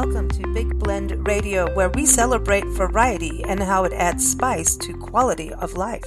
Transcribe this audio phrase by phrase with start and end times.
[0.00, 4.96] Welcome to Big Blend Radio, where we celebrate variety and how it adds spice to
[4.96, 6.04] quality of life.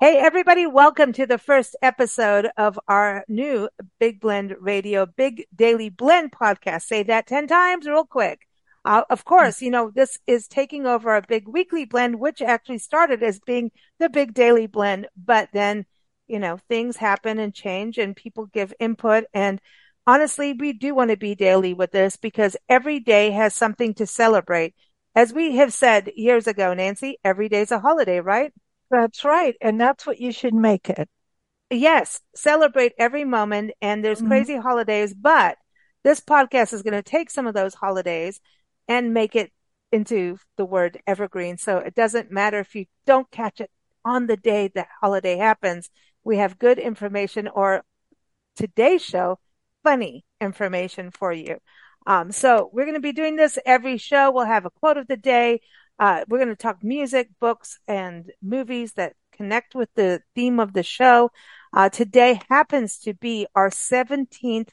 [0.00, 3.68] Hey, everybody, welcome to the first episode of our new
[3.98, 6.84] Big Blend Radio, Big Daily Blend podcast.
[6.84, 8.48] Say that 10 times real quick.
[8.86, 12.78] Uh, of course, you know, this is taking over a big weekly blend, which actually
[12.78, 15.84] started as being the big daily blend, but then,
[16.30, 19.24] you know, things happen and change and people give input.
[19.34, 19.60] And
[20.06, 24.06] honestly, we do want to be daily with this because every day has something to
[24.06, 24.74] celebrate.
[25.14, 28.52] As we have said years ago, Nancy, every day's a holiday, right?
[28.90, 29.56] That's right.
[29.60, 31.08] And that's what you should make it.
[31.70, 33.72] Yes, celebrate every moment.
[33.80, 34.28] And there's mm-hmm.
[34.28, 35.56] crazy holidays, but
[36.04, 38.40] this podcast is going to take some of those holidays
[38.88, 39.52] and make it
[39.92, 41.58] into the word evergreen.
[41.58, 43.70] So it doesn't matter if you don't catch it
[44.04, 45.90] on the day the holiday happens.
[46.24, 47.82] We have good information or
[48.56, 49.38] today's show,
[49.82, 51.58] funny information for you.
[52.06, 54.30] Um, so we're going to be doing this every show.
[54.30, 55.60] We'll have a quote of the day.
[55.98, 60.72] Uh, we're going to talk music, books, and movies that connect with the theme of
[60.72, 61.30] the show.
[61.72, 64.70] Uh, today happens to be our 17th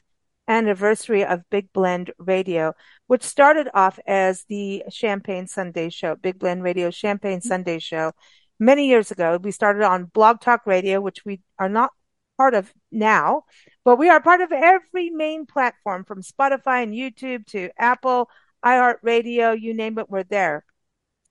[0.48, 2.72] anniversary of Big Blend Radio,
[3.06, 8.12] which started off as the Champagne Sunday Show, Big Blend Radio Champagne Sunday Show.
[8.58, 11.90] Many years ago, we started on Blog Talk Radio, which we are not
[12.36, 13.44] part of now,
[13.84, 18.28] but we are part of every main platform from Spotify and YouTube to Apple,
[18.64, 20.64] iHeartRadio, you name it, we're there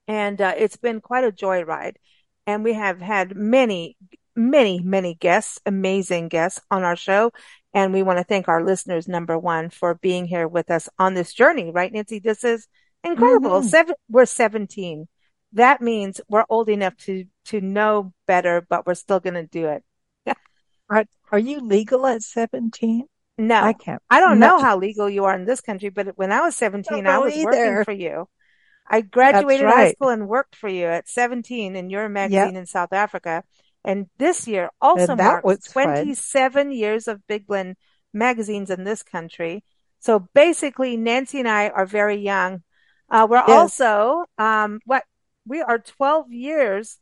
[0.08, 1.96] and uh, it's been quite a joyride.
[2.46, 3.96] And we have had many,
[4.34, 7.30] many, many guests, amazing guests on our show.
[7.74, 11.12] And we want to thank our listeners, number one, for being here with us on
[11.12, 12.18] this journey, right, Nancy?
[12.18, 12.66] This is
[13.04, 13.60] incredible.
[13.60, 13.68] Mm-hmm.
[13.68, 15.06] Seven, we're 17.
[15.52, 19.68] That means we're old enough to, to know better, but we're still going to do
[19.68, 19.84] it.
[20.90, 23.06] are, are you legal at 17?
[23.38, 24.02] No, I can't.
[24.10, 27.06] I don't know how legal you are in this country, but when I was 17,
[27.06, 27.44] I, I was either.
[27.44, 28.28] working for you.
[28.90, 29.74] I graduated right.
[29.74, 32.56] high school and worked for you at 17 in your magazine yep.
[32.56, 33.44] in South Africa.
[33.84, 36.72] And this year also marks 27 fun.
[36.72, 37.76] years of Big Blend
[38.12, 39.62] magazines in this country.
[40.00, 42.62] So basically, Nancy and I are very young.
[43.10, 43.50] Uh, we're yes.
[43.80, 45.04] also, um, what,
[45.48, 46.98] we are 12 years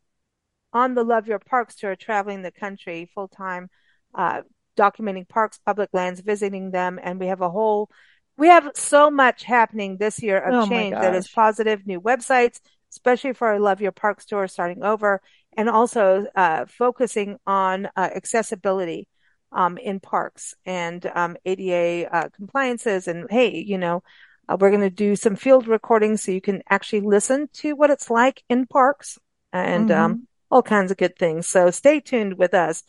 [0.73, 3.69] on the Love Your Parks tour, traveling the country full time,
[4.15, 4.43] uh,
[4.77, 7.01] documenting parks, public lands, visiting them.
[7.03, 7.91] And we have a whole
[8.39, 12.61] we have so much happening this year of oh change that is positive, new websites,
[12.93, 15.23] especially for our Love Your Park tour, starting over,
[15.57, 19.09] and also uh, focusing on uh, accessibility
[19.53, 23.09] um, in parks and um, ADA uh, compliances.
[23.09, 24.03] And hey, you know,
[24.49, 27.91] uh, we're going to do some field recordings so you can actually listen to what
[27.91, 29.19] it's like in parks
[29.53, 30.13] and um, mm-hmm.
[30.13, 31.47] um, all kinds of good things.
[31.47, 32.83] So stay tuned with us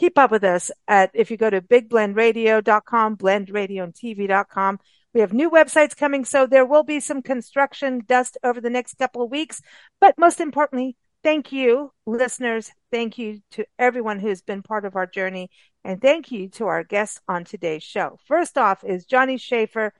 [0.00, 4.78] keep up with us at, if you go to bigblendradio.com, blendradioandtv.com.
[5.12, 8.94] We have new websites coming, so there will be some construction dust over the next
[8.94, 9.60] couple of weeks.
[10.00, 12.70] But most importantly, thank you, listeners.
[12.90, 15.50] Thank you to everyone who's been part of our journey.
[15.84, 18.18] And thank you to our guests on today's show.
[18.26, 19.92] First off is Johnny Schaefer.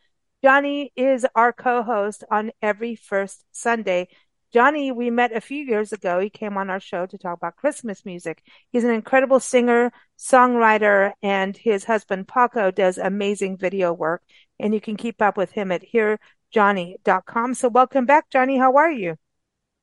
[0.43, 4.09] Johnny is our co-host on every first Sunday.
[4.53, 6.19] Johnny, we met a few years ago.
[6.19, 8.43] He came on our show to talk about Christmas music.
[8.73, 14.23] He's an incredible singer, songwriter, and his husband Paco does amazing video work.
[14.59, 17.55] And you can keep up with him at hearjohnny.com.
[17.55, 18.59] So welcome back, Johnny.
[18.59, 19.17] How are you?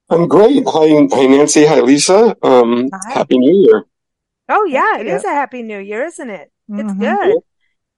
[0.10, 0.64] I'm great.
[0.66, 1.66] Hi, hi Nancy.
[1.66, 2.36] Hi, Lisa.
[2.42, 3.14] Um, hi.
[3.14, 3.86] Happy New Year.
[4.50, 6.52] Oh yeah, it is a happy New Year, isn't it?
[6.70, 7.00] It's mm-hmm.
[7.00, 7.42] good.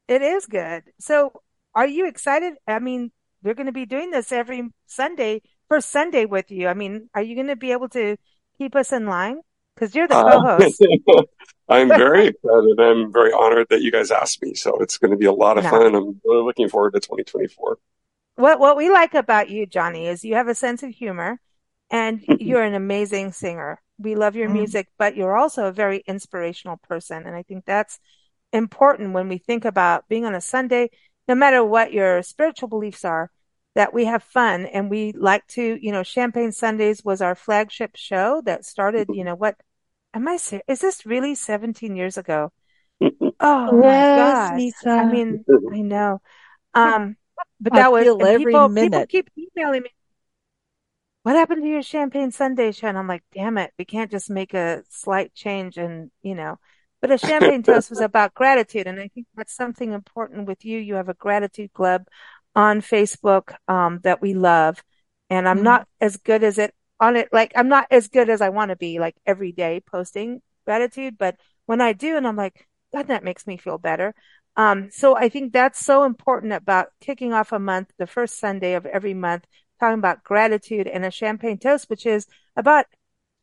[0.08, 0.84] It is good.
[1.00, 1.32] So
[1.80, 2.56] are you excited?
[2.68, 3.10] I mean,
[3.42, 6.68] we're going to be doing this every Sunday for Sunday with you.
[6.68, 8.18] I mean, are you going to be able to
[8.58, 9.40] keep us in line?
[9.76, 10.86] Because you're the uh, co-host.
[11.08, 11.22] Uh,
[11.70, 12.80] I'm very excited.
[12.82, 14.56] I'm very honored that you guys asked me.
[14.56, 15.70] So it's going to be a lot of no.
[15.70, 15.96] fun.
[15.96, 17.78] I'm really looking forward to 2024.
[18.36, 21.40] What what we like about you, Johnny, is you have a sense of humor,
[21.90, 23.82] and you're an amazing singer.
[23.98, 24.54] We love your mm.
[24.54, 28.00] music, but you're also a very inspirational person, and I think that's
[28.52, 30.90] important when we think about being on a Sunday.
[31.30, 33.30] No matter what your spiritual beliefs are,
[33.76, 37.92] that we have fun and we like to, you know, Champagne Sundays was our flagship
[37.96, 39.56] show that started, you know, what
[40.12, 40.64] am I saying?
[40.68, 42.52] Is this really 17 years ago?
[43.42, 44.58] Oh my gosh.
[44.58, 44.90] Lisa.
[44.90, 46.20] I mean, I know.
[46.74, 47.16] Um,
[47.62, 48.92] but that I was every people, minute.
[48.92, 49.90] people keep emailing me.
[51.24, 52.88] What happened to your Champagne Sunday show?
[52.88, 56.60] And I'm like, damn it, we can't just make a slight change and, you know,
[57.02, 58.88] but a champagne toast was about gratitude.
[58.88, 60.80] And I think that's something important with you.
[60.80, 62.08] You have a gratitude club
[62.56, 64.84] on Facebook um, that we love.
[65.30, 65.66] And I'm mm-hmm.
[65.66, 67.30] not as good as it on it.
[67.32, 71.18] Like I'm not as good as I want to be like every day posting gratitude.
[71.18, 71.36] But
[71.66, 74.14] when I do, and I'm like, God, that makes me feel better.
[74.56, 78.74] Um, so I think that's so important about kicking off a month, the first Sunday
[78.74, 79.46] of every month,
[79.80, 82.86] talking about gratitude and a champagne toast, which is about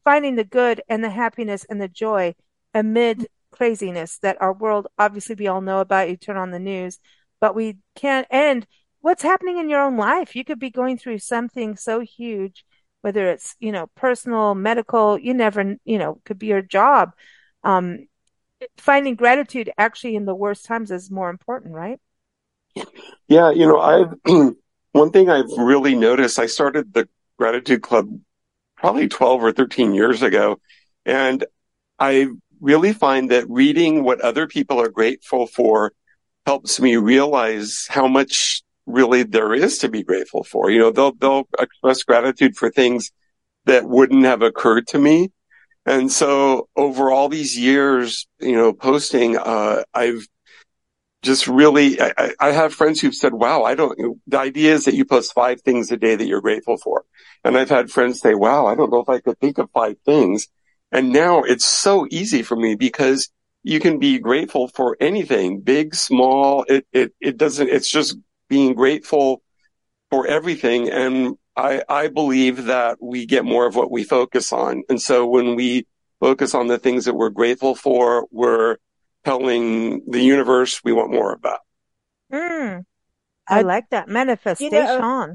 [0.05, 2.35] finding the good and the happiness and the joy
[2.75, 3.27] amid
[3.57, 6.11] craziness that our world, obviously we all know about.
[6.11, 6.99] You turn on the news,
[7.41, 8.67] but we can't end
[9.01, 10.37] what's happening in your own life.
[10.37, 12.65] You could be going through something so huge,
[13.03, 17.13] whether it's, you know, personal, medical, you never, you know, could be your job.
[17.63, 18.07] Um,
[18.77, 22.01] finding gratitude actually in the worst times is more important, right?
[23.29, 24.15] Yeah, you know, I've
[24.93, 26.39] one thing I've really noticed.
[26.39, 27.09] I started the
[27.39, 28.09] gratitude club
[28.77, 30.61] probably 12 or 13 years ago,
[31.05, 31.45] and
[31.99, 32.29] I
[32.61, 35.93] really find that reading what other people are grateful for
[36.45, 40.71] helps me realize how much really there is to be grateful for.
[40.71, 43.11] You know, they'll they'll express gratitude for things
[43.65, 45.31] that wouldn't have occurred to me
[45.87, 50.27] and so over all these years, you know, posting, uh, I've
[51.23, 54.95] just really, I, I, have friends who've said, wow, I don't, the idea is that
[54.95, 57.05] you post five things a day that you're grateful for.
[57.45, 59.97] And I've had friends say, wow, I don't know if I could think of five
[60.05, 60.49] things.
[60.93, 63.29] And now it's so easy for me because
[63.63, 66.65] you can be grateful for anything, big, small.
[66.69, 68.17] It, it, it doesn't, it's just
[68.49, 69.43] being grateful
[70.11, 70.89] for everything.
[70.89, 74.85] And I, I believe that we get more of what we focus on.
[74.89, 75.87] And so when we
[76.21, 78.77] focus on the things that we're grateful for, we're
[79.25, 81.61] telling the universe we want more of that.
[82.33, 82.85] Mm,
[83.49, 84.71] I, I, like that manifestation.
[84.71, 85.35] You know,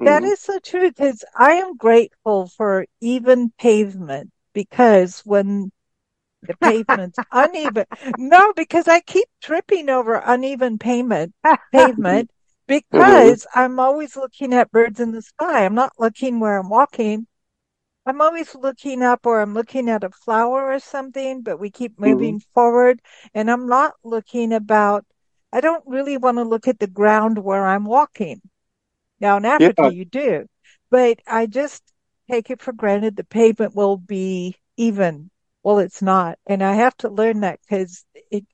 [0.00, 0.32] that mm.
[0.32, 5.70] is so true because I am grateful for even pavement because when
[6.40, 7.84] the pavement's uneven,
[8.16, 11.34] no, because I keep tripping over uneven pavement,
[11.72, 12.30] pavement
[12.66, 13.58] because mm-hmm.
[13.58, 15.66] I'm always looking at birds in the sky.
[15.66, 17.26] I'm not looking where I'm walking.
[18.06, 22.00] I'm always looking up or I'm looking at a flower or something, but we keep
[22.00, 22.52] moving mm-hmm.
[22.54, 23.00] forward
[23.34, 25.04] and I'm not looking about,
[25.52, 28.40] I don't really want to look at the ground where I'm walking.
[29.20, 29.88] Now in Africa yeah.
[29.90, 30.46] you do,
[30.90, 31.82] but I just
[32.28, 35.30] take it for granted the pavement will be even.
[35.62, 36.38] Well, it's not.
[36.46, 38.44] And I have to learn that because it,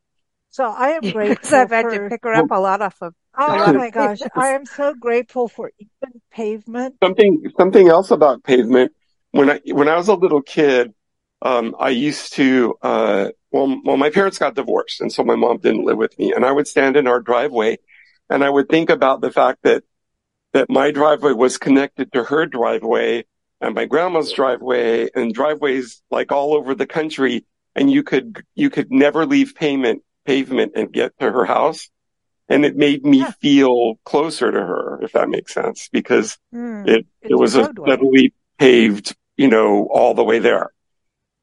[0.51, 1.59] so I am grateful.
[1.59, 4.67] I've had to pick her up a lot off of Oh my gosh, I am
[4.67, 6.97] so grateful for even pavement.
[7.03, 8.93] Something something else about pavement.
[9.31, 10.93] When I when I was a little kid,
[11.41, 15.59] um, I used to uh, well, well, my parents got divorced, and so my mom
[15.59, 17.79] didn't live with me, and I would stand in our driveway,
[18.29, 19.85] and I would think about the fact that
[20.53, 23.25] that my driveway was connected to her driveway
[23.63, 28.69] and my grandma's driveway and driveways like all over the country, and you could you
[28.69, 31.91] could never leave pavement pavement and get to her house
[32.53, 33.31] and it made me yeah.
[33.41, 38.35] feel closer to her, if that makes sense, because mm, it it was a steadily
[38.59, 40.71] paved, you know, all the way there,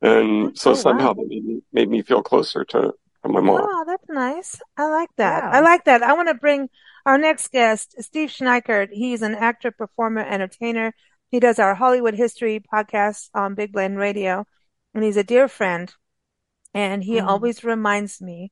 [0.01, 1.13] and so oh, somehow wow.
[1.15, 2.93] that made me, made me feel closer to,
[3.23, 3.61] to my mom.
[3.61, 4.61] Oh, that's nice.
[4.77, 5.43] I like that.
[5.43, 5.49] Yeah.
[5.49, 6.03] I like that.
[6.03, 6.69] I want to bring
[7.05, 8.89] our next guest, Steve Schneickert.
[8.91, 10.93] He's an actor, performer, entertainer.
[11.29, 14.45] He does our Hollywood history podcast on Big Blend Radio,
[14.93, 15.93] and he's a dear friend.
[16.73, 17.25] And he mm.
[17.25, 18.51] always reminds me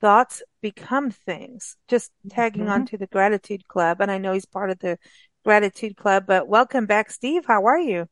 [0.00, 1.76] thoughts become things.
[1.88, 2.72] Just tagging mm-hmm.
[2.72, 4.00] on to the gratitude club.
[4.00, 4.98] And I know he's part of the
[5.44, 7.44] gratitude club, but welcome back, Steve.
[7.46, 8.08] How are you?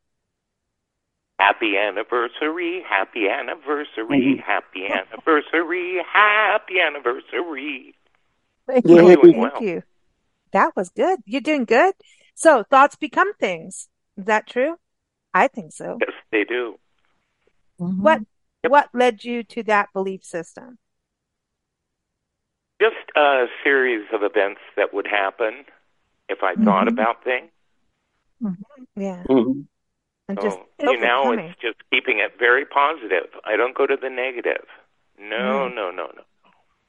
[1.39, 4.39] Happy anniversary, happy anniversary, mm-hmm.
[4.39, 7.95] happy anniversary, happy anniversary.
[8.67, 9.15] Thank you.
[9.21, 9.63] Thank well.
[9.63, 9.83] you.
[10.51, 11.19] That was good.
[11.25, 11.93] You're doing good.
[12.39, 13.89] So thoughts become things.
[14.17, 14.77] Is that true?
[15.33, 15.97] I think so.
[16.01, 16.79] Yes, they do.
[17.79, 18.01] Mm-hmm.
[18.01, 18.21] What
[18.63, 18.71] yep.
[18.71, 20.77] what led you to that belief system?
[22.81, 25.65] just a series of events that would happen
[26.27, 26.65] if I mm-hmm.
[26.65, 27.51] thought about things.
[28.41, 29.01] Mm-hmm.
[29.01, 29.23] Yeah.
[29.29, 29.61] Mm-hmm.
[30.29, 33.29] And just so, you know, it's just keeping it very positive.
[33.45, 34.65] I don't go to the negative.
[35.19, 35.75] No, mm.
[35.75, 36.23] no, no, no.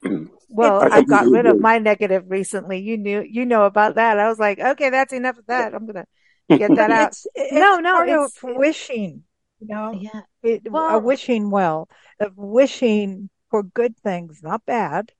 [0.53, 2.79] Well, I, I got rid of my negative recently.
[2.79, 4.19] You knew, you know about that.
[4.19, 5.73] I was like, okay, that's enough of that.
[5.73, 6.05] I'm gonna
[6.49, 7.07] get that out.
[7.07, 9.23] It's, it's no, no, it's wishing.
[9.61, 11.87] You know, yeah, it, well, a wishing well
[12.19, 15.11] of wishing for good things, not bad.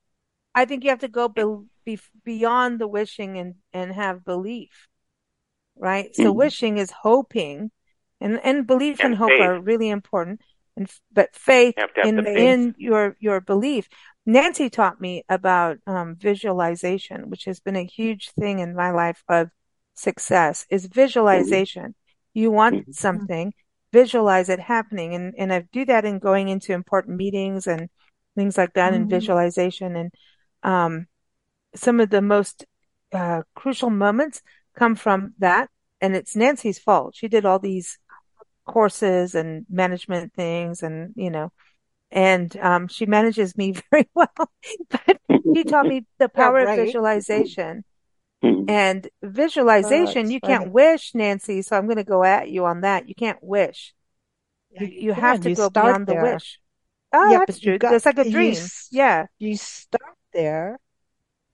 [0.56, 1.44] I think you have to go be,
[1.86, 4.88] be, beyond the wishing and, and have belief,
[5.78, 6.14] right?
[6.16, 6.38] So mm-hmm.
[6.38, 7.72] wishing is hoping
[8.20, 9.42] and, and belief and, and hope faith.
[9.42, 10.42] are really important.
[10.76, 12.38] And, but faith in, faith.
[12.38, 13.88] in your, your belief.
[14.26, 19.24] Nancy taught me about, um, visualization, which has been a huge thing in my life
[19.28, 19.50] of
[19.94, 21.96] success is visualization.
[22.34, 22.92] You want mm-hmm.
[22.92, 23.54] something,
[23.92, 25.16] visualize it happening.
[25.16, 27.90] And, and I do that in going into important meetings and
[28.36, 29.02] things like that mm-hmm.
[29.04, 29.96] and visualization.
[29.96, 30.12] And
[30.64, 31.08] um,
[31.76, 32.66] some of the most
[33.12, 34.42] uh, crucial moments
[34.76, 35.70] come from that.
[36.00, 37.16] And it's Nancy's fault.
[37.16, 37.98] She did all these
[38.66, 41.52] courses and management things and, you know,
[42.12, 44.28] and um, she manages me very well.
[44.90, 45.20] but
[45.56, 46.80] she taught me the power yeah, right.
[46.80, 47.84] of visualization.
[48.44, 48.64] Hmm.
[48.68, 51.62] And visualization, oh, you can't wish, Nancy.
[51.62, 53.08] So I'm going to go at you on that.
[53.08, 53.94] You can't wish.
[54.72, 56.24] You, you have to you go beyond there.
[56.24, 56.60] the wish.
[57.14, 57.78] Oh, yeah, that's true.
[57.78, 58.54] Got, it's like a dream.
[58.54, 59.26] You, yeah.
[59.38, 60.80] You start there,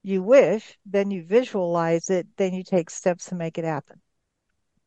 [0.03, 3.99] you wish, then you visualize it, then you take steps to make it happen.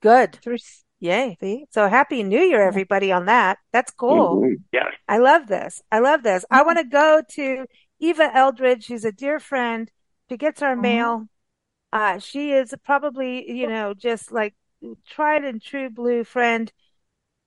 [0.00, 0.36] Good.
[0.36, 0.58] Through,
[1.00, 1.36] Yay.
[1.40, 1.64] See?
[1.70, 3.58] So happy new year, everybody on that.
[3.72, 4.42] That's cool.
[4.42, 4.54] Mm-hmm.
[4.72, 4.90] Yeah.
[5.08, 5.82] I love this.
[5.90, 6.44] I love this.
[6.44, 6.54] Mm-hmm.
[6.54, 7.66] I want to go to
[7.98, 8.84] Eva Eldridge.
[8.84, 9.90] She's a dear friend.
[10.28, 10.82] She gets our mm-hmm.
[10.82, 11.26] mail.
[11.92, 14.54] Uh, she is probably, you know, just like
[15.08, 16.70] tried and true blue friend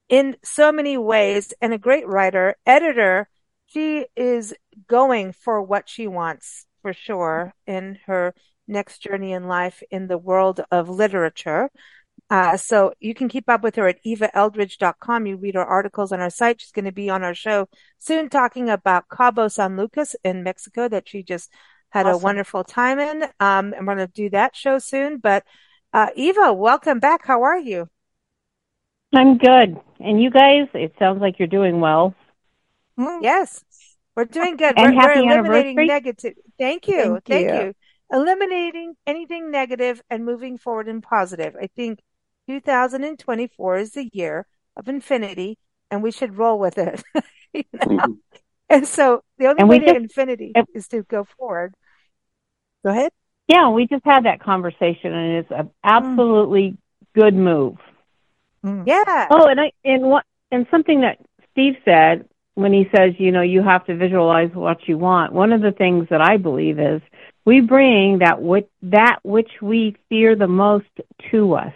[0.10, 3.30] in so many ways and a great writer, editor.
[3.68, 4.54] She is
[4.88, 8.34] going for what she wants for sure in her
[8.68, 11.70] next journey in life in the world of literature.
[12.30, 15.26] Uh, so you can keep up with her at evaeldridge.com.
[15.26, 16.62] You read her articles on our site.
[16.62, 17.68] She's going to be on our show
[18.00, 21.52] soon talking about Cabo San Lucas in Mexico that she just
[21.90, 22.22] had awesome.
[22.22, 23.24] a wonderful time in.
[23.40, 25.18] Um, and we're going to do that show soon.
[25.18, 25.44] But
[25.92, 27.26] uh, Eva, welcome back.
[27.26, 27.88] How are you?
[29.14, 29.80] I'm good.
[30.00, 32.16] And you guys, it sounds like you're doing well.
[33.00, 33.64] Mm, yes,
[34.16, 34.74] we're doing good.
[34.78, 35.88] And we're, happy we're eliminating anniversary.
[35.88, 36.34] negative.
[36.58, 37.20] Thank you.
[37.26, 37.56] Thank, Thank you.
[37.68, 37.74] you.
[38.12, 41.56] Eliminating anything negative and moving forward in positive.
[41.60, 42.00] I think
[42.48, 44.46] 2024 is the year
[44.76, 45.58] of infinity
[45.90, 47.04] and we should roll with it.
[47.54, 47.80] you know?
[47.80, 48.12] mm-hmm.
[48.70, 51.76] And so the only and way to just, infinity is to go forward.
[52.84, 53.12] Go ahead.
[53.48, 56.78] Yeah, we just had that conversation and it's an absolutely mm.
[57.14, 57.78] good move.
[58.64, 58.88] Mm.
[58.88, 59.28] Yeah.
[59.30, 61.20] Oh, and I and what and something that
[61.52, 65.34] Steve said when he says, you know, you have to visualize what you want.
[65.34, 67.02] One of the things that I believe is
[67.46, 70.90] we bring that which that which we fear the most
[71.32, 71.74] to us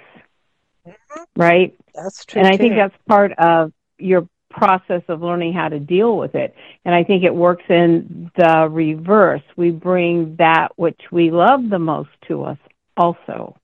[1.36, 1.76] right?
[1.94, 2.42] That's true.
[2.42, 6.56] And I think that's part of your process of learning how to deal with it.
[6.86, 9.42] And I think it works in the reverse.
[9.56, 12.58] We bring that which we love the most to us
[12.96, 13.58] also.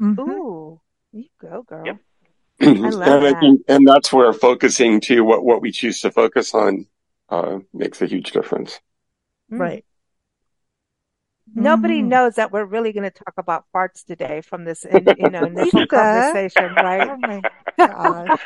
[0.00, 0.20] Mm-hmm.
[0.20, 0.80] Ooh,
[1.12, 1.86] you go, girl.
[1.86, 1.96] Yep.
[2.60, 3.36] I love and that.
[3.36, 6.86] I think, and that's where focusing to what, what we choose to focus on
[7.28, 8.80] uh, makes a huge difference.
[9.52, 9.60] Mm.
[9.60, 9.84] Right.
[11.56, 12.08] Nobody mm.
[12.08, 15.86] knows that we're really going to talk about farts today from this, you know, initial
[15.86, 17.08] conversation, right?
[17.08, 17.40] Oh my
[17.78, 18.40] gosh.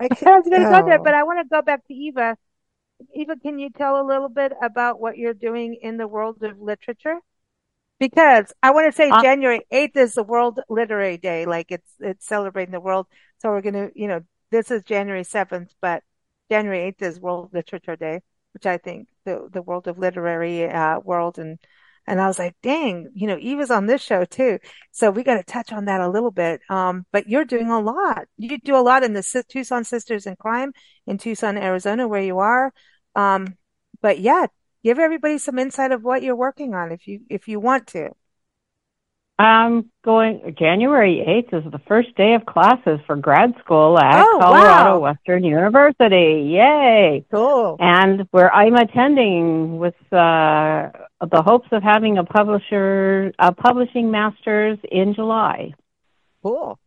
[0.00, 2.36] I, I was going to go there, but I want to go back to Eva.
[3.14, 6.60] Eva, can you tell a little bit about what you're doing in the world of
[6.60, 7.20] literature?
[8.00, 11.46] Because I want to say uh, January 8th is the World Literary Day.
[11.46, 13.06] Like it's, it's celebrating the world.
[13.38, 16.02] So we're going to, you know, this is January 7th, but
[16.50, 18.22] January 8th is World Literature Day,
[18.54, 21.60] which I think the, the world of literary, uh, world and
[22.06, 24.58] and I was like, dang, you know, Eva's on this show too.
[24.90, 26.60] So we got to touch on that a little bit.
[26.68, 28.26] Um, but you're doing a lot.
[28.36, 30.72] You do a lot in the Tucson Sisters in Crime
[31.06, 32.72] in Tucson, Arizona, where you are.
[33.14, 33.56] Um,
[34.00, 34.46] but yeah,
[34.82, 38.10] give everybody some insight of what you're working on if you, if you want to.
[39.40, 44.38] I'm going January 8th is the first day of classes for grad school at oh,
[44.38, 44.98] Colorado wow.
[44.98, 46.50] Western University.
[46.52, 47.24] Yay.
[47.30, 47.78] Cool.
[47.80, 50.90] And where I'm attending with uh,
[51.22, 55.72] the hopes of having a publisher a publishing masters in July.
[56.42, 56.78] Cool.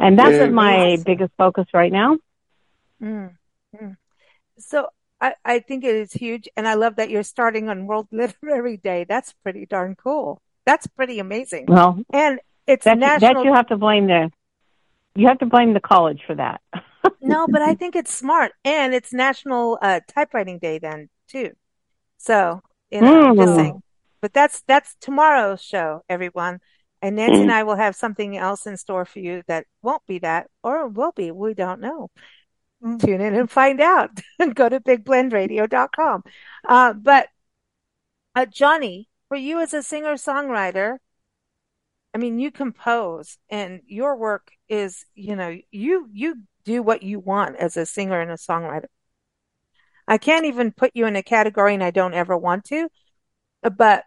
[0.00, 1.04] And that's yeah, my awesome.
[1.04, 2.18] biggest focus right now.
[3.00, 3.36] Mm,
[3.80, 3.96] mm.
[4.58, 4.88] So
[5.20, 8.78] I, I think it is huge and I love that you're starting on World Literary
[8.78, 9.06] Day.
[9.08, 10.42] That's pretty darn cool.
[10.70, 11.66] That's pretty amazing.
[11.66, 13.34] Well, and it's that, national.
[13.34, 14.30] That you have to blame the
[15.16, 16.60] you have to blame the college for that.
[17.20, 21.50] no, but I think it's smart, and it's National uh, Typewriting Day then too.
[22.18, 23.80] So you know, mm.
[24.20, 26.60] But that's that's tomorrow's show, everyone.
[27.02, 27.42] And Nancy mm.
[27.42, 30.86] and I will have something else in store for you that won't be that, or
[30.86, 31.32] will be.
[31.32, 32.10] We don't know.
[32.80, 33.04] Mm.
[33.04, 34.10] Tune in and find out.
[34.54, 36.22] Go to bigblendradio.com.
[36.68, 37.26] Uh, but
[38.36, 40.98] uh, Johnny, for you as a singer songwriter,
[42.12, 47.20] I mean, you compose and your work is, you know, you, you do what you
[47.20, 48.86] want as a singer and a songwriter.
[50.08, 52.88] I can't even put you in a category and I don't ever want to,
[53.62, 54.02] but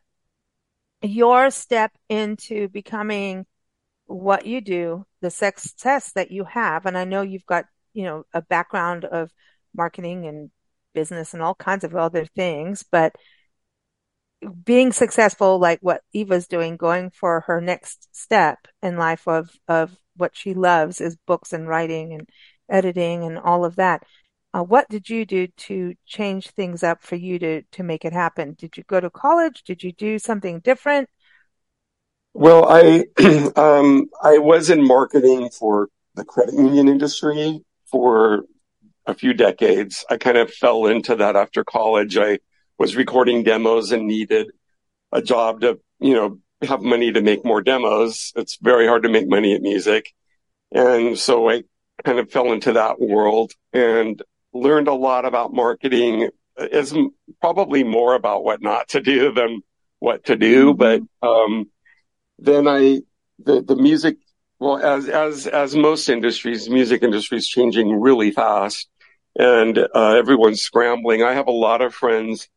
[1.02, 3.46] your step into becoming
[4.06, 7.64] what you do, the success that you have, and I know you've got,
[7.94, 9.32] you know, a background of
[9.74, 10.52] marketing and
[10.94, 13.16] business and all kinds of other things, but
[14.64, 19.96] being successful like what Eva's doing, going for her next step in life of, of
[20.16, 22.30] what she loves is books and writing and
[22.70, 24.04] editing and all of that.
[24.54, 28.14] Uh, what did you do to change things up for you to, to make it
[28.14, 28.54] happen?
[28.58, 29.64] Did you go to college?
[29.64, 31.10] Did you do something different?
[32.34, 33.06] Well, I,
[33.56, 38.44] um, I was in marketing for the credit union industry for
[39.06, 40.06] a few decades.
[40.10, 42.18] I kind of fell into that after college.
[42.18, 42.40] I
[42.78, 44.52] was recording demos and needed
[45.12, 48.32] a job to, you know, have money to make more demos.
[48.36, 50.14] It's very hard to make money at music.
[50.72, 51.64] And so I
[52.04, 54.22] kind of fell into that world and
[54.54, 56.96] learned a lot about marketing is
[57.42, 59.62] probably more about what not to do than
[60.00, 60.74] what to do.
[60.74, 60.78] Mm-hmm.
[60.78, 61.70] But, um,
[62.40, 63.02] then I,
[63.40, 64.18] the, the music,
[64.60, 68.90] well, as, as, as most industries, music industry is changing really fast
[69.38, 71.24] and, uh, everyone's scrambling.
[71.24, 72.50] I have a lot of friends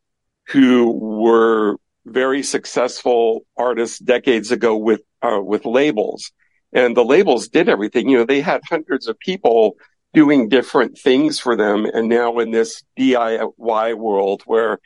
[0.48, 6.32] who were very successful artists decades ago with, uh, with labels
[6.72, 8.08] and the labels did everything.
[8.08, 9.76] You know, they had hundreds of people
[10.12, 11.86] doing different things for them.
[11.86, 14.78] And now in this DIY world where,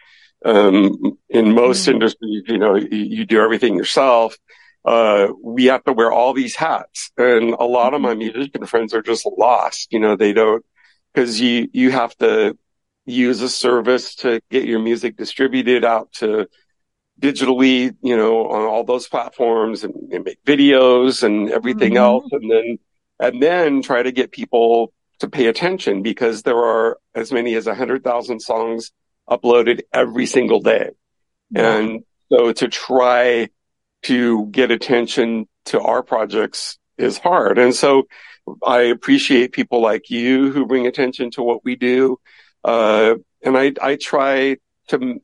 [0.45, 1.95] um, in most mm.
[1.95, 4.37] industries, you know, you, you, do everything yourself.
[4.85, 8.37] Uh, we have to wear all these hats and a lot of my mm-hmm.
[8.37, 9.93] musician friends are just lost.
[9.93, 10.65] You know, they don't,
[11.15, 12.57] cause you, you have to
[13.11, 16.47] use a service to get your music distributed out to
[17.21, 21.99] digitally, you know, on all those platforms and, and make videos and everything mm-hmm.
[21.99, 22.25] else.
[22.33, 22.79] And then,
[23.19, 27.67] and then try to get people to pay attention because there are as many as
[27.67, 28.91] a hundred thousand songs
[29.29, 30.91] uploaded every single day.
[31.51, 31.77] Yeah.
[31.77, 33.51] And so to try
[34.05, 37.59] to get attention to our projects is hard.
[37.59, 38.05] And so
[38.67, 42.19] I appreciate people like you who bring attention to what we do.
[42.65, 44.57] Uh, and I, I try
[44.89, 45.23] to,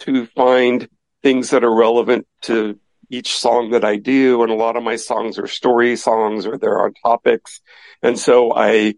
[0.00, 0.88] to find
[1.22, 2.78] things that are relevant to
[3.10, 4.42] each song that I do.
[4.42, 7.60] And a lot of my songs are story songs or they're on topics.
[8.02, 8.94] And so I,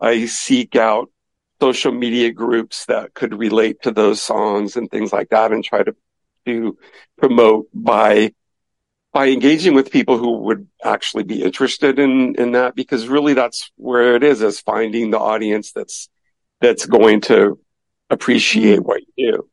[0.00, 1.10] I seek out
[1.60, 5.82] social media groups that could relate to those songs and things like that and try
[5.82, 5.96] to,
[6.46, 6.78] to
[7.16, 8.32] promote by,
[9.12, 13.72] by engaging with people who would actually be interested in, in that because really that's
[13.76, 16.08] where it is, is finding the audience that's,
[16.60, 17.58] that's going to
[18.10, 19.48] appreciate what you do.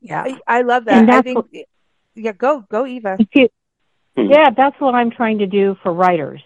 [0.00, 0.22] Yeah.
[0.22, 1.08] I, I love that.
[1.08, 1.46] I think, what,
[2.14, 3.18] yeah, go, go Eva.
[3.18, 4.30] Mm-hmm.
[4.30, 6.42] Yeah, that's what I'm trying to do for writers.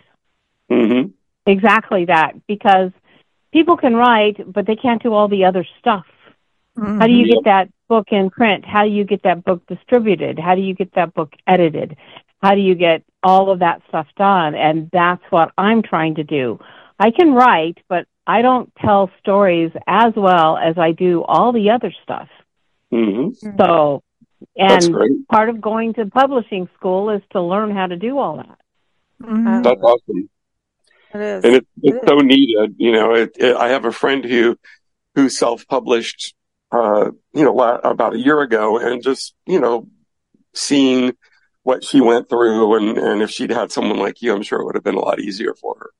[0.71, 1.11] Mm-hmm.
[1.47, 2.91] Exactly that, because
[3.53, 6.07] people can write, but they can't do all the other stuff.
[6.77, 7.01] Mm-hmm.
[7.01, 8.64] How do you get that book in print?
[8.64, 10.38] How do you get that book distributed?
[10.38, 11.97] How do you get that book edited?
[12.43, 14.55] How do you get all of that stuff done?
[14.55, 16.59] And that's what I'm trying to do.
[16.99, 21.71] I can write, but I don't tell stories as well as I do all the
[21.71, 22.29] other stuff.
[22.93, 23.57] Mm-hmm.
[23.59, 24.03] So,
[24.57, 28.59] and part of going to publishing school is to learn how to do all that.
[29.21, 29.62] Mm-hmm.
[29.62, 30.31] That's awesome.
[31.12, 31.45] It is.
[31.45, 32.77] And it, it's it so needed.
[32.79, 34.57] You know, it, it, I have a friend who,
[35.16, 36.35] who self-published,
[36.71, 39.88] uh, you know, about a year ago and just, you know,
[40.55, 41.16] seeing
[41.64, 44.66] what she went through and, and if she'd had someone like you, I'm sure it
[44.66, 45.90] would have been a lot easier for her.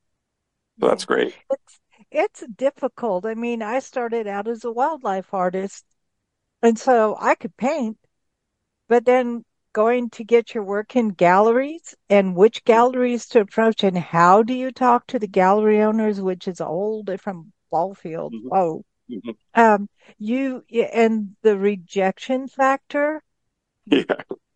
[0.79, 1.35] So that's great.
[1.49, 1.80] It's,
[2.11, 3.25] it's difficult.
[3.25, 5.85] I mean, I started out as a wildlife artist
[6.61, 7.97] and so I could paint,
[8.87, 9.43] but then
[9.73, 14.53] going to get your work in galleries and which galleries to approach and how do
[14.53, 18.33] you talk to the gallery owners, which is a whole different ball field.
[18.33, 18.49] Mm-hmm.
[18.51, 19.31] Oh, mm-hmm.
[19.55, 23.23] um, you and the rejection factor.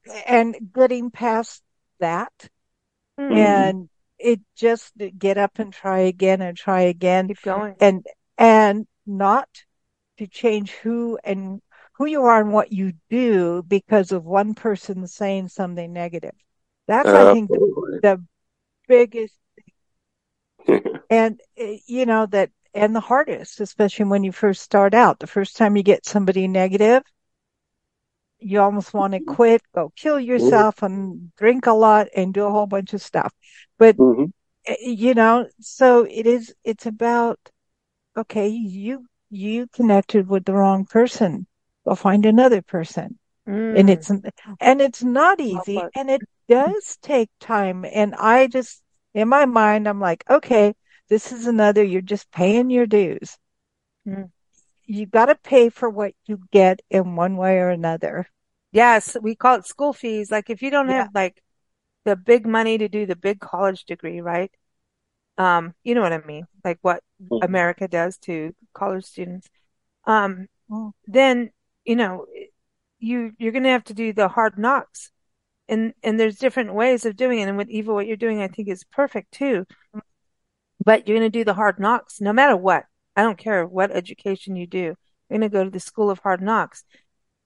[0.08, 0.22] Yeah.
[0.28, 1.64] And getting past
[2.00, 2.32] that
[3.20, 3.36] mm-hmm.
[3.36, 3.90] and
[4.20, 7.28] it just get up and try again and try again.
[7.28, 7.76] Keep going.
[7.80, 8.06] And,
[8.38, 9.50] and not
[10.18, 11.62] to change who and
[11.94, 16.34] who you are and what you do because of one person saying something negative.
[16.88, 18.24] That's, I think, the, the
[18.88, 19.36] biggest
[21.10, 25.20] and, eh, you know, that, and the hardest, especially when you first start out.
[25.20, 27.04] The first time you get somebody negative,
[28.40, 32.52] you almost want to quit, go kill yourself and drink a lot and do a
[32.52, 33.34] whole bunch of stuff.
[33.78, 34.26] But, mm-hmm.
[34.68, 37.40] Eh, you know, so it is, it's about,
[38.18, 41.46] okay, you, you connected with the wrong person
[41.86, 43.18] go find another person.
[43.48, 43.80] Mm.
[43.80, 44.12] And it's,
[44.60, 47.86] and it's not easy and it does take time.
[47.86, 48.82] And I just,
[49.14, 50.74] in my mind, I'm like, okay,
[51.10, 53.38] this is another, you're just paying your dues.
[54.08, 54.32] Mm.
[54.86, 58.28] You got to pay for what you get in one way or another.
[58.72, 59.18] Yes.
[59.22, 60.32] We call it school fees.
[60.32, 61.04] Like if you don't yeah.
[61.04, 61.42] have like
[62.04, 64.52] the big money to do the big college degree, right?
[65.38, 66.46] Um, you know what I mean?
[66.64, 67.44] Like what mm-hmm.
[67.44, 69.50] America does to college students.
[70.06, 70.92] Um, mm.
[71.08, 71.52] then
[71.86, 72.26] you know,
[73.00, 75.12] you, you're going to have to do the hard knocks
[75.68, 77.48] and, and there's different ways of doing it.
[77.48, 79.66] And with Eva, what you're doing, I think is perfect too.
[80.84, 82.86] But you're going to do the hard knocks no matter what.
[83.16, 84.96] I don't care what education you do.
[85.30, 86.84] You're going to go to the school of hard knocks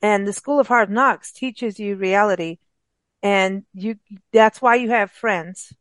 [0.02, 2.58] and the school of hard knocks teaches you reality.
[3.24, 3.98] And you,
[4.34, 5.74] that's why you have friends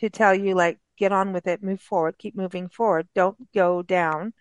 [0.00, 3.08] to tell you like, get on with it, move forward, keep moving forward.
[3.14, 4.32] Don't go down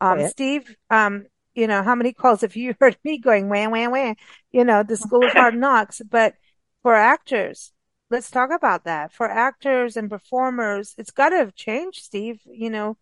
[0.00, 3.90] Um, Steve, um, you know, how many calls have you heard me going wham, wham,
[3.90, 4.16] wham?
[4.52, 6.00] You know, the school of hard knocks.
[6.08, 6.34] But
[6.82, 7.72] for actors,
[8.10, 9.12] let's talk about that.
[9.12, 12.96] For actors and performers, it's got to have changed, Steve, you know,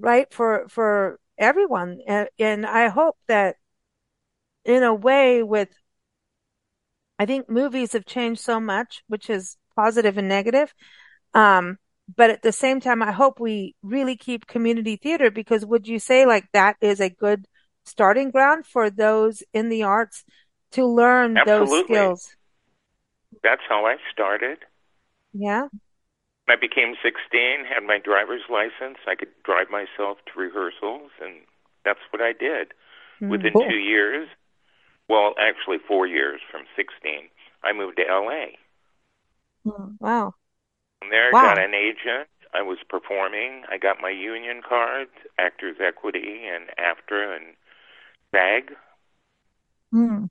[0.00, 0.32] right?
[0.32, 2.00] For, for everyone.
[2.06, 3.56] And, and I hope that
[4.64, 5.68] in a way with,
[7.18, 10.72] I think movies have changed so much, which is positive and negative.
[11.34, 11.78] Um,
[12.16, 15.98] but at the same time, I hope we really keep community theater because would you
[15.98, 17.46] say like that is a good
[17.84, 20.24] starting ground for those in the arts
[20.72, 21.76] to learn Absolutely.
[21.76, 22.36] those skills?
[23.42, 24.58] That's how I started.
[25.32, 25.68] Yeah.
[26.50, 28.98] I became 16, had my driver's license.
[29.06, 31.42] I could drive myself to rehearsals, and
[31.84, 32.72] that's what I did.
[33.20, 33.68] Mm, Within cool.
[33.68, 34.28] two years,
[35.08, 37.28] well, actually four years from 16,
[37.62, 38.56] I moved to LA.
[39.66, 40.34] Mm, wow.
[41.00, 41.54] From there, wow.
[41.54, 42.28] got an agent.
[42.52, 43.62] I was performing.
[43.70, 45.08] I got my union card,
[45.38, 47.54] Actors Equity, and AFTRA and
[48.34, 48.76] SAG.
[49.92, 50.24] Hmm.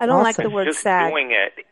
[0.00, 0.24] I don't awesome.
[0.24, 1.10] like the word Just SAG.
[1.10, 1.64] doing it.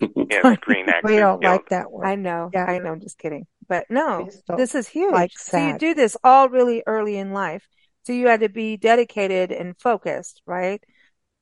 [0.00, 2.06] Yeah, Screen Actors we don't like that word.
[2.06, 2.50] I know.
[2.52, 2.64] Yeah.
[2.64, 2.92] I know.
[2.92, 3.46] I'm just kidding.
[3.68, 5.12] But no, this is huge.
[5.12, 7.68] Like so you do this all really early in life.
[8.02, 10.82] So you had to be dedicated and focused, right?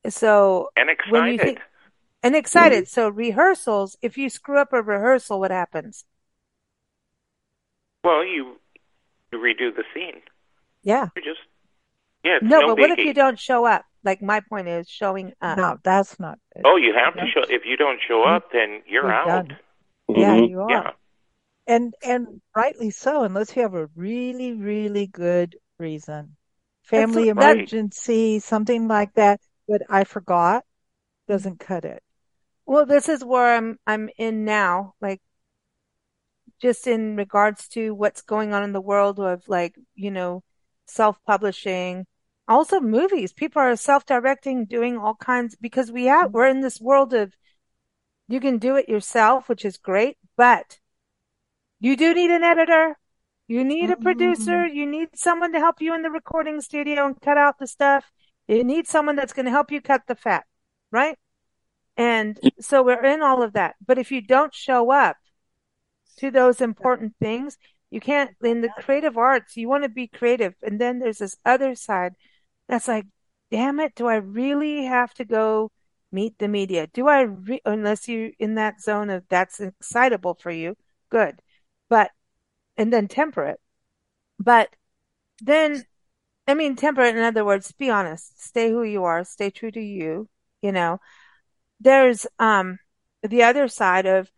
[0.07, 1.11] So and excited.
[1.11, 1.59] When you think,
[2.21, 2.83] and excited.
[2.83, 2.93] Mm-hmm.
[2.93, 6.05] So rehearsals, if you screw up a rehearsal, what happens?
[8.03, 8.57] Well, you
[9.31, 10.21] you redo the scene.
[10.83, 11.07] Yeah.
[11.15, 11.39] You just
[12.23, 12.39] yeah.
[12.41, 12.81] no, no, but biggie.
[12.81, 13.85] what if you don't show up?
[14.03, 15.57] Like my point is showing up.
[15.57, 16.39] No, that's not.
[16.55, 16.61] It.
[16.65, 17.41] Oh, you have to show.
[17.49, 18.35] If you don't show mm-hmm.
[18.35, 19.47] up, then you're, you're out.
[20.09, 20.19] Mm-hmm.
[20.19, 20.71] Yeah, you are.
[20.71, 20.91] Yeah.
[21.67, 26.35] And and rightly so, unless you have a really really good reason,
[26.83, 29.41] family that's, emergency, that, something like that.
[29.67, 30.63] But I forgot
[31.27, 32.01] doesn't cut it.
[32.65, 35.21] Well, this is where I'm I'm in now, like
[36.61, 40.43] just in regards to what's going on in the world of like, you know,
[40.87, 42.05] self-publishing,
[42.49, 43.31] also movies.
[43.31, 47.33] People are self-directing, doing all kinds because we have we're in this world of
[48.27, 50.79] you can do it yourself, which is great, but
[51.79, 52.97] you do need an editor.
[53.47, 54.65] You need a producer.
[54.65, 54.75] Mm-hmm.
[54.75, 58.11] You need someone to help you in the recording studio and cut out the stuff.
[58.47, 60.43] You need someone that's going to help you cut the fat,
[60.91, 61.17] right?
[61.97, 63.75] And so we're in all of that.
[63.85, 65.17] But if you don't show up
[66.17, 67.57] to those important things,
[67.89, 70.53] you can't, in the creative arts, you want to be creative.
[70.61, 72.13] And then there's this other side
[72.69, 73.07] that's like,
[73.51, 75.71] damn it, do I really have to go
[76.11, 76.87] meet the media?
[76.87, 80.77] Do I, re- unless you're in that zone of that's excitable for you,
[81.09, 81.41] good.
[81.89, 82.11] But,
[82.77, 83.59] and then temper it.
[84.39, 84.69] But
[85.41, 85.85] then,
[86.47, 89.71] I mean, temper it in other words, be honest, stay who you are, stay true
[89.71, 90.29] to you,
[90.61, 90.99] you know,
[91.79, 92.79] there's um
[93.23, 94.29] the other side of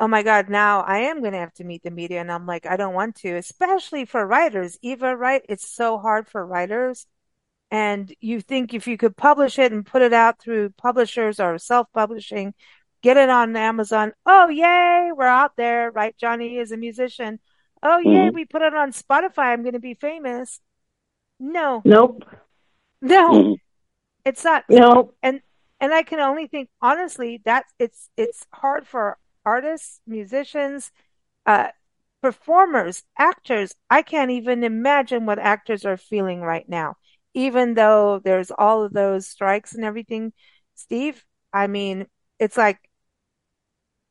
[0.00, 2.46] oh my god now i am going to have to meet the media and i'm
[2.46, 7.06] like i don't want to especially for writers eva right it's so hard for writers
[7.70, 11.58] and you think if you could publish it and put it out through publishers or
[11.58, 12.54] self-publishing
[13.02, 14.12] get it on amazon.
[14.26, 16.16] Oh yay we're out there right?
[16.18, 17.38] Johnny is a musician.
[17.82, 18.34] Oh yay mm-hmm.
[18.34, 20.60] we put it on spotify i'm going to be famous.
[21.38, 21.82] No.
[21.84, 22.24] Nope.
[23.00, 23.32] No.
[23.32, 23.52] Mm-hmm.
[24.24, 24.64] it's not.
[24.68, 25.40] No and
[25.80, 30.92] and I can only think honestly that it's it's hard for artists, musicians,
[31.46, 31.68] uh,
[32.22, 33.74] performers, actors.
[33.88, 36.96] I can't even imagine what actors are feeling right now,
[37.34, 40.32] even though there's all of those strikes and everything.
[40.74, 42.06] Steve, I mean,
[42.38, 42.78] it's like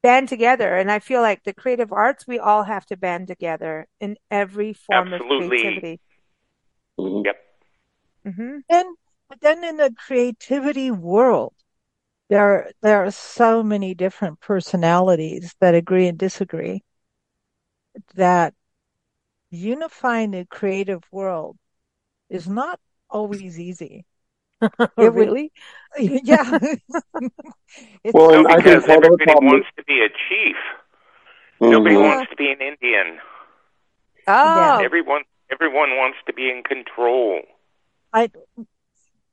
[0.01, 3.88] band together, and I feel like the creative arts we all have to band together
[3.99, 5.45] in every form Absolutely.
[5.45, 5.99] of creativity.
[6.97, 7.38] Yep.
[8.27, 8.58] Mm-hmm.
[8.69, 8.95] And
[9.29, 11.53] but then in the creativity world,
[12.29, 16.84] there, there are so many different personalities that agree and disagree
[18.15, 18.53] that
[19.51, 21.58] unifying the creative world
[22.29, 22.79] is not
[23.10, 24.06] always easy.
[24.62, 25.52] it really?
[25.98, 26.43] Would, yeah.
[28.13, 30.56] well, no, because everybody wants to be a chief.
[31.62, 31.72] Mm-hmm.
[31.72, 33.19] Nobody wants to be an Indian.
[34.28, 34.80] Oh.
[34.84, 37.41] Everyone, everyone wants to be in control.
[38.13, 38.30] I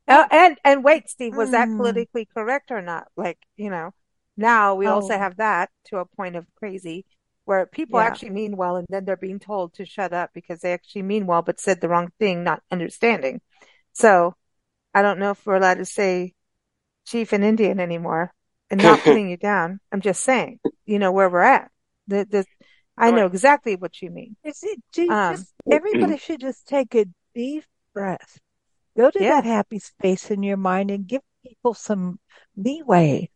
[0.09, 1.79] Oh, and and wait, Steve, was that hmm.
[1.79, 3.09] politically correct or not?
[3.17, 3.93] Like, you know,
[4.37, 4.95] now we oh.
[4.95, 7.05] also have that to a point of crazy
[7.47, 8.07] where people yeah.
[8.07, 11.27] actually mean well and then they're being told to shut up because they actually mean
[11.27, 13.41] well but said the wrong thing, not understanding.
[13.95, 14.35] So
[14.93, 16.35] I don't know if we're allowed to say
[17.07, 18.35] chief and Indian anymore
[18.71, 19.81] and not putting you down.
[19.91, 21.71] I'm just saying, you know, where we're at.
[22.09, 22.45] The, the,
[22.99, 24.37] I know exactly what you mean.
[24.45, 28.39] Is it, um, just, everybody should just take a deep breath
[28.97, 29.41] Go to yeah.
[29.41, 32.19] that happy space in your mind and give people some
[32.57, 33.31] leeway.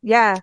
[0.00, 0.40] Yeah.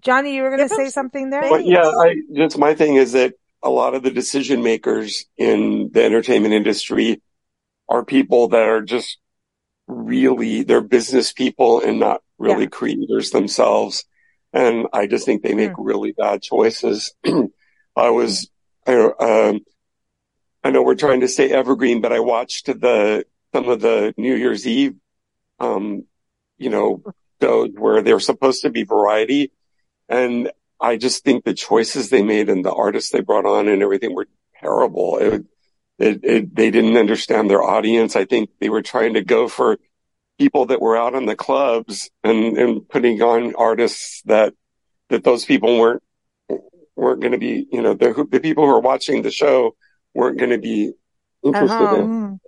[0.00, 1.42] Johnny, you were going to say something there?
[1.42, 5.90] Well, yeah, I, just my thing is that a lot of the decision makers in
[5.92, 7.22] the entertainment industry
[7.88, 9.18] are people that are just
[9.86, 12.70] really, they're business people and not really yeah.
[12.70, 14.04] creators themselves.
[14.52, 15.76] And I just think they make mm.
[15.78, 17.14] really bad choices.
[17.96, 18.50] I was,
[18.86, 19.60] I, um,
[20.62, 24.34] I know we're trying to stay evergreen, but I watched the, some of the New
[24.34, 24.94] Year's Eve,
[25.60, 26.04] um,
[26.58, 27.02] you know,
[27.40, 29.52] shows where they're supposed to be variety.
[30.08, 33.82] And I just think the choices they made and the artists they brought on and
[33.82, 34.28] everything were
[34.60, 35.18] terrible.
[35.18, 35.44] It,
[35.98, 38.16] it, it, they didn't understand their audience.
[38.16, 39.78] I think they were trying to go for
[40.38, 44.52] people that were out in the clubs and, and putting on artists that,
[45.08, 46.02] that those people weren't,
[46.96, 49.76] weren't going to be, you know, the, the people who are watching the show
[50.12, 50.92] weren't going to be
[51.44, 51.96] interested uh-huh.
[51.96, 52.40] in.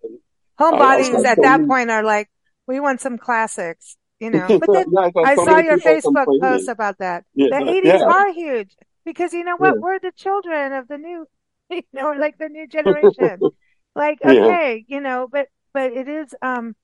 [0.59, 2.29] Homebodies at that point are like,
[2.66, 4.47] we want some classics, you know.
[4.47, 7.25] But then yeah, I, I saw your Facebook post about that.
[7.35, 8.05] Yeah, the 80s yeah.
[8.05, 9.79] are huge because you know what?
[9.79, 11.27] We're the children of the new,
[11.71, 13.41] you know, like the new generation.
[13.95, 16.75] like, okay, you know, but, but it is, um,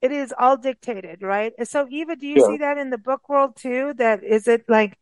[0.00, 1.52] it is all dictated, right?
[1.64, 3.94] So Eva, do you see that in the book world too?
[3.96, 4.98] That is it like,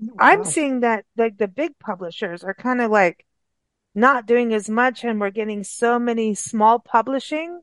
[0.00, 0.14] wow.
[0.18, 3.26] I'm seeing that like the big publishers are kind of like
[3.94, 7.60] not doing as much and we're getting so many small publishing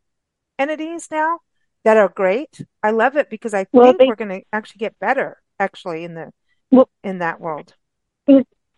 [0.60, 1.40] entities now
[1.88, 2.65] that are great.
[2.84, 6.04] I love it because I well, think they, we're going to actually get better actually
[6.04, 6.34] in the
[6.69, 7.73] well, in that world.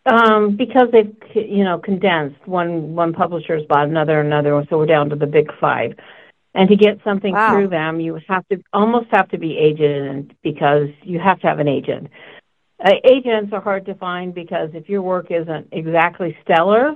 [0.05, 5.09] Um, because they've you know condensed one one publisher's bought another another, so we're down
[5.09, 5.95] to the big five.
[6.53, 7.51] And to get something wow.
[7.51, 11.57] through them, you have to almost have to be agent because you have to have
[11.57, 12.09] an agent.
[12.83, 16.95] Uh, agents are hard to find because if your work isn't exactly stellar,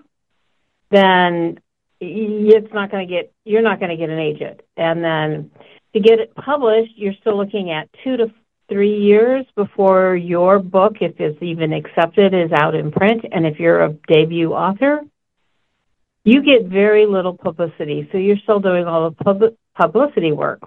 [0.92, 1.60] then
[2.00, 4.62] it's not going to get you're not going to get an agent.
[4.78, 5.52] And then
[5.94, 8.32] to get it published, you're still looking at two to
[8.70, 13.24] three years before your book, if it's even accepted, is out in print.
[13.32, 15.02] And if you're a debut author,
[16.24, 18.08] you get very little publicity.
[18.12, 20.62] So you're still doing all the pub- publicity work.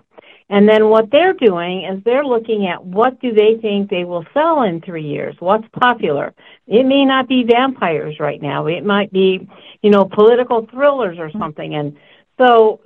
[0.49, 4.25] And then what they're doing is they're looking at what do they think they will
[4.33, 5.35] sell in three years?
[5.41, 6.35] What's popular?
[6.69, 8.67] It may not be vampires right now.
[8.67, 9.49] It might be,
[9.83, 11.41] you know, political thrillers or mm-hmm.
[11.41, 11.75] something.
[11.75, 11.97] And
[12.39, 12.81] so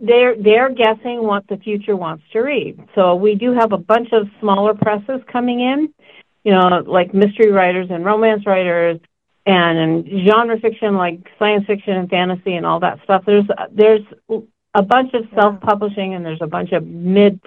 [0.00, 2.78] they're they're guessing what the future wants to read.
[2.94, 5.92] So we do have a bunch of smaller presses coming in,
[6.44, 9.00] you know, like mystery writers and romance writers,
[9.46, 13.24] and, and genre fiction like science fiction and fantasy and all that stuff.
[13.24, 14.02] There's there's
[14.74, 17.40] a bunch of self-publishing and there's a bunch of mid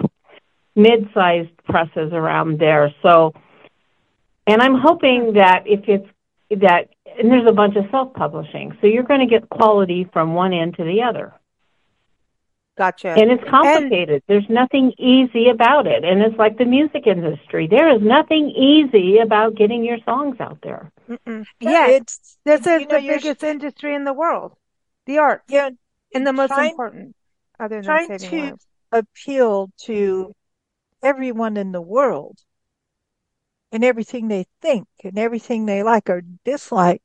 [0.76, 2.94] mid-sized presses around there.
[3.04, 3.34] So,
[4.48, 6.08] and I'm hoping that if it's
[6.62, 6.90] that
[7.20, 10.78] and there's a bunch of self-publishing, so you're going to get quality from one end
[10.78, 11.34] to the other.
[12.80, 13.10] Gotcha.
[13.10, 14.10] And it's complicated.
[14.10, 16.06] And, There's nothing easy about it.
[16.06, 17.68] And it's like the music industry.
[17.68, 20.90] There is nothing easy about getting your songs out there.
[21.60, 24.54] Yeah, it's this is the biggest industry in the world.
[25.08, 25.44] The arts.
[25.50, 25.72] Yeah.
[26.16, 27.16] And the most trying, important
[27.60, 28.66] other than trying to lives.
[28.94, 30.34] appeal to
[31.04, 32.38] everyone in the world
[33.74, 37.04] and everything they think and everything they like or dislike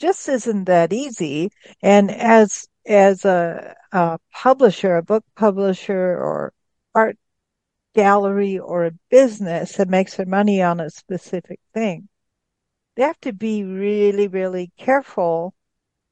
[0.00, 1.52] just isn't that easy.
[1.80, 6.52] And as as a, a publisher, a book publisher or
[6.94, 7.18] art
[7.94, 12.08] gallery or a business that makes their money on a specific thing,
[12.96, 15.54] they have to be really, really careful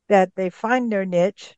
[0.08, 1.56] that they find their niche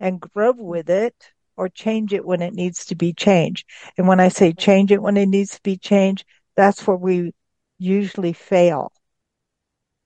[0.00, 1.14] and grow with it
[1.56, 3.66] or change it when it needs to be changed.
[3.96, 7.34] And when I say change it when it needs to be changed, that's where we
[7.78, 8.92] usually fail.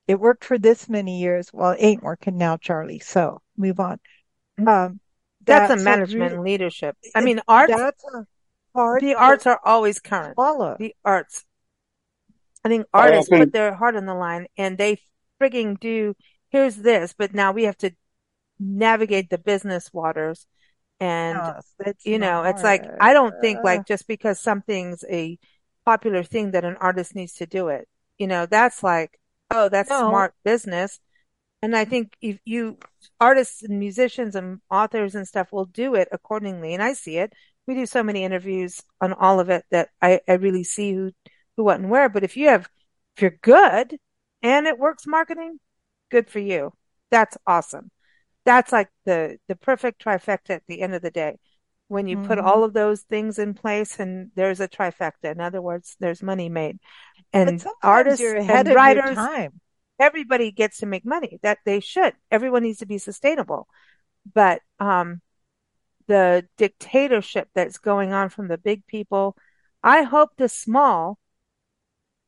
[0.06, 1.52] It worked for this many years.
[1.52, 2.98] Well, it ain't working now, Charlie.
[2.98, 3.98] So move on.
[4.68, 5.00] Um,
[5.44, 6.96] that's, that's, a management a really, leadership.
[7.14, 7.72] I mean, arts.
[8.74, 10.36] the arts are always current.
[10.36, 11.44] Follow the arts.
[12.64, 15.00] I think artists I put their heart on the line and they
[15.40, 16.14] frigging do.
[16.50, 17.92] Here's this, but now we have to
[18.58, 20.46] navigate the business waters.
[21.00, 21.36] And
[21.84, 25.38] yes, you know, it's like I don't think like just because something's a
[25.84, 27.88] popular thing that an artist needs to do it.
[28.18, 29.18] You know, that's like,
[29.50, 30.08] oh, that's no.
[30.08, 31.00] smart business.
[31.62, 32.78] And I think if you
[33.20, 36.74] artists and musicians and authors and stuff will do it accordingly.
[36.74, 37.32] And I see it.
[37.66, 41.12] We do so many interviews on all of it that I, I really see who,
[41.56, 42.08] who, what, and where.
[42.08, 42.68] But if you have,
[43.16, 43.96] if you're good
[44.42, 45.60] and it works marketing,
[46.10, 46.72] good for you.
[47.10, 47.90] That's awesome.
[48.44, 51.38] That's like the, the perfect trifecta at the end of the day.
[51.86, 52.26] When you mm-hmm.
[52.26, 55.30] put all of those things in place and there's a trifecta.
[55.30, 56.78] In other words, there's money made.
[57.32, 59.16] And artists and writers,
[59.98, 62.14] everybody gets to make money that they should.
[62.30, 63.68] Everyone needs to be sustainable.
[64.34, 65.20] But, um,
[66.08, 69.36] the dictatorship that's going on from the big people,
[69.82, 71.18] I hope the small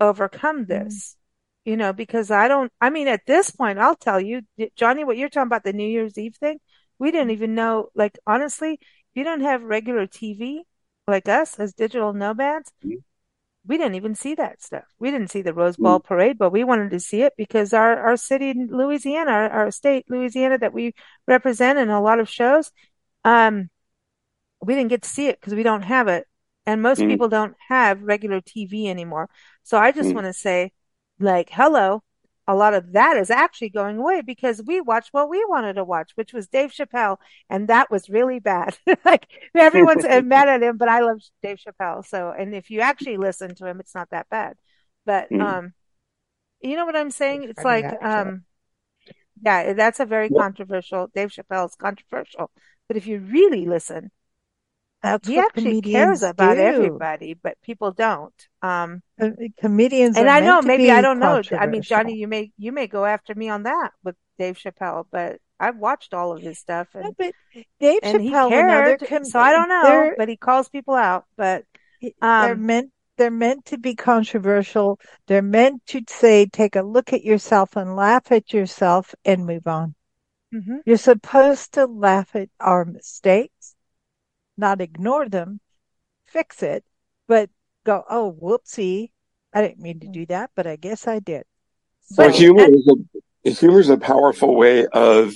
[0.00, 0.88] overcome mm-hmm.
[0.88, 1.16] this
[1.64, 4.42] you know, because I don't, I mean, at this point, I'll tell you,
[4.76, 6.58] Johnny, what you're talking about, the New Year's Eve thing,
[6.98, 8.80] we didn't even know, like, honestly, if
[9.14, 10.60] you don't have regular TV
[11.06, 12.98] like us as digital nomads, mm-hmm.
[13.66, 14.84] We didn't even see that stuff.
[14.98, 16.06] We didn't see the Rose Bowl mm-hmm.
[16.06, 19.70] parade, but we wanted to see it because our, our city in Louisiana, our, our
[19.70, 20.94] state, Louisiana, that we
[21.26, 22.70] represent in a lot of shows,
[23.24, 23.70] um,
[24.60, 26.26] we didn't get to see it because we don't have it.
[26.66, 27.08] And most mm.
[27.08, 29.28] people don't have regular TV anymore.
[29.62, 30.14] So I just mm.
[30.14, 30.72] want to say,
[31.18, 32.02] like, hello,
[32.46, 35.84] a lot of that is actually going away because we watched what we wanted to
[35.84, 37.16] watch, which was Dave Chappelle.
[37.48, 38.76] And that was really bad.
[39.04, 42.06] like everyone's mad at him, but I love Dave Chappelle.
[42.06, 44.56] So, and if you actually listen to him, it's not that bad.
[45.06, 45.42] But, mm.
[45.42, 45.72] um,
[46.60, 47.44] you know what I'm saying?
[47.44, 48.44] It's like, um,
[49.42, 51.10] yeah, that's a very controversial.
[51.14, 52.50] Dave Chappelle is controversial,
[52.88, 54.10] but if you really listen,
[55.04, 56.62] that's he actually cares about do.
[56.62, 58.32] everybody, but people don't.
[58.62, 59.02] Um,
[59.60, 61.42] comedians, and I know maybe I don't know.
[61.52, 65.04] I mean, Johnny, you may you may go after me on that with Dave Chappelle,
[65.12, 67.34] but I've watched all of his stuff, and, but
[67.80, 70.12] Dave Chappelle, cared, com- so I don't know.
[70.16, 71.26] But he calls people out.
[71.36, 71.64] But
[72.22, 74.98] um, they're meant they're meant to be controversial.
[75.26, 79.66] They're meant to say, take a look at yourself and laugh at yourself and move
[79.66, 79.94] on.
[80.54, 80.78] Mm-hmm.
[80.86, 83.53] You're supposed to laugh at our mistakes
[84.56, 85.60] not ignore them,
[86.26, 86.84] fix it,
[87.28, 87.50] but
[87.84, 89.10] go, oh, whoopsie.
[89.52, 91.44] I didn't mean to do that, but I guess I did.
[92.06, 92.88] So, well, humor is
[93.46, 95.34] a humor is a powerful way of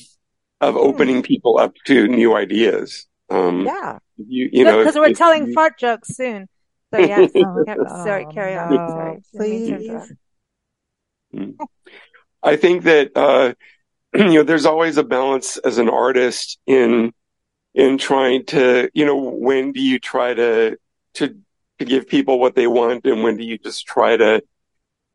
[0.61, 0.81] of hmm.
[0.81, 3.07] opening people up to new ideas.
[3.31, 6.49] Um, yeah, you, you know, because we're telling you, fart jokes soon.
[6.93, 8.75] So yeah, oh, sorry, carry on.
[8.75, 10.13] No, sorry, please.
[11.33, 11.51] Hmm.
[12.43, 13.53] I think that uh,
[14.15, 17.13] you know, there's always a balance as an artist in
[17.79, 20.77] in trying to, you know, when do you try to,
[21.15, 21.37] to,
[21.79, 24.43] to give people what they want and when do you just try to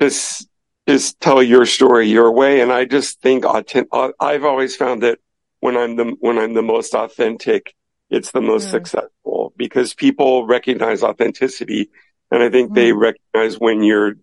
[0.01, 0.47] just,
[0.87, 2.61] just tell your story your way?
[2.61, 5.19] And I just think I've always found that
[5.59, 7.75] when I'm the, when I'm the most authentic,
[8.09, 8.71] it's the most mm.
[8.71, 11.89] successful because people recognize authenticity.
[12.31, 12.75] And I think mm.
[12.75, 14.13] they recognize when you're,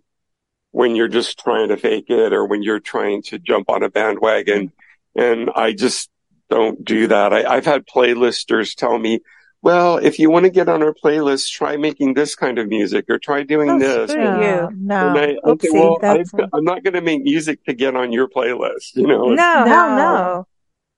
[0.70, 3.90] when you're just trying to fake it or when you're trying to jump on a
[3.90, 4.72] bandwagon.
[5.14, 5.22] Mm.
[5.22, 6.08] And I just,
[6.50, 7.32] don't do that.
[7.32, 9.20] I, have had playlisters tell me,
[9.62, 13.06] well, if you want to get on our playlist, try making this kind of music
[13.08, 14.10] or try doing oh, this.
[14.10, 14.68] You.
[14.76, 16.24] No, I, okay, well, I,
[16.56, 18.96] am not going to make music to get on your playlist.
[18.96, 19.28] You know?
[19.28, 20.46] No, no, no,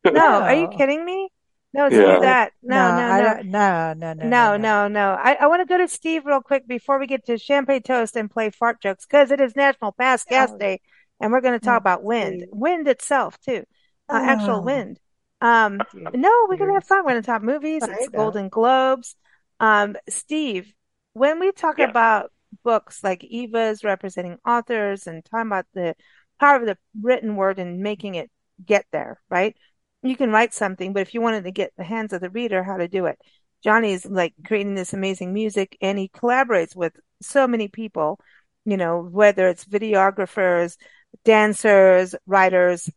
[0.04, 0.10] no.
[0.12, 0.42] no.
[0.42, 1.28] Are you kidding me?
[1.74, 2.18] No, do yeah.
[2.20, 2.52] that.
[2.62, 5.10] No, no, no, no, no, no, no, no, no.
[5.18, 8.14] I, I want to go to Steve real quick before we get to Champagne Toast
[8.14, 10.58] and play fart jokes because it is National Pass Gas oh.
[10.58, 10.80] Day,
[11.18, 13.64] and we're going to talk about wind, wind itself too,
[14.08, 14.24] uh, oh.
[14.24, 14.98] actual wind.
[15.42, 15.80] Um,
[16.14, 17.04] no, we're gonna have fun.
[17.04, 17.82] We're gonna talk movies.
[17.86, 19.16] It's Golden Globes.
[19.60, 20.72] Um, Steve,
[21.12, 21.90] when we talk yeah.
[21.90, 22.32] about
[22.64, 25.94] books like Eva's representing authors and talking about the
[26.40, 28.30] power of the written word and making it
[28.64, 29.56] get there, right?
[30.02, 32.62] You can write something, but if you wanted to get the hands of the reader,
[32.62, 33.18] how to do it.
[33.62, 38.18] Johnny's like creating this amazing music and he collaborates with so many people,
[38.64, 40.76] you know, whether it's videographers,
[41.24, 42.90] dancers, writers,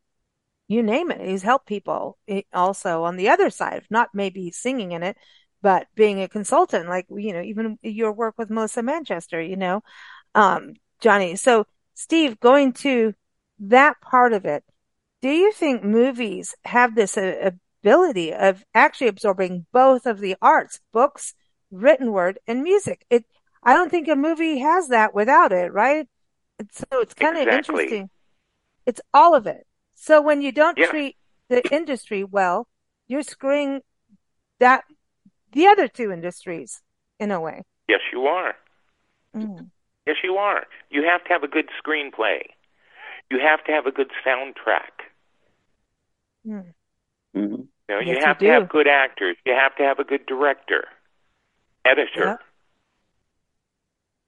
[0.68, 1.22] you name it.
[1.22, 2.18] He's helped people
[2.54, 5.18] also on the other side, not maybe singing in it,
[5.62, 9.82] but being a consultant, like, you know, even your work with Melissa Manchester, you know,
[10.34, 11.36] um, Johnny.
[11.36, 13.14] So Steve, going to
[13.60, 14.64] that part of it,
[15.22, 17.52] do you think movies have this uh,
[17.84, 21.34] ability of actually absorbing both of the arts, books,
[21.72, 23.06] written word, and music?
[23.10, 23.26] It,
[23.64, 26.08] I don't think a movie has that without it, right?
[26.72, 27.76] So it's kind of exactly.
[27.76, 28.10] interesting.
[28.86, 29.66] It's all of it.
[29.96, 30.88] So when you don't yeah.
[30.88, 31.16] treat
[31.50, 32.68] the industry well,
[33.08, 33.82] you're screwing
[34.60, 34.84] that
[35.52, 36.82] the other two industries
[37.20, 37.64] in a way.
[37.88, 38.56] Yes, you are.
[39.36, 39.70] Mm.
[40.06, 40.66] Yes, you are.
[40.90, 42.44] You have to have a good screenplay.
[43.32, 44.92] You have to have a good soundtrack.
[46.48, 46.74] Mm.
[47.36, 47.62] Mm-hmm.
[47.90, 49.38] You know, yes, you have you to have good actors.
[49.46, 50.86] You have to have a good director,
[51.84, 52.26] editor.
[52.26, 52.38] Yeah.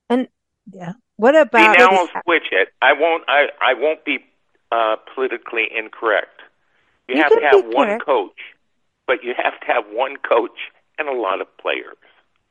[0.09, 0.27] And
[0.71, 1.75] yeah, what about?
[1.75, 2.69] See, now I'll switch it.
[2.81, 3.23] I won't.
[3.27, 4.19] I I won't be
[4.71, 6.41] uh, politically incorrect.
[7.07, 8.05] You, you have to have one correct.
[8.05, 8.39] coach,
[9.05, 10.57] but you have to have one coach
[10.97, 11.97] and a lot of players.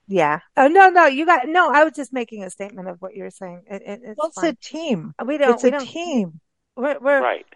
[0.09, 0.41] Yeah.
[0.57, 1.71] Oh no, no, you got no.
[1.71, 3.63] I was just making a statement of what you were saying.
[3.69, 5.13] It, it, it's, well, it's a team.
[5.25, 5.55] We don't.
[5.55, 6.41] It's we a don't, team.
[6.77, 7.47] We're, we're right.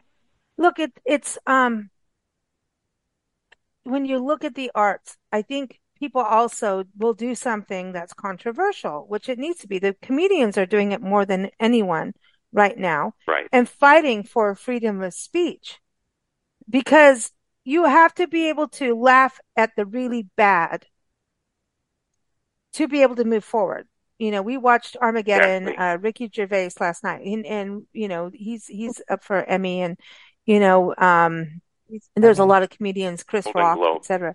[0.59, 1.91] Look, it, it's um.
[3.85, 9.07] When you look at the arts, I think people also will do something that's controversial,
[9.09, 9.79] which it needs to be.
[9.79, 12.15] The comedians are doing it more than anyone
[12.53, 13.47] right now right.
[13.53, 15.79] and fighting for freedom of speech
[16.69, 17.33] because
[17.65, 20.87] you have to be able to laugh at the really bad
[22.73, 23.87] to be able to move forward.
[24.19, 25.85] You know, we watched Armageddon, exactly.
[25.85, 29.99] uh, Ricky Gervais last night and, and, you know, he's, he's up for Emmy and,
[30.45, 31.61] you know, um,
[32.17, 34.35] there's a lot of comedians, Chris Golden Rock, etc.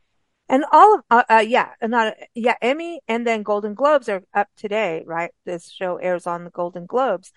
[0.49, 4.47] And all of, uh, uh, yeah, not, yeah, Emmy and then Golden Globes are up
[4.55, 5.31] today, right?
[5.45, 7.31] This show airs on the Golden Globes.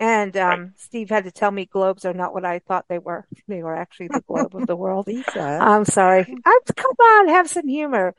[0.00, 0.70] And um, right.
[0.76, 3.26] Steve had to tell me globes are not what I thought they were.
[3.48, 5.08] They were actually the globe of the world.
[5.60, 6.20] I'm sorry.
[6.44, 8.14] I'm, come on, have some humor.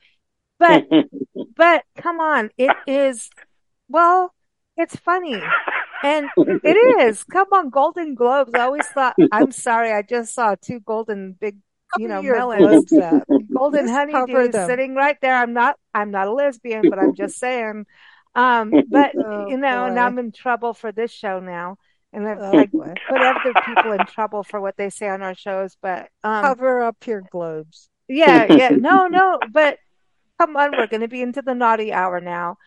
[0.58, 0.86] But,
[1.56, 3.30] but come on, it is,
[3.88, 4.34] well,
[4.76, 5.42] it's funny.
[6.04, 7.24] And it is.
[7.24, 8.54] Come on, Golden Globes.
[8.54, 11.58] I always thought, I'm sorry, I just saw two golden big,
[11.98, 12.92] you know, melons.
[13.54, 15.36] golden honeydews sitting right there.
[15.36, 17.86] I'm not, I'm not a lesbian, but I'm just saying.
[18.40, 19.94] Um, but oh, you know, boy.
[19.94, 21.78] now I'm in trouble for this show now.
[22.12, 25.36] And I've oh, like, put other people in trouble for what they say on our
[25.36, 27.90] shows, but um, cover up your globes.
[28.08, 28.70] Yeah, yeah.
[28.80, 29.78] No, no, but
[30.40, 32.58] come on, we're gonna be into the naughty hour now.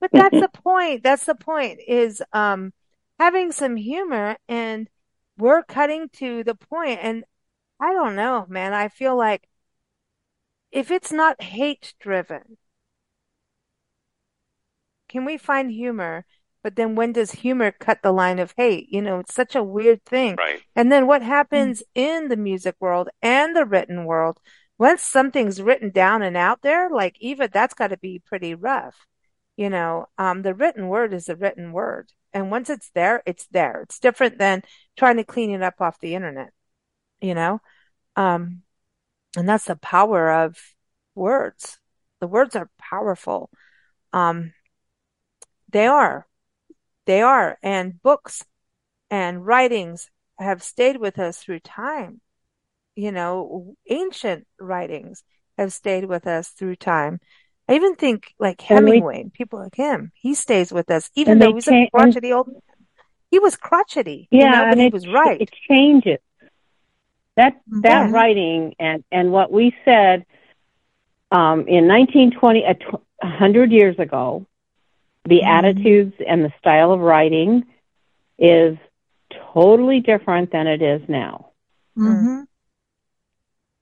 [0.00, 1.02] But that's the point.
[1.02, 2.74] That's the point is um
[3.18, 4.88] having some humor and
[5.38, 7.24] we're cutting to the point and
[7.80, 8.74] I don't know, man.
[8.74, 9.48] I feel like
[10.70, 12.58] if it's not hate driven,
[15.10, 16.24] can we find humor?
[16.62, 18.88] But then when does humor cut the line of hate?
[18.90, 20.36] You know, it's such a weird thing.
[20.36, 20.60] Right.
[20.76, 22.00] And then what happens mm-hmm.
[22.00, 24.38] in the music world and the written world?
[24.78, 29.06] Once something's written down and out there, like Eva, that's got to be pretty rough.
[29.56, 32.10] You know, um, the written word is a written word.
[32.32, 33.82] And once it's there, it's there.
[33.82, 34.62] It's different than
[34.96, 36.52] trying to clean it up off the internet,
[37.20, 37.60] you know?
[38.16, 38.62] Um,
[39.36, 40.56] and that's the power of
[41.14, 41.78] words.
[42.20, 43.50] The words are powerful.
[44.12, 44.52] Um,
[45.70, 46.26] they are.
[47.06, 47.58] They are.
[47.62, 48.44] And books
[49.10, 52.20] and writings have stayed with us through time.
[52.96, 55.22] You know, ancient writings
[55.58, 57.20] have stayed with us through time.
[57.68, 61.54] I even think like Hemingway, we, people like him, he stays with us, even though
[61.54, 62.60] he's cha- a crotchety old man.
[63.30, 64.26] He was crotchety.
[64.30, 65.40] Yeah, you know, and he it, was right.
[65.40, 66.18] It changes.
[67.36, 68.10] That that yeah.
[68.10, 70.26] writing and and what we said
[71.30, 72.64] um, in 1920,
[73.22, 74.46] a hundred years ago,
[75.24, 75.48] the mm-hmm.
[75.48, 77.64] attitudes and the style of writing
[78.38, 78.76] is
[79.52, 81.50] totally different than it is now.
[81.96, 82.42] Mm-hmm.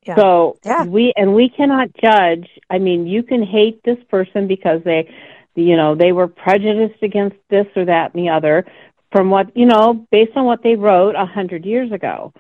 [0.06, 0.16] Yeah.
[0.16, 0.84] So yeah.
[0.84, 2.48] we and we cannot judge.
[2.70, 5.12] I mean, you can hate this person because they,
[5.54, 8.64] you know, they were prejudiced against this or that and the other
[9.12, 12.32] from what you know based on what they wrote a hundred years ago.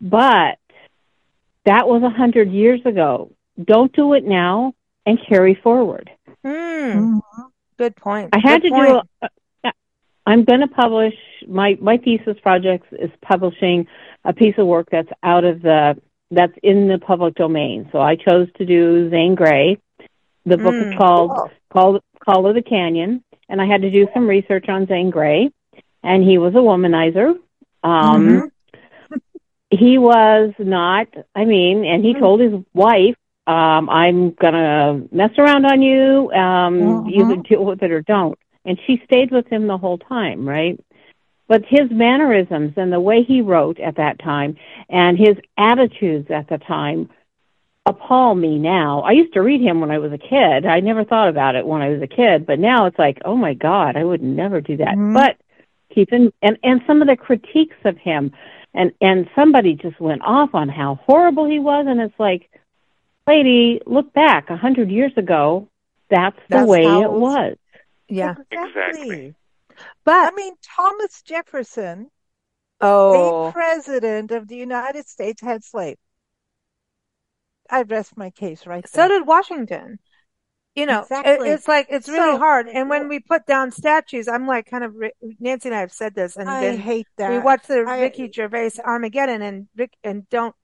[0.00, 0.58] But
[1.64, 3.30] that was a hundred years ago.
[3.62, 4.74] Don't do it now
[5.06, 6.10] and carry forward.
[6.44, 7.20] Mm.
[7.78, 8.30] Good point.
[8.32, 8.88] I had Good to point.
[8.88, 9.00] do.
[9.22, 9.28] A,
[10.26, 11.14] I'm going to publish
[11.46, 13.86] my my thesis project is publishing
[14.24, 16.00] a piece of work that's out of the
[16.30, 17.88] that's in the public domain.
[17.92, 19.78] So I chose to do Zane Grey.
[20.46, 21.50] The book mm, is called cool.
[21.70, 25.50] called Call of the Canyon, and I had to do some research on Zane Grey,
[26.02, 27.34] and he was a womanizer.
[27.82, 28.50] Um,
[29.12, 29.16] mm-hmm.
[29.70, 31.08] he was not.
[31.34, 32.20] I mean, and he mm.
[32.20, 33.16] told his wife
[33.46, 36.30] um, I'm gonna mess around on you.
[36.32, 37.08] Um, uh-huh.
[37.08, 38.38] You can deal with it or don't.
[38.64, 40.82] And she stayed with him the whole time, right?
[41.46, 44.56] But his mannerisms and the way he wrote at that time
[44.88, 47.10] and his attitudes at the time
[47.86, 49.02] appall me now.
[49.02, 50.64] I used to read him when I was a kid.
[50.64, 53.36] I never thought about it when I was a kid, but now it's like, oh
[53.36, 54.94] my God, I would never do that.
[54.94, 55.12] Mm-hmm.
[55.12, 55.36] But
[55.94, 58.32] keeping and and some of the critiques of him,
[58.72, 62.50] and and somebody just went off on how horrible he was, and it's like,
[63.26, 65.68] lady, look back a hundred years ago.
[66.10, 67.56] That's, that's the way it was.
[68.08, 69.34] Yeah, exactly.
[70.04, 72.10] But I mean, Thomas Jefferson,
[72.80, 75.98] oh, a president of the United States, had slaves.
[77.70, 79.08] I rest my case right there.
[79.08, 79.98] So did Washington.
[80.74, 81.48] You know, exactly.
[81.48, 82.66] it, it's like it's really so, hard.
[82.68, 84.94] And when we put down statues, I'm like, kind of.
[85.38, 87.30] Nancy and I have said this, and I hate that.
[87.30, 90.54] We watch the I, Ricky Gervais Armageddon, and Rick, and don't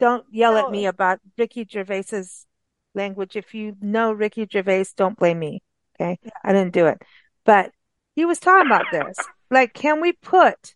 [0.00, 0.66] don't yell no.
[0.66, 2.46] at me about Ricky Gervais's
[2.94, 3.36] language.
[3.36, 5.62] If you know Ricky Gervais, don't blame me.
[6.00, 6.18] Okay.
[6.22, 6.30] Yeah.
[6.44, 7.02] I didn't do it,
[7.44, 7.72] but
[8.14, 9.16] he was talking about this.
[9.50, 10.74] Like, can we put,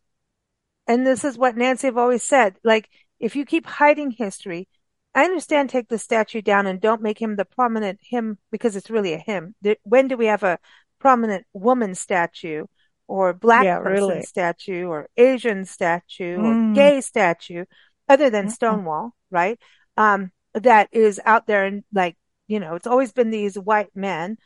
[0.87, 2.89] and this is what Nancy have always said, like,
[3.21, 4.69] if you keep hiding history,
[5.15, 8.91] I understand take the statue down and don't make him the prominent him because it's
[8.91, 9.55] really a him.
[9.83, 10.59] When do we have a
[10.99, 12.65] prominent woman statue
[13.07, 14.23] or black yeah, person really.
[14.23, 16.73] statue or Asian statue mm.
[16.73, 17.65] or gay statue?
[18.13, 18.53] Other than mm-hmm.
[18.53, 19.59] Stonewall, right?
[19.97, 24.37] Um, that is out there and like, you know, it's always been these white men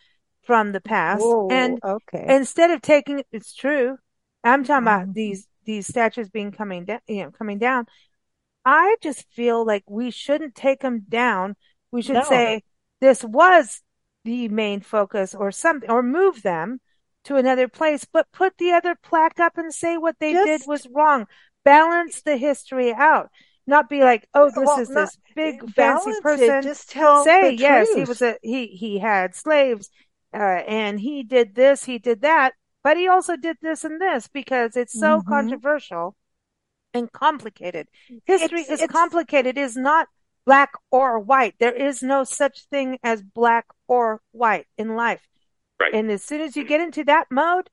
[0.43, 1.23] from the past.
[1.23, 2.27] Whoa, and okay.
[2.29, 3.99] instead of taking, it's true.
[4.45, 5.03] I'm talking mm-hmm.
[5.03, 7.87] about these, these statues being coming down, you know, coming down.
[8.65, 11.57] I just feel like we shouldn't take them down.
[11.91, 12.25] We should no.
[12.25, 12.63] say
[13.01, 13.83] this was
[14.25, 16.81] the main focus or something, or move them
[17.25, 20.63] to another place, but put the other plaque up and say what they just, did
[20.67, 21.27] was wrong.
[21.65, 23.31] Balance the history out.
[23.67, 26.51] Not be like, oh, this well, is this big fancy person.
[26.51, 27.97] It, just tell say yes, truth.
[27.97, 29.91] he was a he he had slaves,
[30.33, 32.53] uh, and he did this, he did that,
[32.85, 35.29] but he also did this and this because it's so mm-hmm.
[35.29, 36.15] controversial
[36.95, 37.89] and complicated.
[38.25, 39.57] History it's, is it's, complicated.
[39.57, 40.09] It is not
[40.45, 41.55] black or white.
[41.59, 45.27] There is no such thing as black or white in life.
[45.79, 45.93] Right.
[45.93, 47.69] And as soon as you get into that mode,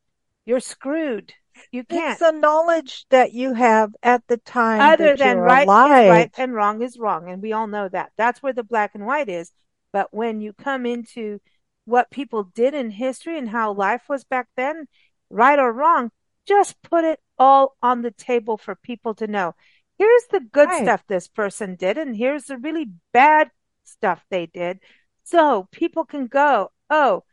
[0.46, 1.34] you're screwed.
[1.72, 2.12] You can't.
[2.12, 4.82] It's the knowledge that you have at the time.
[4.82, 6.06] Other than right alive.
[6.06, 7.30] is right and wrong is wrong.
[7.30, 8.12] And we all know that.
[8.18, 9.52] That's where the black and white is.
[9.92, 11.40] But when you come into
[11.86, 14.88] what people did in history and how life was back then,
[15.30, 16.12] right or wrong,
[16.48, 19.54] just put it all on the table for people to know.
[19.98, 20.84] Here's the good right.
[20.84, 23.52] stuff this person did, and here's the really bad
[23.84, 24.80] stuff they did.
[25.24, 27.24] So people can go, oh,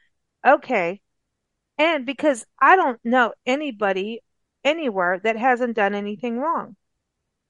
[0.46, 1.00] okay.
[1.80, 4.20] And because I don't know anybody
[4.62, 6.76] anywhere that hasn't done anything wrong.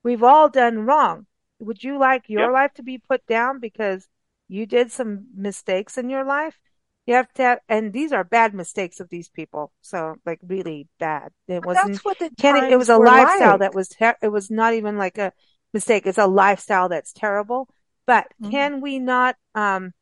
[0.04, 1.26] We've all done wrong.
[1.58, 2.52] Would you like your yep.
[2.52, 4.06] life to be put down because
[4.46, 6.60] you did some mistakes in your life?
[7.06, 9.72] You have to, have, and these are bad mistakes of these people.
[9.80, 11.32] So, like, really bad.
[11.48, 11.88] It wasn't.
[11.88, 13.60] That's what the Kenny, it was a lifestyle like.
[13.60, 13.88] that was.
[13.88, 15.32] Ter- it was not even like a
[15.74, 16.06] mistake.
[16.06, 17.68] It's a lifestyle that's terrible.
[18.06, 18.52] But mm-hmm.
[18.52, 19.92] can we not um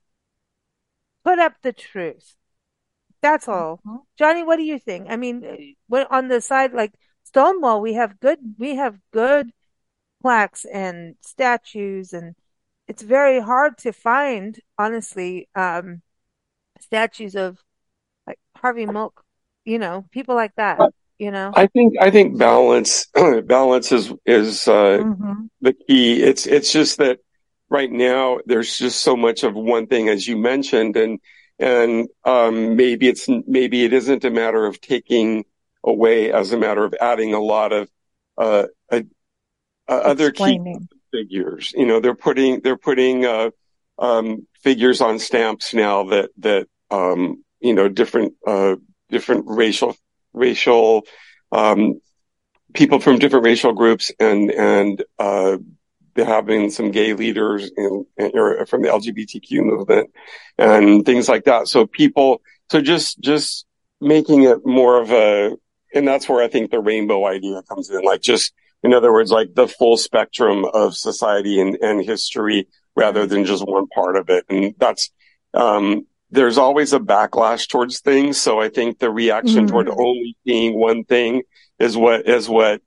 [1.24, 2.34] put up the truth?
[3.22, 3.80] That's all.
[3.86, 3.96] Mm-hmm.
[4.18, 5.06] Johnny, what do you think?
[5.10, 5.66] I mean,
[6.10, 6.94] on the side like
[7.24, 8.38] Stonewall, we have good.
[8.58, 9.50] We have good
[10.22, 12.34] plaques and statues, and
[12.86, 15.48] it's very hard to find, honestly.
[15.54, 16.02] Um,
[16.80, 17.58] statues of
[18.26, 19.22] like Harvey Milk,
[19.64, 20.80] you know, people like that.
[21.18, 23.06] You know, I think I think balance
[23.44, 25.46] balance is is uh, mm-hmm.
[25.60, 26.22] the key.
[26.22, 27.18] It's it's just that
[27.68, 31.18] right now there's just so much of one thing, as you mentioned, and
[31.58, 35.44] and um, maybe it's maybe it isn't a matter of taking
[35.84, 37.90] away as a matter of adding a lot of
[38.36, 39.02] uh, uh,
[39.88, 40.60] other key
[41.10, 41.72] figures.
[41.76, 43.50] You know, they're putting they're putting uh,
[43.98, 48.76] um, figures on stamps now that that um, you know different uh,
[49.10, 49.96] different racial
[50.32, 51.04] racial
[51.52, 52.00] um,
[52.74, 55.02] people from different racial groups and and
[56.24, 58.30] having some gay leaders in, in,
[58.66, 60.10] from the LGBTQ movement
[60.56, 61.68] and things like that.
[61.68, 63.66] So people, so just just
[64.00, 65.56] making it more of a,
[65.94, 68.02] and that's where I think the rainbow idea comes in.
[68.02, 68.52] Like just
[68.82, 73.66] in other words, like the full spectrum of society and, and history rather than just
[73.66, 74.44] one part of it.
[74.48, 75.10] And that's,
[75.54, 78.40] um, there's always a backlash towards things.
[78.40, 79.66] So I think the reaction mm-hmm.
[79.66, 81.42] toward only being one thing
[81.78, 82.82] is what, is what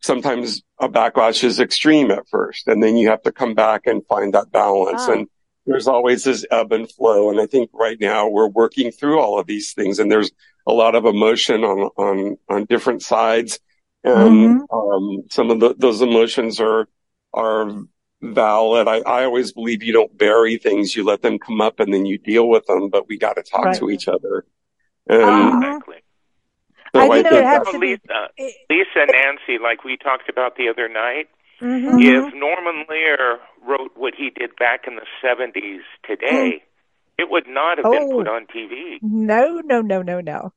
[0.00, 2.68] sometimes a backlash is extreme at first.
[2.68, 5.06] And then you have to come back and find that balance.
[5.08, 5.14] Wow.
[5.14, 5.28] And
[5.66, 7.30] there's always this ebb and flow.
[7.30, 10.30] And I think right now we're working through all of these things and there's
[10.66, 13.58] a lot of emotion on, on, on different sides.
[14.04, 14.76] And, mm-hmm.
[14.76, 16.88] um, some of the, those emotions are,
[17.34, 17.70] are
[18.22, 18.88] valid.
[18.88, 20.94] I, I always believe you don't bury things.
[20.94, 23.42] You let them come up and then you deal with them, but we got to
[23.42, 23.78] talk right.
[23.78, 24.44] to each other.
[25.08, 25.80] And uh-huh.
[26.94, 27.22] Exactly.
[27.22, 28.28] So I, I think, it to be, Lisa,
[28.70, 31.28] Lisa and Nancy, like we talked about the other night,
[31.60, 31.98] mm-hmm.
[31.98, 37.22] if Norman Lear wrote what he did back in the 70s today, mm.
[37.22, 37.90] it would not have oh.
[37.90, 38.98] been put on TV.
[39.02, 40.52] No, no, no, no, no.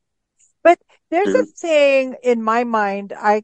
[0.62, 0.78] But
[1.10, 1.42] there's mm.
[1.42, 3.42] a thing in my mind, I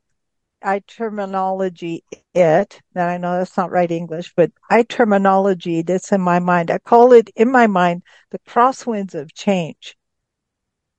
[0.63, 2.03] I terminology
[2.35, 2.81] it.
[2.95, 6.71] and I know that's not right English, but I terminology this in my mind.
[6.71, 9.97] I call it in my mind the crosswinds of change.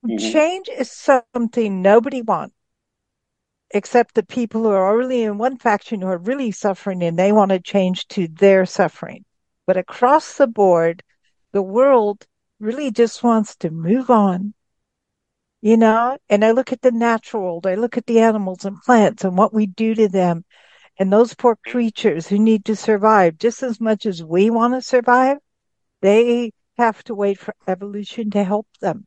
[0.06, 0.18] Mm-hmm.
[0.18, 2.56] Change is something nobody wants
[3.72, 7.32] except the people who are really in one faction who are really suffering and they
[7.32, 9.24] want to change to their suffering.
[9.68, 11.04] But across the board,
[11.52, 12.26] the world
[12.60, 14.54] really just wants to move on
[15.62, 18.82] you know, and I look at the natural world, I look at the animals and
[18.82, 20.45] plants and what we do to them
[20.97, 24.82] and those poor creatures who need to survive just as much as we want to
[24.82, 25.38] survive.
[26.02, 29.06] They have to wait for evolution to help them.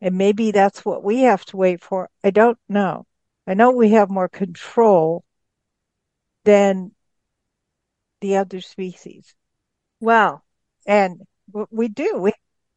[0.00, 2.10] And maybe that's what we have to wait for.
[2.22, 3.06] I don't know.
[3.46, 5.24] I know we have more control
[6.44, 6.92] than
[8.20, 9.34] the other species.
[10.00, 10.42] Well,
[10.86, 11.20] and
[11.70, 12.18] we do.
[12.18, 12.32] We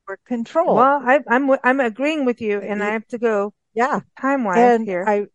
[0.05, 0.75] for control.
[0.75, 3.53] Well, I, am I'm, I'm agreeing with you, and I have to go.
[3.73, 5.05] Yeah, time wise here.
[5.05, 5.27] I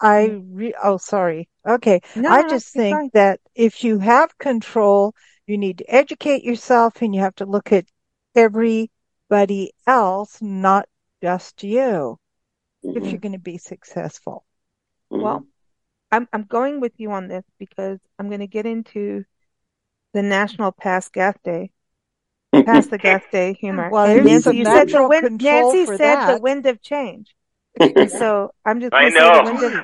[0.00, 1.48] I re- oh sorry.
[1.66, 3.10] Okay, no, I just think fine.
[3.14, 5.14] that if you have control,
[5.46, 7.86] you need to educate yourself, and you have to look at
[8.34, 10.88] everybody else, not
[11.22, 12.18] just you,
[12.84, 12.96] mm-hmm.
[12.96, 14.44] if you're going to be successful.
[15.10, 15.22] Mm-hmm.
[15.22, 15.46] Well,
[16.10, 19.24] I'm I'm going with you on this because I'm going to get into
[20.12, 21.70] the National Pass Gas Day
[22.52, 23.88] past the gas day humor.
[23.90, 26.34] Well, and Nancy, you said the wind, Nancy said that.
[26.34, 27.34] the wind of change.
[27.80, 29.82] And so I'm just I know.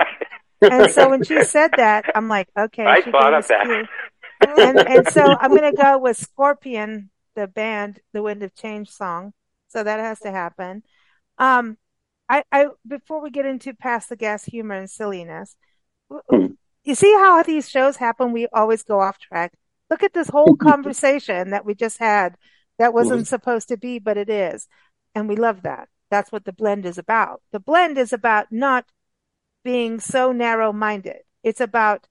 [0.70, 2.84] and so when she said that, I'm like, okay.
[2.84, 3.86] I thought of that.
[4.46, 8.90] and, and so I'm going to go with Scorpion, the band, the Wind of Change
[8.90, 9.32] song.
[9.68, 10.82] So that has to happen.
[11.38, 11.78] Um,
[12.28, 15.56] I, I, before we get into past the gas humor and silliness,
[16.10, 16.46] hmm.
[16.84, 18.32] you see how these shows happen?
[18.32, 19.52] We always go off track.
[19.90, 22.36] Look at this whole conversation that we just had
[22.78, 23.24] that wasn't mm-hmm.
[23.24, 24.68] supposed to be, but it is.
[25.14, 25.88] And we love that.
[26.10, 27.42] That's what the blend is about.
[27.52, 28.86] The blend is about not
[29.64, 31.18] being so narrow minded.
[31.42, 32.06] It's about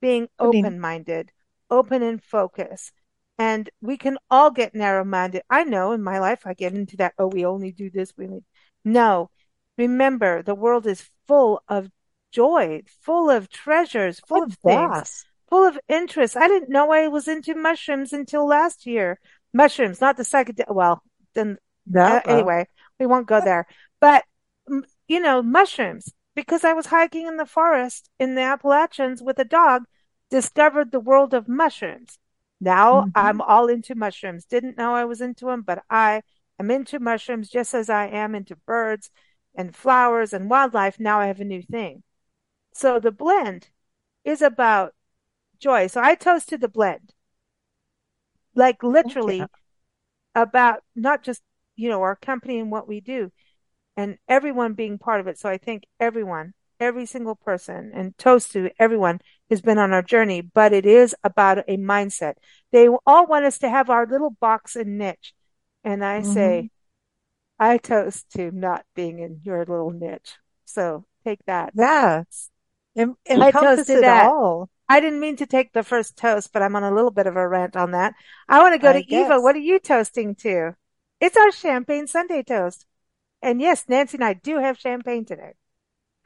[0.00, 1.32] being open minded,
[1.70, 2.92] open and focus.
[3.38, 5.42] And we can all get narrow minded.
[5.50, 8.26] I know in my life I get into that, oh, we only do this, we
[8.26, 8.44] only
[8.84, 9.30] no.
[9.78, 11.90] Remember, the world is full of
[12.30, 16.36] joy, full of treasures, full of things, full of interest.
[16.36, 19.18] I didn't know I was into mushrooms until last year.
[19.54, 20.74] Mushrooms, not the psychedelic.
[20.74, 21.02] Well,
[21.34, 21.58] then
[21.94, 22.66] uh, anyway,
[22.98, 23.66] we won't go there.
[24.00, 24.24] But
[25.08, 29.44] you know, mushrooms because I was hiking in the forest in the Appalachians with a
[29.44, 29.84] dog,
[30.30, 32.18] discovered the world of mushrooms.
[32.60, 33.10] Now mm-hmm.
[33.14, 34.44] I'm all into mushrooms.
[34.44, 36.22] Didn't know I was into them, but I
[36.62, 39.10] am into mushrooms just as I am into birds
[39.54, 40.98] and flowers and wildlife.
[40.98, 42.02] Now I have a new thing.
[42.72, 43.68] So the blend
[44.24, 44.94] is about
[45.58, 45.88] joy.
[45.88, 47.12] So I toasted the blend.
[48.54, 49.44] Like literally
[50.34, 51.42] about not just,
[51.76, 53.32] you know, our company and what we do,
[53.96, 55.38] and everyone being part of it.
[55.38, 60.02] So I think everyone, every single person, and toast to everyone has been on our
[60.02, 62.34] journey, but it is about a mindset.
[62.72, 65.34] They all want us to have our little box and niche.
[65.84, 66.32] And I mm-hmm.
[66.32, 66.70] say,
[67.58, 70.34] I toast to not being in your little niche.
[70.64, 71.72] So take that.
[71.74, 72.50] Yes.
[72.96, 74.26] And, and I toasted that.
[74.26, 74.68] All.
[74.88, 77.36] I didn't mean to take the first toast, but I'm on a little bit of
[77.36, 78.14] a rant on that.
[78.48, 79.26] I want to go I to guess.
[79.26, 79.40] Eva.
[79.40, 80.76] What are you toasting to?
[81.20, 82.86] It's our champagne Sunday toast.
[83.40, 85.52] And yes, Nancy and I do have champagne today.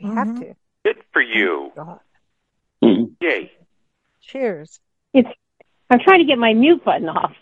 [0.00, 0.16] We mm-hmm.
[0.16, 0.56] have to.
[0.84, 1.72] Good for you.
[1.76, 3.04] Mm-hmm.
[3.20, 3.52] Yay.
[4.20, 4.80] Cheers.
[5.12, 5.28] It's
[5.88, 7.32] I'm trying to get my mute button off.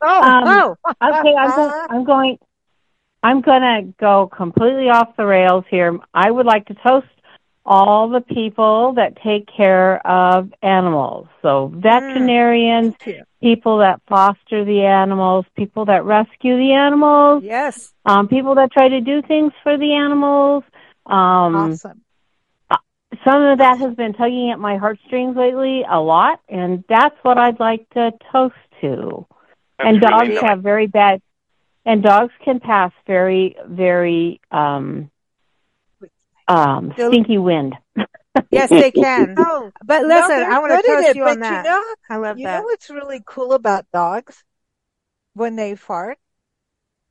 [0.00, 0.76] Oh, um, oh.
[1.02, 2.38] okay, I'm, go- I'm going
[3.22, 5.98] I'm going to go completely off the rails here.
[6.14, 7.08] I would like to toast
[7.66, 11.26] all the people that take care of animals.
[11.42, 17.42] So veterinarians, mm, people that foster the animals, people that rescue the animals.
[17.44, 17.92] Yes.
[18.06, 20.64] Um, people that try to do things for the animals.
[21.04, 22.00] Um, awesome.
[22.70, 22.76] Uh,
[23.26, 27.36] some of that has been tugging at my heartstrings lately a lot, and that's what
[27.36, 29.26] I'd like to toast to.
[29.78, 31.22] That's and dogs really have very bad,
[31.84, 35.10] and dogs can pass very, very um,
[36.48, 37.74] um, stinky wind.
[38.50, 39.34] yes, they can.
[39.38, 41.64] Oh, but listen, no, I want to trust you on that.
[41.64, 42.52] You know, I love you that.
[42.54, 44.42] You know what's really cool about dogs?
[45.34, 46.18] When they fart,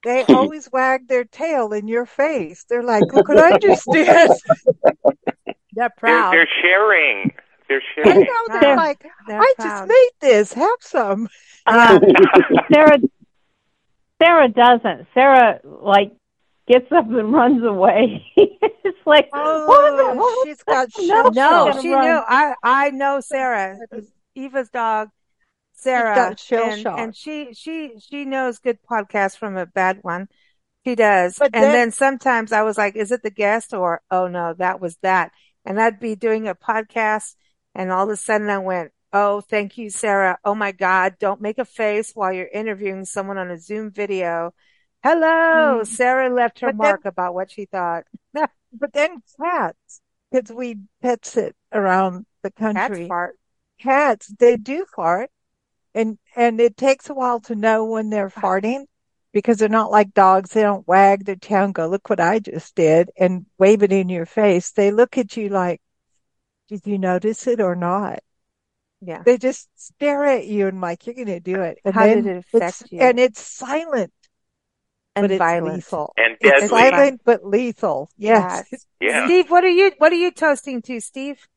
[0.03, 2.65] they always wag their tail in your face.
[2.67, 4.29] They're like, "Look what I just did."
[5.71, 6.33] They're proud.
[6.33, 7.31] They're, they're sharing.
[7.67, 8.19] They're sharing.
[8.19, 8.59] I know.
[8.59, 9.67] They're like, they're "I proud.
[9.67, 10.53] just made this.
[10.53, 11.27] Have some."
[11.65, 11.99] Um,
[12.73, 12.99] Sarah,
[14.21, 15.07] Sarah doesn't.
[15.13, 16.13] Sarah like
[16.67, 18.25] gets up and runs away.
[18.35, 22.05] it's like, oh, what what she's got no, no, she run.
[22.05, 22.21] knew.
[22.27, 23.77] I I know Sarah,
[24.35, 25.09] Eva's dog,
[25.73, 30.27] Sarah, and, and, she she she knows good podcasts from a bad one.
[30.85, 34.01] She does, but and then, then sometimes I was like, "Is it the guest?" or
[34.09, 35.31] "Oh no, that was that,"
[35.65, 37.35] and I'd be doing a podcast,
[37.77, 40.37] and all of a sudden I went, Oh, thank you, Sarah.
[40.43, 41.15] Oh my God.
[41.17, 44.53] Don't make a face while you're interviewing someone on a Zoom video
[45.03, 45.81] Hello.
[45.81, 45.87] Mm.
[45.87, 48.03] Sarah left her but mark then, about what she thought.
[48.33, 50.01] but then cats,
[50.31, 52.97] because we pets it around the country.
[52.97, 53.39] Cats fart.
[53.79, 55.29] Cats, they do fart.
[55.93, 58.85] And, and it takes a while to know when they're farting
[59.33, 60.51] because they're not like dogs.
[60.51, 63.91] They don't wag their tail and go, look what I just did and wave it
[63.91, 64.71] in your face.
[64.71, 65.79] They look at you like,
[66.67, 68.19] did you notice it or not?
[69.01, 69.21] Yeah.
[69.23, 71.79] They just stare at you and like, you're going to do it.
[71.85, 72.99] And How did it affect you?
[72.99, 74.11] And it's silent
[75.15, 75.75] and but violent.
[75.75, 76.13] lethal.
[76.17, 76.63] And deadly.
[76.63, 78.09] It's violent but lethal.
[78.17, 78.65] Yes.
[78.71, 78.85] yes.
[78.99, 79.27] Yeah.
[79.27, 81.47] Steve, what are you what are you toasting to, Steve?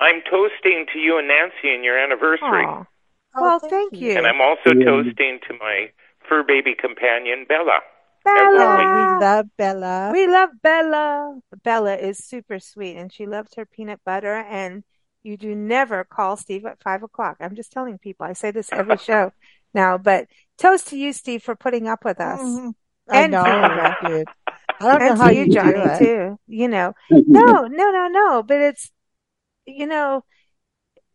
[0.00, 2.64] I'm toasting to you and Nancy in your anniversary.
[2.64, 2.86] Aww.
[3.36, 4.16] Oh, well, oh, thank you.
[4.16, 4.86] And I'm also yeah.
[4.86, 5.90] toasting to my
[6.26, 7.80] fur baby companion, Bella.
[8.24, 9.18] Bella.
[9.18, 10.10] We love Bella.
[10.12, 11.38] We love Bella.
[11.62, 14.84] Bella is super sweet and she loves her peanut butter and
[15.22, 17.38] you do never call Steve at five o'clock.
[17.40, 18.26] I'm just telling people.
[18.26, 19.32] I say this every show
[19.72, 22.40] now, but toast to you, Steve, for putting up with us.
[22.40, 22.70] Mm-hmm.
[23.12, 24.24] And know, I
[24.80, 26.38] don't and know how you, Johnny, too.
[26.46, 28.42] You know, no, no, no, no.
[28.42, 28.90] But it's,
[29.66, 30.24] you know,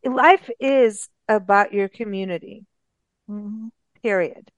[0.04, 2.66] life is about your community.
[3.30, 3.68] Mm-hmm.
[4.04, 4.52] Period.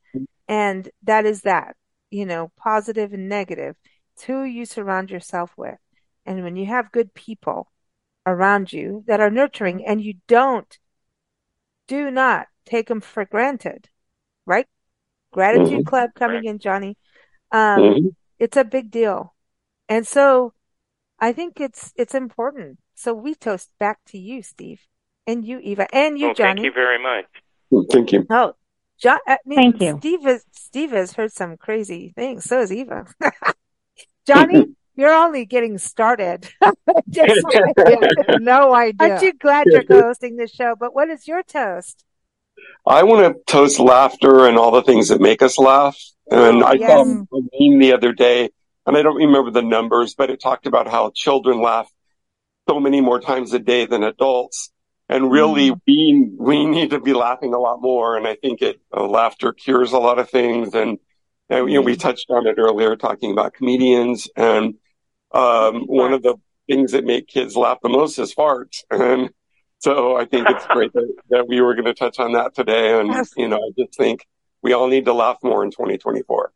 [0.47, 1.75] And that is that.
[2.11, 3.75] You know, positive and negative.
[4.13, 5.77] It's who you surround yourself with.
[6.25, 7.71] And when you have good people
[8.25, 10.77] around you that are nurturing and you don't,
[11.87, 13.89] do not take them for granted,
[14.45, 14.67] right?
[15.31, 15.83] Gratitude mm-hmm.
[15.83, 16.97] Club coming in, Johnny.
[17.51, 18.07] Um, mm-hmm.
[18.37, 19.33] It's a big deal.
[19.89, 20.53] And so
[21.19, 22.79] I think it's, it's important.
[22.95, 24.81] So we toast back to you, Steve,
[25.25, 26.61] and you, Eva, and you, well, Johnny.
[26.61, 27.25] Thank you very much.
[27.91, 28.27] Thank you.
[28.29, 28.53] Oh,
[29.01, 29.97] John, I mean, thank you.
[29.97, 32.43] Steve has, Steve has heard some crazy things.
[32.43, 33.07] So has Eva.
[34.27, 36.47] Johnny, you're only getting started.
[37.09, 37.45] Just,
[38.39, 39.09] no idea.
[39.09, 40.75] Aren't you glad you're hosting this show?
[40.79, 42.03] But what is your toast?
[42.85, 45.99] I want to toast laughter and all the things that make us laugh.
[46.29, 46.89] And I yes.
[46.89, 48.49] saw a meme the other day,
[48.85, 51.91] and I don't remember the numbers, but it talked about how children laugh
[52.69, 54.71] so many more times a day than adults.
[55.11, 55.79] And really, mm.
[55.85, 58.15] we we need to be laughing a lot more.
[58.15, 60.73] And I think it uh, laughter cures a lot of things.
[60.73, 60.99] And,
[61.49, 61.99] and you know, we mm.
[61.99, 64.29] touched on it earlier, talking about comedians.
[64.37, 64.75] And
[65.33, 66.35] um, one of the
[66.65, 68.83] things that make kids laugh the most is farts.
[68.89, 69.31] And
[69.79, 72.97] so I think it's great that, that we were going to touch on that today.
[72.97, 73.31] And, yes.
[73.35, 74.25] you know, I just think
[74.61, 76.53] we all need to laugh more in 2024.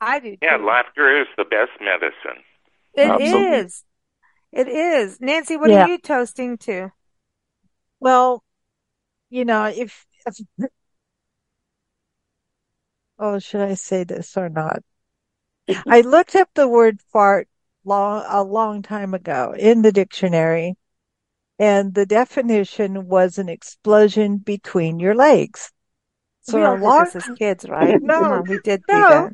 [0.00, 0.36] I do.
[0.42, 2.42] Yeah, laughter is the best medicine.
[2.94, 3.56] It Absolutely.
[3.58, 3.84] is.
[4.50, 5.20] It is.
[5.20, 5.84] Nancy, what yeah.
[5.84, 6.90] are you toasting to?
[8.04, 8.44] Well,
[9.30, 10.68] you know, if, if
[13.18, 14.82] oh, should I say this or not?
[15.86, 17.48] I looked up the word fart
[17.82, 20.74] long a long time ago in the dictionary
[21.58, 25.72] and the definition was an explosion between your legs.
[26.42, 27.04] So we all long...
[27.04, 28.02] did this as kids, right?
[28.02, 29.30] no, on, we did no,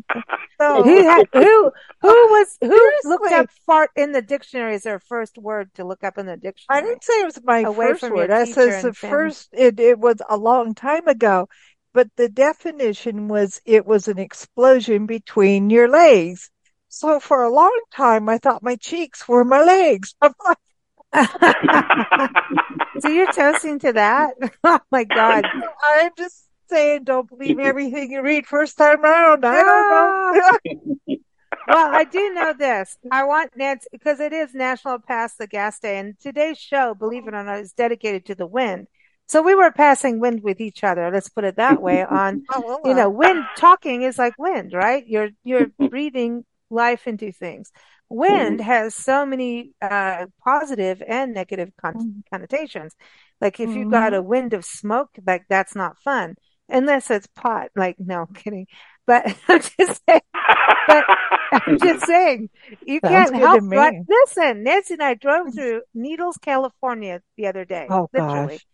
[0.61, 0.83] no.
[0.83, 3.11] Who, had, who who was who Seriously.
[3.11, 6.37] looked up fart in the dictionary as their first word to look up in the
[6.37, 6.83] dictionary?
[6.83, 8.31] I didn't say it was my Away first word.
[8.31, 9.49] I said the first.
[9.53, 11.49] It it was a long time ago,
[11.93, 16.51] but the definition was it was an explosion between your legs.
[16.89, 20.15] So for a long time, I thought my cheeks were my legs.
[23.01, 24.35] So you're toasting to that?
[24.65, 25.45] Oh my God.
[25.97, 29.45] I'm just saying, don't believe everything you read first time around.
[29.45, 31.17] I don't know.
[31.69, 32.97] well, I do know this.
[33.11, 37.27] I want Nancy, because it is National Pass the Gas Day, and today's show, believe
[37.27, 38.87] it or not, is dedicated to the wind.
[39.27, 41.11] So we were passing wind with each other.
[41.13, 42.03] Let's put it that way.
[42.05, 45.07] On, oh, you know, wind talking is like wind, right?
[45.07, 47.71] You're, you're breathing life into things
[48.11, 48.67] wind mm-hmm.
[48.67, 52.21] has so many uh, positive and negative con- mm-hmm.
[52.31, 52.95] connotations.
[53.41, 53.79] Like if mm-hmm.
[53.79, 56.35] you got a wind of smoke, like that's not fun
[56.71, 57.71] unless it's pot.
[57.75, 58.67] Like no kidding,
[59.07, 60.21] but I'm just saying.
[60.87, 61.05] But
[61.53, 62.51] I'm just saying
[62.87, 64.63] you Sounds can't help but listen.
[64.63, 67.87] Nancy and I drove through Needles, California the other day.
[67.91, 68.55] Oh literally.
[68.55, 68.67] gosh.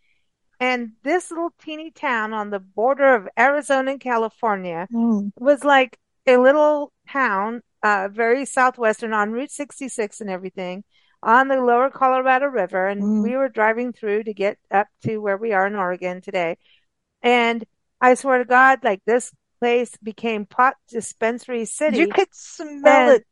[0.59, 5.31] And this little teeny town on the border of Arizona and California mm.
[5.37, 10.83] was like a little town uh, very southwestern on Route 66 and everything
[11.21, 12.87] on the lower Colorado River.
[12.87, 13.23] And mm.
[13.23, 16.57] we were driving through to get up to where we are in Oregon today.
[17.21, 17.63] And
[17.99, 21.97] I swear to God, like this place became pot dispensary city.
[21.97, 23.27] You could smell and, it.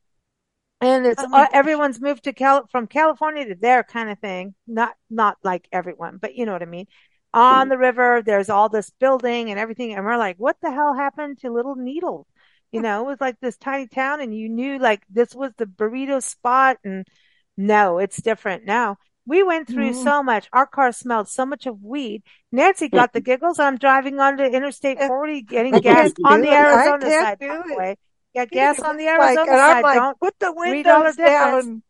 [0.81, 4.55] And it's oh everyone's moved to Cal from California to there kind of thing.
[4.67, 6.87] Not not like everyone, but you know what I mean.
[7.33, 7.69] On hmm.
[7.69, 11.39] the river, there's all this building and everything, and we're like, what the hell happened
[11.39, 12.27] to Little Needle?
[12.71, 15.65] You know, it was like this tiny town and you knew like this was the
[15.65, 17.07] burrito spot and
[17.55, 18.97] no, it's different now.
[19.27, 20.03] We went through mm.
[20.03, 20.47] so much.
[20.53, 22.23] Our car smelled so much of weed.
[22.51, 23.59] Nancy got the giggles.
[23.59, 27.39] I'm driving onto Interstate 40, getting gas on the Arizona side.
[27.39, 27.95] By
[28.35, 29.81] Got gas on the Arizona like, side.
[29.81, 31.81] Like, Don't put the windows down.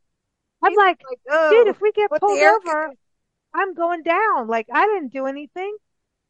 [0.63, 2.91] I'm like, like oh, dude, if we get pulled over,
[3.53, 4.47] I'm going down.
[4.47, 5.75] Like I didn't do anything,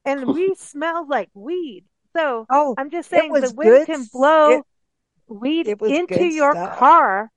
[0.05, 1.85] and we smelled like weed.
[2.15, 4.63] So oh, I'm just saying the wind can blow it,
[5.27, 6.77] weed it into your stuff.
[6.77, 7.31] car.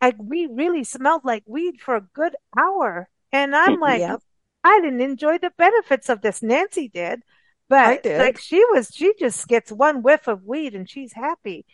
[0.00, 3.08] Like we really smelled like weed for a good hour.
[3.32, 4.20] And I'm like, yep.
[4.64, 6.42] I didn't enjoy the benefits of this.
[6.42, 7.20] Nancy did,
[7.68, 8.18] but did.
[8.18, 11.64] like she was, she just gets one whiff of weed and she's happy.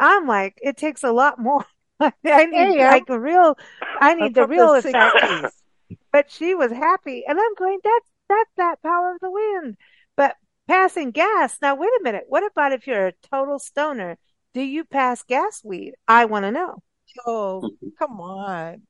[0.00, 1.64] I'm like, it takes a lot more.
[2.00, 3.56] I need like a real,
[4.00, 5.54] I need the real effect.
[6.12, 9.76] but she was happy and I'm going, that's, that's that power of the wind.
[10.16, 11.58] But passing gas.
[11.60, 12.24] Now, wait a minute.
[12.28, 14.18] What about if you're a total stoner?
[14.54, 15.94] Do you pass gas weed?
[16.08, 16.82] I want to know.
[17.26, 18.82] Oh, come on.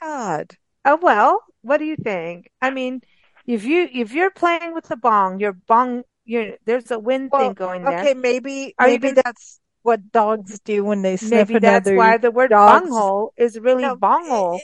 [0.00, 0.52] God.
[0.84, 2.50] Oh, well, what do you think?
[2.60, 3.02] I mean,
[3.46, 7.42] if you, if you're playing with the bong, your bong, you're, there's a wind well,
[7.42, 8.00] thing going there.
[8.00, 8.14] Okay.
[8.14, 12.30] Maybe, Are maybe gonna, that's what dogs do when they sniff maybe that's why the
[12.30, 12.82] word dog's...
[12.82, 14.60] bunghole is really no, bunghole.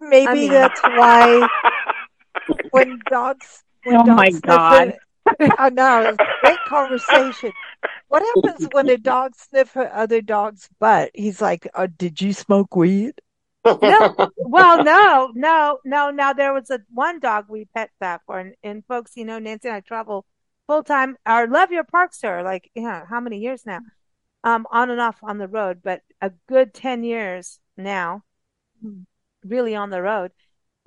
[0.00, 1.48] Maybe I mean, that's why
[2.70, 4.98] when dogs, when oh dogs my God.
[5.58, 6.16] I know.
[6.42, 7.52] Great conversation.
[8.08, 11.10] What happens when a dog sniffs other dog's butt?
[11.14, 13.12] He's like, oh, "Did you smoke weed?"
[13.64, 16.10] no, well, no, no, no.
[16.10, 19.38] Now there was a one dog we pet that for, and, and folks, you know,
[19.38, 20.24] Nancy and I travel
[20.66, 21.16] full time.
[21.26, 23.80] Our love your parks tour, like, yeah, how many years now?
[24.44, 28.22] Um, on and off on the road, but a good ten years now,
[29.44, 30.32] really on the road.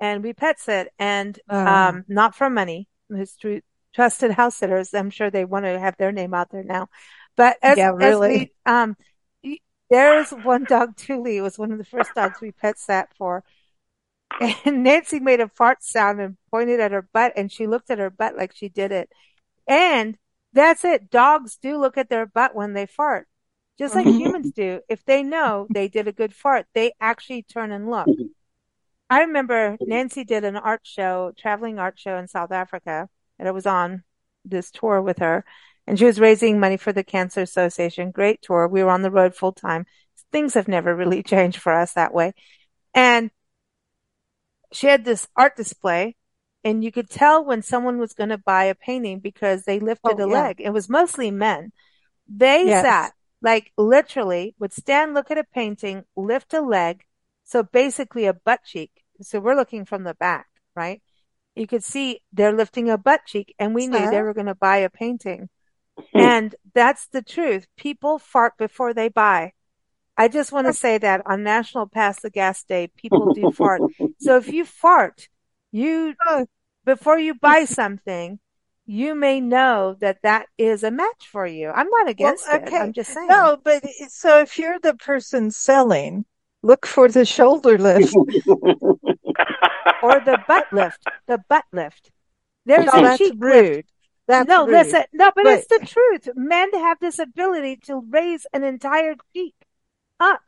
[0.00, 1.54] And we pet sit, and uh.
[1.54, 2.88] um, not for money.
[3.10, 3.60] It's true,
[3.94, 4.94] trusted house sitters.
[4.94, 6.88] I'm sure they want to have their name out there now.
[7.36, 8.34] But as, yeah, really.
[8.34, 8.96] As we, um,
[9.90, 13.44] there's one dog, Thule, was one of the first dogs we pet sat for.
[14.64, 17.98] And Nancy made a fart sound and pointed at her butt and she looked at
[17.98, 19.10] her butt like she did it.
[19.68, 20.16] And
[20.54, 21.10] that's it.
[21.10, 23.28] Dogs do look at their butt when they fart.
[23.78, 24.80] Just like humans do.
[24.88, 28.06] If they know they did a good fart, they actually turn and look.
[29.10, 33.08] I remember Nancy did an art show, traveling art show in South Africa,
[33.42, 34.04] and I was on
[34.44, 35.44] this tour with her
[35.84, 38.12] and she was raising money for the Cancer Association.
[38.12, 38.68] Great tour.
[38.68, 39.84] We were on the road full time.
[40.30, 42.34] Things have never really changed for us that way.
[42.94, 43.32] And
[44.72, 46.14] she had this art display
[46.62, 50.20] and you could tell when someone was going to buy a painting because they lifted
[50.20, 50.42] oh, a yeah.
[50.42, 50.60] leg.
[50.60, 51.72] It was mostly men.
[52.28, 52.84] They yes.
[52.84, 53.12] sat
[53.42, 57.02] like literally would stand, look at a painting, lift a leg.
[57.42, 58.92] So basically a butt cheek.
[59.20, 61.02] So we're looking from the back, right?
[61.54, 64.54] You could see they're lifting a butt cheek and we knew they were going to
[64.54, 65.48] buy a painting.
[66.14, 67.66] And that's the truth.
[67.76, 69.52] People fart before they buy.
[70.16, 73.82] I just want to say that on National Pass the Gas Day, people do fart.
[74.18, 75.28] So if you fart,
[75.70, 76.14] you,
[76.84, 78.38] before you buy something,
[78.86, 81.70] you may know that that is a match for you.
[81.70, 82.76] I'm not against well, okay.
[82.76, 82.80] it.
[82.80, 83.28] I'm just saying.
[83.28, 86.24] No, but so if you're the person selling,
[86.62, 88.14] look for the shoulder lift
[90.02, 91.06] or the butt lift.
[91.26, 92.10] The butt lift.
[92.64, 93.76] There's no, a cheek rude.
[93.76, 93.92] Lift.
[94.28, 94.72] That's no, rude.
[94.72, 96.28] listen, no, but, but it's the truth.
[96.36, 99.54] Men have this ability to raise an entire cheek
[100.20, 100.40] up.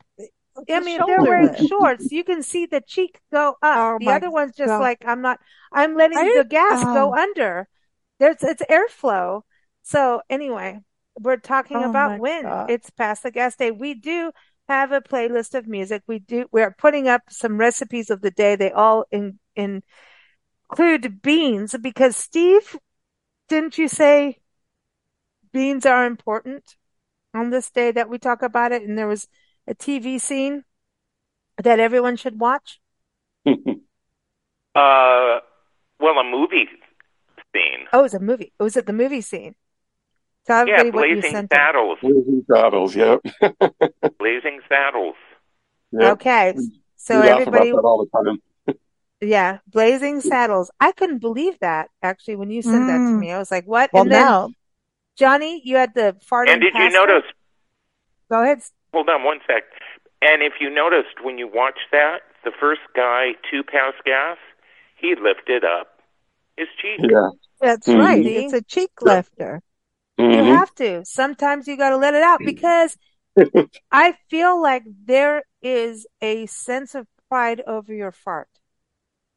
[0.69, 2.11] I mean, they're wearing shorts.
[2.11, 3.77] You can see the cheek go up.
[3.77, 4.79] Oh the other one's just God.
[4.81, 5.39] like, I'm not,
[5.71, 7.13] I'm letting I, the gas go oh.
[7.13, 7.67] under.
[8.19, 9.41] There's, it's airflow.
[9.83, 10.79] So anyway,
[11.19, 12.43] we're talking oh about wind.
[12.43, 12.71] God.
[12.71, 13.71] It's past the gas day.
[13.71, 14.31] We do
[14.67, 16.03] have a playlist of music.
[16.07, 18.55] We do, we're putting up some recipes of the day.
[18.55, 19.83] They all in, in,
[20.69, 22.77] include beans because Steve
[23.47, 24.39] didn't you say
[25.51, 26.75] beans are important
[27.33, 28.81] on this day that we talk about it?
[28.81, 29.27] And there was
[29.67, 30.63] a TV scene
[31.57, 32.79] that everyone should watch?
[33.47, 33.53] uh,
[34.75, 36.67] well, a movie
[37.53, 37.87] scene.
[37.93, 38.51] Oh, it was a movie.
[38.59, 39.55] It was at the movie scene.
[40.45, 41.97] Tell yeah, Blazing Saddles.
[42.01, 43.19] Blazing Saddles, yep.
[44.19, 45.15] Blazing Saddles.
[45.91, 46.13] Yep.
[46.13, 46.55] Okay.
[46.97, 48.41] So everybody all the time.
[49.21, 50.69] Yeah, Blazing Saddles.
[50.79, 52.87] I couldn't believe that actually when you sent mm.
[52.87, 53.19] that to mm.
[53.19, 53.31] me.
[53.31, 54.49] I was like, "What?" Well, and then, now,
[55.15, 56.49] Johnny, you had the farting.
[56.49, 57.23] And did you notice?
[58.29, 58.61] Go ahead.
[58.93, 59.63] Hold on one sec.
[60.21, 64.37] And if you noticed when you watched that, the first guy to pass gas,
[64.97, 65.99] he lifted up
[66.57, 66.99] his cheek.
[67.09, 67.29] Yeah,
[67.59, 67.99] that's mm-hmm.
[67.99, 68.25] right.
[68.25, 69.61] It's a cheek lifter.
[70.19, 70.31] Mm-hmm.
[70.31, 71.03] You have to.
[71.05, 72.97] Sometimes you got to let it out because
[73.91, 78.47] I feel like there is a sense of pride over your fart.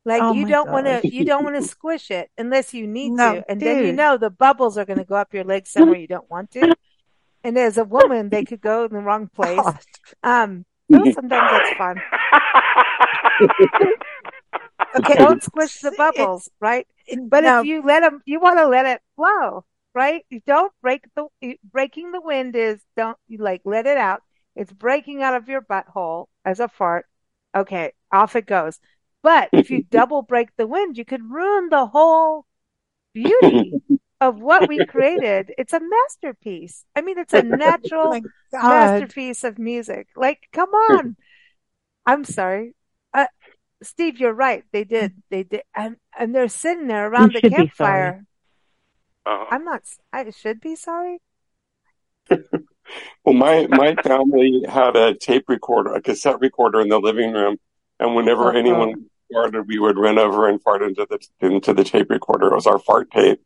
[0.04, 3.10] Like oh you don't want to, you don't want to squish it unless you need
[3.10, 3.68] no, to, and dude.
[3.68, 6.30] then you know the bubbles are going to go up your leg somewhere you don't
[6.30, 6.74] want to.
[7.44, 9.60] And as a woman, they could go in the wrong place.
[10.22, 12.00] Um, so sometimes that's fun.
[14.98, 16.86] okay, don't squish the bubbles, right?
[17.22, 17.60] But no.
[17.60, 19.64] if you let them, you want to let it flow,
[19.98, 20.24] right?
[20.30, 21.26] You don't break the
[21.72, 24.22] breaking the wind is don't you like let it out.
[24.54, 27.06] It's breaking out of your butthole as a fart.
[27.52, 28.78] Okay, off it goes.
[29.24, 32.46] But if you double break the wind, you could ruin the whole
[33.12, 33.72] beauty
[34.20, 35.52] of what we created.
[35.58, 36.84] It's a masterpiece.
[36.94, 38.20] I mean, it's a natural
[38.54, 40.06] oh masterpiece of music.
[40.14, 41.16] Like, come on.
[42.06, 42.76] I'm sorry.
[43.12, 43.26] Uh,
[43.82, 44.62] Steve, you're right.
[44.72, 45.12] They did.
[45.28, 45.62] They did.
[45.74, 48.24] And, and they're sitting there around the campfire.
[49.28, 49.46] Uh-huh.
[49.50, 51.18] I'm not, I should be sorry.
[52.30, 57.58] well, my, my family had a tape recorder, a cassette recorder in the living room
[58.00, 58.58] and whenever uh-huh.
[58.58, 62.48] anyone farted, we would run over and fart into the into the tape recorder.
[62.48, 63.40] It was our fart tape,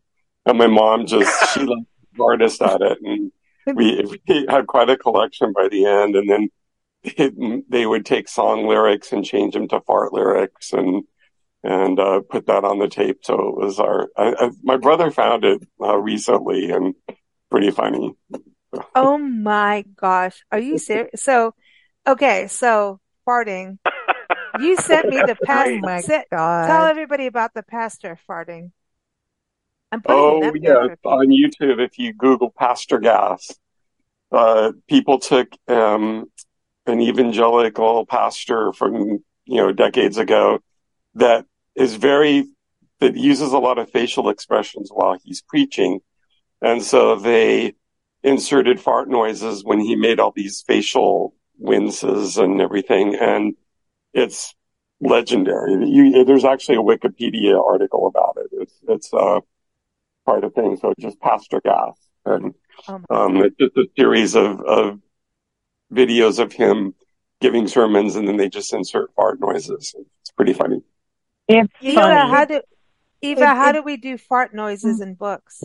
[0.47, 1.85] and my mom just she like
[2.21, 3.33] artist at it, and
[3.75, 6.17] we, we had quite a collection by the end.
[6.17, 6.49] And then
[7.03, 11.05] it, they would take song lyrics and change them to fart lyrics, and
[11.63, 13.19] and uh, put that on the tape.
[13.23, 14.09] So it was our.
[14.17, 16.95] I, I, my brother found it uh, recently, and
[17.51, 18.15] pretty funny.
[18.95, 21.23] oh my gosh, are you serious?
[21.23, 21.55] So,
[22.07, 23.79] okay, so farting
[24.61, 25.73] you sent me the pastor.
[25.73, 26.67] Oh my God.
[26.67, 28.71] Tell everybody about the pastor farting.
[29.91, 30.95] I'm putting oh, yeah.
[31.05, 33.55] On YouTube, if you Google Pastor Gas,
[34.31, 36.27] uh, people took um,
[36.87, 40.61] an evangelical pastor from you know decades ago
[41.15, 41.45] that
[41.75, 42.45] is very
[43.01, 46.01] that uses a lot of facial expressions while he's preaching,
[46.61, 47.75] and so they
[48.23, 53.55] inserted fart noises when he made all these facial winces and everything, and
[54.13, 54.55] it's
[55.01, 55.89] legendary.
[55.89, 58.51] You, there's actually a Wikipedia article about it.
[58.53, 59.41] It's it's uh,
[60.25, 60.77] part of thing.
[60.77, 62.55] So just Pastor Gass, and
[62.89, 65.01] oh um, it's just a series of of
[65.93, 66.95] videos of him
[67.41, 69.95] giving sermons, and then they just insert fart noises.
[70.21, 70.83] It's pretty funny.
[71.49, 72.31] It's Eva, funny.
[72.31, 72.61] how do
[73.21, 73.43] Eva?
[73.43, 75.65] It, how it, do we do fart noises in books?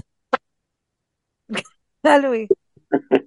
[2.03, 2.47] how do we?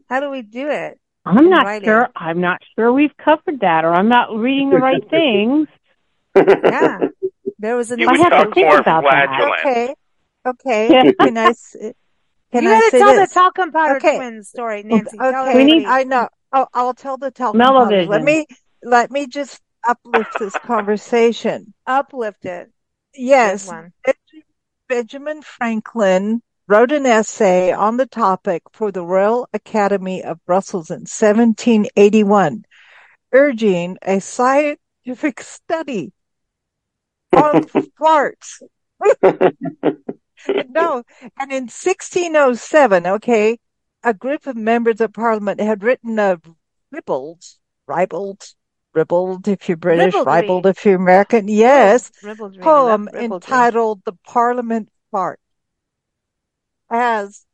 [0.08, 0.98] How do we do it?
[1.24, 1.86] I'm not writing?
[1.86, 2.08] sure.
[2.16, 5.68] I'm not sure we've covered that, or I'm not reading the right things.
[6.34, 6.98] yeah,
[7.58, 8.00] there was an.
[8.00, 9.60] You would talk more flagellant.
[9.60, 9.94] Okay,
[10.46, 10.90] okay.
[10.90, 11.12] Yeah.
[11.20, 11.54] Can I?
[12.52, 13.28] Can you I gotta tell this?
[13.28, 14.16] the talcum powder okay.
[14.16, 15.16] twins story, Nancy.
[15.20, 16.28] Okay, we need, I know.
[16.52, 18.06] Oh, I'll tell the talcum powder.
[18.06, 18.46] Let me
[18.82, 21.74] let me just uplift this conversation.
[21.86, 22.70] Uplift it.
[23.14, 23.70] Yes,
[24.88, 31.00] Benjamin Franklin wrote an essay on the topic for the Royal Academy of Brussels in
[31.00, 32.64] 1781,
[33.32, 36.12] urging a scientific study
[37.36, 37.64] on
[38.00, 38.62] farts.
[40.68, 41.02] no,
[41.38, 43.58] and in 1607, okay,
[44.02, 46.40] a group of members of parliament had written a
[46.92, 47.42] ribald,
[47.86, 48.42] ribald,
[48.92, 50.32] ribald if you're British, Ribaldry.
[50.42, 55.40] ribald if you're American, yes, oh, Ribaldry, poem entitled The Parliament Fart.
[56.88, 57.46] As,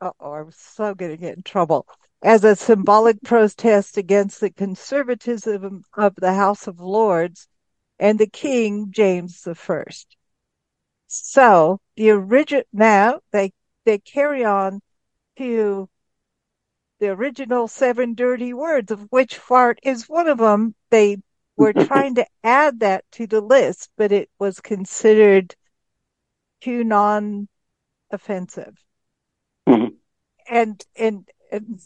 [0.00, 1.86] oh, I'm so going to get in trouble,
[2.22, 7.48] as a symbolic protest against the conservatism of the House of Lords
[7.98, 10.16] and the King James the First.
[11.06, 13.52] So the original now they
[13.84, 14.80] they carry on
[15.38, 15.88] to
[16.98, 20.74] the original seven dirty words, of which fart is one of them.
[20.90, 21.18] They
[21.56, 25.54] were trying to add that to the list, but it was considered
[26.60, 27.48] too non
[28.10, 28.76] offensive.
[29.68, 29.94] Mm-hmm.
[30.48, 31.80] And, and, and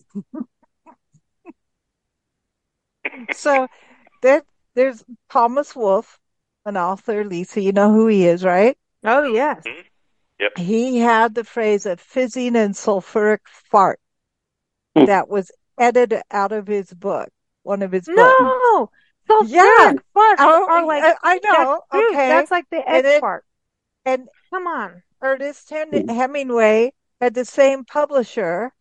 [3.34, 3.66] so
[4.22, 4.42] there,
[4.74, 6.18] there's Thomas Wolfe,
[6.64, 8.76] an author, Lisa, you know who he is, right?
[9.02, 9.64] Oh, yes.
[9.66, 9.80] Mm-hmm.
[10.40, 10.58] Yep.
[10.58, 14.00] He had the phrase a fizzing and sulfuric fart.
[14.94, 17.28] That was edited out of his book,
[17.62, 18.14] one of his no!
[18.16, 18.38] books.
[18.40, 18.90] No,
[19.28, 19.92] sulfuric yeah.
[20.14, 21.82] farts oh, are like, I, I know.
[21.90, 22.28] That's, okay.
[22.28, 23.44] That's like the egg and fart.
[24.04, 25.02] And come on.
[25.22, 28.72] Ernest Hemingway had the same publisher.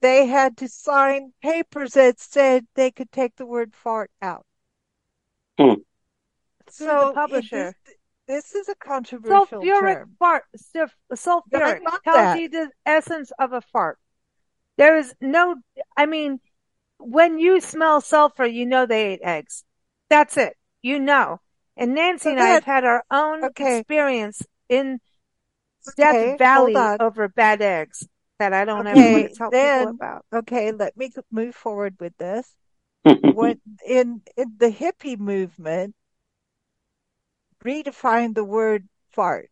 [0.00, 4.46] They had to sign papers that said they could take the word fart out.
[5.58, 5.74] Hmm.
[6.70, 7.74] So publisher.
[8.26, 10.16] This, this, is a controversial sulfuric term.
[10.18, 10.44] fart.
[10.56, 12.38] Sulfuric tells that.
[12.38, 13.98] you the essence of a fart.
[14.78, 15.56] There is no.
[15.96, 16.40] I mean,
[16.98, 19.64] when you smell sulfur, you know they ate eggs.
[20.08, 20.56] That's it.
[20.80, 21.40] You know.
[21.76, 23.78] And Nancy and I have had our own okay.
[23.78, 25.00] experience in
[25.96, 28.08] Death okay, Valley over bad eggs
[28.38, 30.24] that I don't okay, ever want to tell then, people about.
[30.32, 32.52] Okay, let me move forward with this.
[33.04, 35.94] when in in the hippie movement,
[37.64, 39.50] redefined the word fart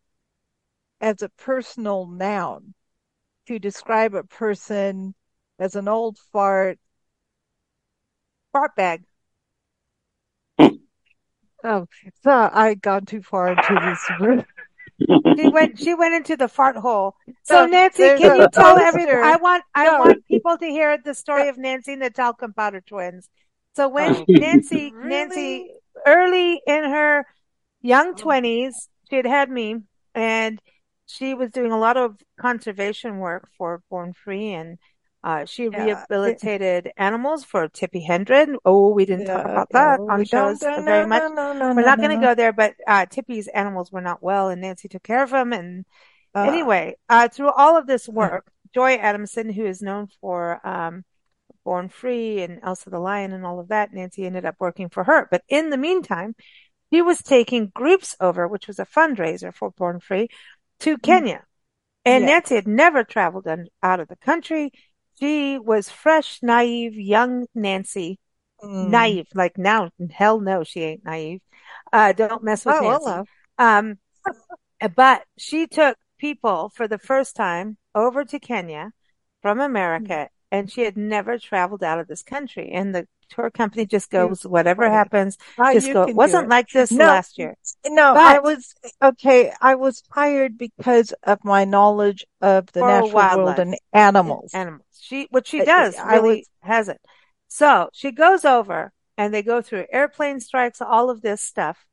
[0.99, 2.73] as a personal noun
[3.47, 5.15] to describe a person
[5.59, 6.79] as an old fart,
[8.51, 9.03] fart bag.
[10.59, 11.87] oh,
[12.23, 14.45] so I gone too far into this
[14.99, 15.79] she went.
[15.79, 17.15] She went into the fart hole.
[17.43, 19.23] So, Nancy, can you tell everyone?
[19.23, 19.63] I want.
[19.75, 19.99] I no.
[19.99, 23.29] want people to hear the story of Nancy and the talcum powder twins.
[23.75, 24.25] So when oh.
[24.27, 25.09] Nancy, really?
[25.09, 25.71] Nancy,
[26.05, 27.25] early in her
[27.81, 29.77] young twenties, she had had me,
[30.15, 30.59] and
[31.07, 34.77] she was doing a lot of conservation work for Born Free and
[35.23, 35.83] uh, she yeah.
[35.83, 38.55] rehabilitated animals for Tippi Hedren.
[38.63, 41.23] Oh, we didn't yeah, talk about that on shows very no, much.
[41.33, 44.49] No, no, we're not going to go there, but uh, Tippi's animals were not well,
[44.49, 45.53] and Nancy took care of them.
[45.53, 45.85] And
[46.35, 51.03] uh, anyway, uh, through all of this work, Joy Adamson, who is known for um,
[51.65, 55.03] Born Free and Elsa the Lion and all of that, Nancy ended up working for
[55.03, 55.27] her.
[55.29, 56.35] But in the meantime,
[56.89, 60.29] he was taking groups over, which was a fundraiser for Born Free,
[60.79, 61.01] to mm.
[61.01, 61.43] Kenya.
[62.05, 62.25] And.
[62.25, 63.47] Nancy had never traveled
[63.83, 64.71] out of the country.
[65.19, 68.19] She was fresh, naive, young Nancy.
[68.63, 68.89] Mm.
[68.89, 71.41] Naive, like now, hell no, she ain't naive.
[71.93, 73.29] Uh, don't mess with oh, Nancy.
[73.59, 73.97] Um,
[74.95, 78.91] but she took people for the first time over to Kenya
[79.41, 80.27] from America, mm.
[80.51, 82.71] and she had never traveled out of this country.
[82.71, 85.37] And the tour company just goes, whatever happens,
[85.73, 86.03] just go.
[86.03, 86.49] It wasn't it.
[86.49, 87.55] like this no, last year.
[87.85, 93.11] No, but, I was, okay, I was hired because of my knowledge of the natural
[93.11, 93.57] wildlife.
[93.57, 94.53] world and animals.
[94.53, 94.83] Animals.
[94.99, 97.01] She, what she does really was, has it.
[97.47, 101.85] So she goes over and they go through airplane strikes, all of this stuff.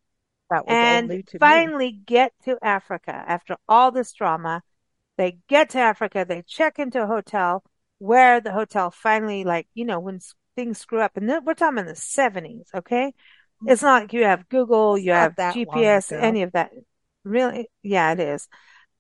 [0.67, 2.01] and finally me.
[2.05, 4.63] get to Africa after all this drama.
[5.17, 7.63] They get to Africa, they check into a hotel
[7.99, 10.21] where the hotel finally, like, you know, when
[10.55, 13.15] things screw up, and we're talking in the 70s, okay?
[13.67, 16.71] It's not like you have Google, you have GPS, any of that.
[17.25, 17.69] Really?
[17.83, 18.49] Yeah, it is.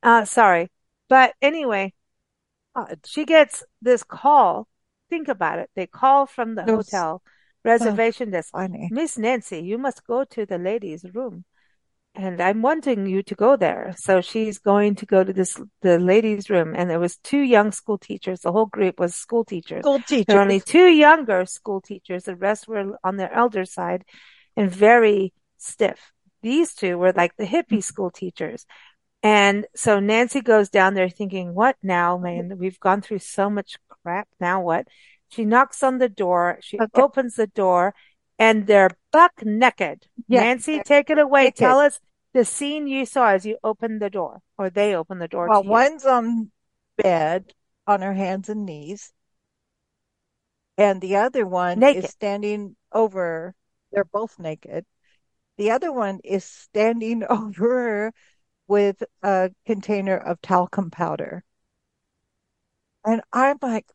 [0.02, 0.70] Uh, sorry.
[1.08, 1.92] But anyway,
[2.74, 4.68] uh, she gets this call.
[5.10, 5.70] Think about it.
[5.74, 7.22] They call from the hotel
[7.64, 8.54] reservation desk.
[8.90, 11.44] Miss Nancy, you must go to the ladies' room
[12.14, 13.94] and I'm wanting you to go there.
[13.98, 16.74] So she's going to go to this, the ladies room.
[16.76, 18.40] And there was two young school teachers.
[18.40, 19.82] The whole group was school teachers.
[19.82, 20.26] School teachers.
[20.26, 22.24] There were only two younger school teachers.
[22.24, 24.04] The rest were on their elder side
[24.56, 26.12] and very stiff.
[26.42, 27.80] These two were like the hippie mm-hmm.
[27.80, 28.64] school teachers.
[29.24, 32.50] And so Nancy goes down there thinking, what now, man?
[32.50, 32.60] Mm-hmm.
[32.60, 34.28] We've gone through so much crap.
[34.38, 34.86] Now what?
[35.30, 36.58] She knocks on the door.
[36.60, 37.02] She okay.
[37.02, 37.94] opens the door
[38.38, 40.06] and they're buck naked.
[40.28, 40.42] Yes.
[40.42, 41.44] Nancy, take it away.
[41.44, 41.58] Naked.
[41.58, 42.00] Tell us
[42.32, 45.48] the scene you saw as you opened the door, or they opened the door.
[45.48, 46.50] Well, one's on
[46.96, 47.52] bed
[47.86, 49.12] on her hands and knees,
[50.76, 52.04] and the other one naked.
[52.04, 53.54] is standing over.
[53.92, 54.84] They're both naked.
[55.56, 58.12] The other one is standing over
[58.66, 61.44] with a container of talcum powder.
[63.04, 63.86] And I'm like,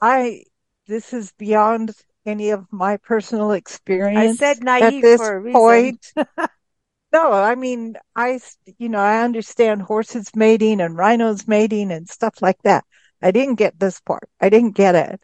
[0.00, 0.44] I,
[0.86, 1.94] this is beyond
[2.26, 4.40] any of my personal experience.
[4.42, 5.66] I said naive at this for a reason.
[5.66, 6.12] point.
[7.12, 8.40] no, I mean, I,
[8.78, 12.84] you know, I understand horses mating and rhinos mating and stuff like that.
[13.22, 14.28] I didn't get this part.
[14.40, 15.20] I didn't get it.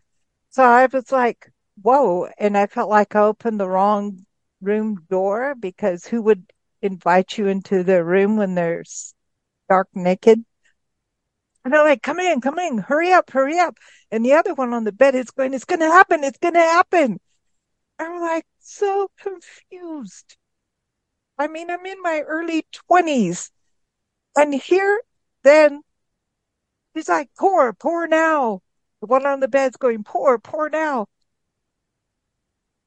[0.51, 1.51] So I was like,
[1.82, 2.28] whoa.
[2.38, 4.24] And I felt like I opened the wrong
[4.61, 6.44] room door because who would
[6.82, 10.44] invite you into their room when they're stark naked?
[11.67, 13.77] And they're like, come in, come in, hurry up, hurry up.
[14.12, 16.23] And the other one on the bed is going, it's going to happen.
[16.23, 17.19] It's going to happen.
[17.99, 20.37] I'm like so confused.
[21.37, 23.51] I mean, I'm in my early twenties
[24.37, 25.01] and here
[25.43, 25.83] then
[26.95, 28.62] he's like, pour, pour now.
[29.01, 31.09] The one on the bed's going, pour, pour now.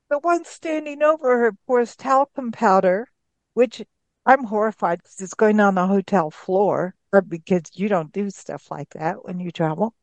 [0.10, 3.10] The one standing over her pours talcum powder,
[3.56, 3.84] which
[4.26, 6.96] I'm horrified because it's going on the hotel floor
[7.28, 9.94] because you don't do stuff like that when you travel.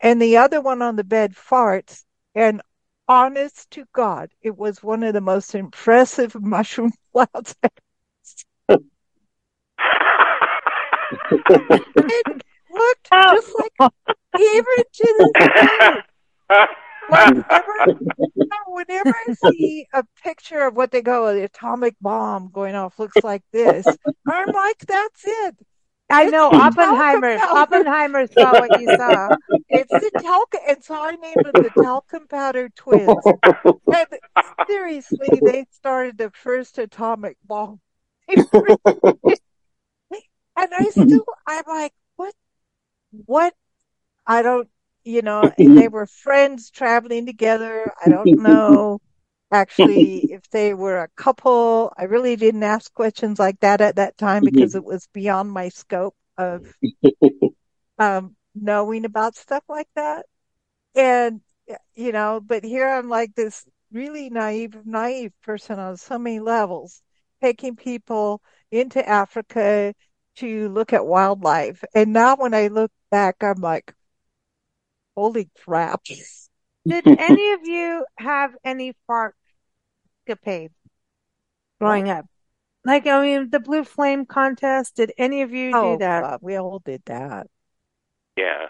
[0.00, 2.04] And the other one on the bed farts.
[2.34, 2.62] And
[3.08, 7.54] honest to God, it was one of the most impressive mushroom clouds
[11.50, 12.26] it
[12.70, 13.92] looked just like
[14.38, 16.02] even to the
[17.08, 17.98] whenever,
[18.66, 23.22] whenever I see a picture of what they go, the atomic bomb going off looks
[23.24, 23.86] like this,
[24.26, 25.56] I'm like, that's it.
[26.10, 27.38] I know Oppenheimer.
[27.38, 29.36] Oppenheimer saw what you saw.
[29.70, 33.08] It's the talcum, and so I named the talcum powder twins.
[33.90, 34.06] And
[34.66, 37.80] seriously, they started the first atomic bomb.
[38.28, 38.48] and
[40.56, 42.34] I still, I'm like, what?
[43.26, 43.54] What?
[44.26, 44.68] I don't,
[45.04, 47.92] you know, they were friends traveling together.
[48.04, 49.00] I don't know
[49.50, 51.92] actually if they were a couple.
[51.96, 54.54] I really didn't ask questions like that at that time mm-hmm.
[54.54, 56.72] because it was beyond my scope of
[57.98, 60.26] um, knowing about stuff like that.
[60.94, 61.40] And,
[61.94, 67.02] you know, but here I'm like this really naive, naive person on so many levels,
[67.42, 69.94] taking people into Africa
[70.36, 71.82] to look at wildlife.
[71.94, 73.94] And now when I look back, I'm like,
[75.16, 76.02] holy crap.
[76.86, 79.34] Did any of you have any fart
[80.26, 80.70] escapade
[81.80, 82.26] growing up?
[82.84, 86.22] Like, I mean, the Blue Flame contest, did any of you oh, do that?
[86.22, 87.48] God, we all did that.
[88.36, 88.66] Yeah.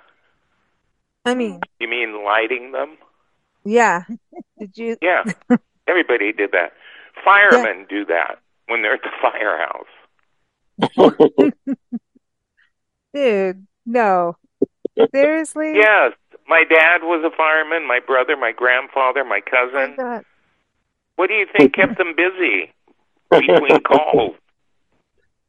[1.24, 2.96] I mean, you mean lighting them?
[3.64, 4.04] Yeah.
[4.58, 4.96] Did you?
[5.02, 5.24] Yeah.
[5.86, 6.72] Everybody did that.
[7.22, 7.86] Firemen yeah.
[7.90, 9.86] do that when they're at the firehouse.
[13.14, 14.36] Dude, no.
[15.14, 15.74] Seriously?
[15.74, 16.12] Yes.
[16.48, 19.96] My dad was a fireman, my brother, my grandfather, my cousin.
[19.98, 20.22] Oh
[21.18, 22.72] what do you think kept them busy
[23.28, 24.36] between calls?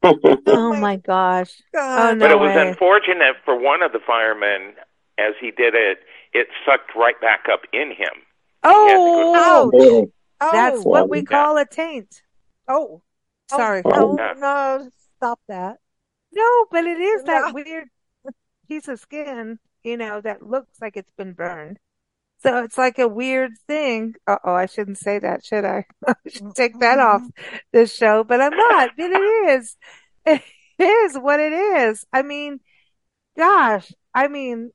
[0.01, 0.17] Oh,
[0.47, 1.61] oh my gosh.
[1.75, 2.69] Oh, no but it was way.
[2.69, 4.73] unfortunate for one of the firemen
[5.19, 5.99] as he did it,
[6.33, 8.23] it sucked right back up in him.
[8.63, 10.09] Oh, ouch.
[10.41, 12.23] Oh, That's what we call a taint.
[12.67, 13.03] Oh,
[13.51, 13.83] oh sorry.
[13.85, 15.77] Oh, oh, no, no, stop that.
[16.33, 17.89] No, but it is that weird
[18.67, 21.79] piece of skin, you know, that looks like it's been burned.
[22.41, 24.15] So it's like a weird thing.
[24.25, 25.85] Uh oh, I shouldn't say that, should I?
[26.07, 27.21] I should take that off
[27.73, 28.91] this show, but I'm not.
[28.97, 29.77] But it is.
[30.79, 32.05] It is what it is.
[32.13, 32.61] I mean,
[33.37, 34.71] gosh, I mean,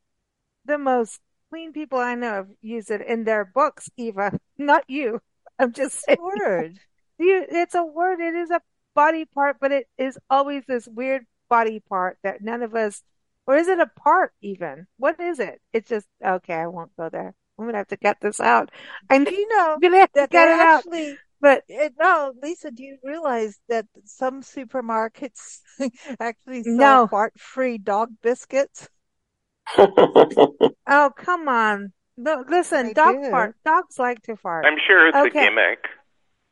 [0.65, 1.21] the most
[1.51, 5.21] clean people I know use it in their books, Eva, not you.
[5.59, 6.19] I'm just saying.
[6.21, 6.79] Word.
[7.19, 8.21] You, it's a word.
[8.21, 8.61] It is a
[8.95, 13.03] body part, but it is always this weird body part that none of us,
[13.47, 14.87] or is it a part even?
[14.99, 15.61] What is it?
[15.73, 17.35] It's just, okay, I won't go there.
[17.59, 18.71] I'm gonna have to get this out.
[19.09, 21.17] I do you know I'm gonna have to get it actually, out.
[21.41, 25.61] But it, no, Lisa, do you realize that some supermarkets
[26.21, 27.07] actually sell no.
[27.07, 28.89] fart-free dog biscuits?
[29.77, 31.93] oh, come on.
[32.17, 33.31] No, listen, they dog do.
[33.31, 33.57] fart.
[33.65, 34.65] Dogs like to fart.
[34.67, 35.47] I'm sure it's okay.
[35.47, 35.85] a gimmick.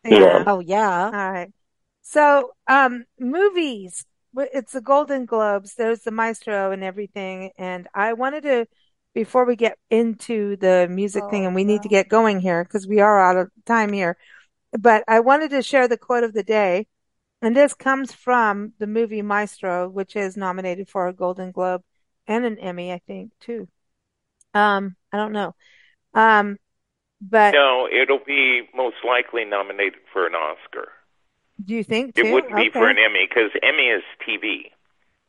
[0.05, 0.44] Yeah.
[0.47, 1.05] Oh, yeah.
[1.05, 1.52] All right.
[2.02, 4.05] So, um, movies.
[4.37, 5.75] It's the Golden Globes.
[5.75, 7.51] There's the Maestro and everything.
[7.59, 8.67] And I wanted to,
[9.15, 12.65] before we get into the music oh, thing, and we need to get going here
[12.65, 14.17] because we are out of time here.
[14.73, 16.87] But I wanted to share the quote of the day.
[17.43, 21.83] And this comes from the movie Maestro, which is nominated for a Golden Globe
[22.27, 23.69] and an Emmy, I think, too.
[24.55, 25.55] Um, I don't know.
[26.15, 26.59] Um,
[27.21, 30.89] but no, it'll be most likely nominated for an Oscar.
[31.65, 32.23] Do you think too?
[32.23, 34.70] it wouldn't be for an Emmy because Emmy is TV?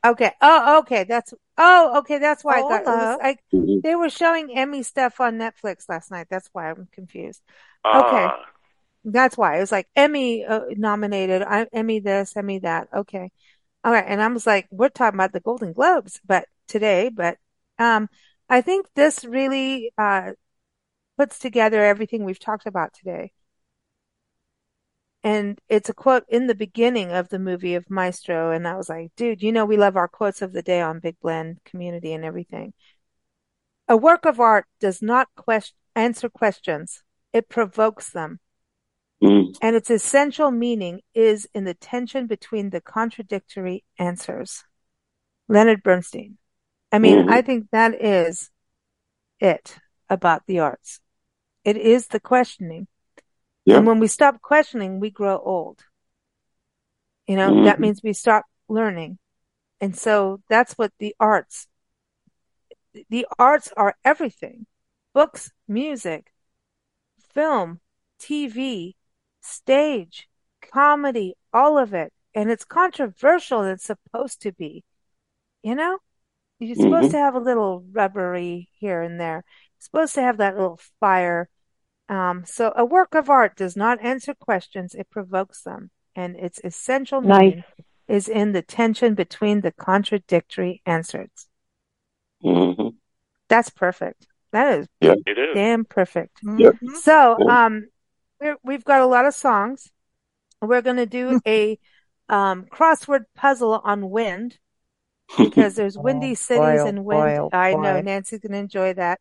[0.06, 0.32] Okay.
[0.42, 1.06] Oh, okay.
[1.06, 2.18] That's oh, okay.
[2.18, 2.86] That's why oh, I got.
[2.86, 3.80] Was, I, mm-hmm.
[3.82, 6.28] they were showing Emmy stuff on Netflix last night.
[6.30, 7.42] That's why I'm confused.
[7.86, 8.44] Uh, okay.
[9.06, 11.42] That's why it was like Emmy uh, nominated.
[11.42, 12.90] I, Emmy this, Emmy that.
[12.94, 13.32] Okay.
[13.84, 14.06] All right.
[14.08, 17.38] And I was like, we're talking about the Golden Globes, but today, but
[17.80, 18.10] um,
[18.50, 20.32] I think this really uh,
[21.18, 23.32] puts together everything we've talked about today.
[25.24, 28.52] And it's a quote in the beginning of the movie of Maestro.
[28.52, 31.00] And I was like, dude, you know, we love our quotes of the day on
[31.00, 32.74] Big Blend community and everything.
[33.88, 37.04] A work of art does not quest- answer questions.
[37.32, 38.40] It provokes them.
[39.24, 39.56] Mm.
[39.62, 44.66] And its essential meaning is in the tension between the contradictory answers.
[45.48, 46.38] Leonard Bernstein.
[46.92, 47.30] I mean, mm-hmm.
[47.30, 48.52] I think that is
[49.40, 49.78] it
[50.10, 51.00] about the arts.
[51.64, 52.88] It is the questioning.
[53.66, 53.78] Yeah.
[53.78, 55.84] And when we stop questioning, we grow old.
[57.28, 57.66] You know, mm-hmm.
[57.66, 59.18] that means we stop learning.
[59.80, 61.68] And so that's what the arts,
[63.10, 64.66] the arts are everything.
[65.14, 66.32] Books, music,
[67.34, 67.80] film,
[68.20, 68.96] TV,
[69.42, 70.28] stage,
[70.62, 72.12] comedy, all of it.
[72.34, 73.64] And it's controversial.
[73.64, 74.84] It's supposed to be,
[75.62, 76.00] you know?
[76.60, 77.12] You're supposed mm-hmm.
[77.12, 79.44] to have a little rubbery here and there.
[79.46, 81.50] You're supposed to have that little fire.
[82.14, 86.60] Um, so a work of art does not answer questions; it provokes them, and its
[86.64, 87.64] essential nice.
[88.08, 91.48] is in the tension between the contradictory answers.
[92.44, 92.90] Mm-hmm.
[93.50, 94.28] That's perfect.
[94.52, 95.16] That is, yeah.
[95.56, 96.44] damn perfect.
[96.44, 96.96] Mm-hmm.
[97.02, 97.88] So, um,
[98.64, 99.90] we have got a lot of songs.
[100.62, 101.80] We're going to do a
[102.30, 104.60] um, crossword puzzle on wind
[105.38, 107.50] because there's windy oh, cities boy, and wind.
[107.52, 109.20] Boy, I know Nancy's going to enjoy that.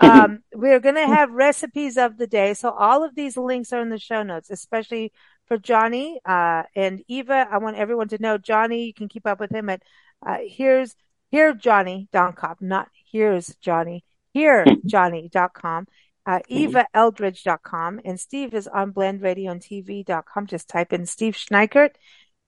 [0.00, 2.54] Um, we're going to have recipes of the day.
[2.54, 5.12] So all of these links are in the show notes, especially
[5.46, 7.46] for Johnny, uh, and Eva.
[7.50, 8.86] I want everyone to know Johnny.
[8.86, 9.82] You can keep up with him at,
[10.26, 10.94] uh, here's,
[11.30, 15.86] here Johnny Doncop, not here's Johnny, here Johnny dot Johnny.com,
[16.24, 20.46] uh, EvaEldridge.com, and Steve is on blendradioandtv.com.
[20.46, 21.90] Just type in Steve Schneickert.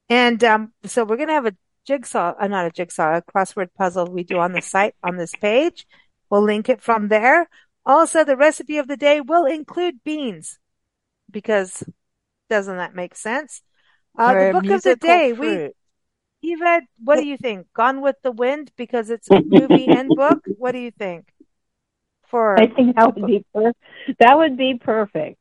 [0.08, 1.56] And, um, so we're going to have a
[1.86, 5.32] jigsaw, uh, not a jigsaw, a crossword puzzle we do on the site on this
[5.32, 5.86] page.
[6.30, 7.48] We'll link it from there.
[7.86, 10.58] Also, the recipe of the day will include beans
[11.30, 11.82] because
[12.48, 13.62] doesn't that make sense?
[14.16, 15.74] Uh, the book of the day, fruit.
[16.42, 17.66] we, Eva, what do you think?
[17.74, 20.44] Gone with the Wind because it's a movie and book.
[20.58, 21.26] What do you think?
[22.30, 23.72] For I think that would be per-
[24.18, 25.38] that would be perfect.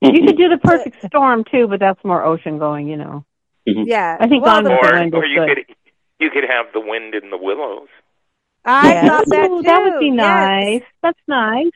[0.00, 3.24] You could do the perfect storm too, but that's more ocean going, you know.
[3.68, 3.84] Mm-hmm.
[3.86, 5.66] Yeah, I think well, Gone with the Wind or you good.
[5.66, 5.76] could
[6.20, 7.88] you could have the wind in the willows.
[8.64, 9.08] I yes.
[9.08, 9.62] thought that too.
[9.62, 10.80] That would be nice.
[10.80, 10.82] Yes.
[11.02, 11.72] That's nice.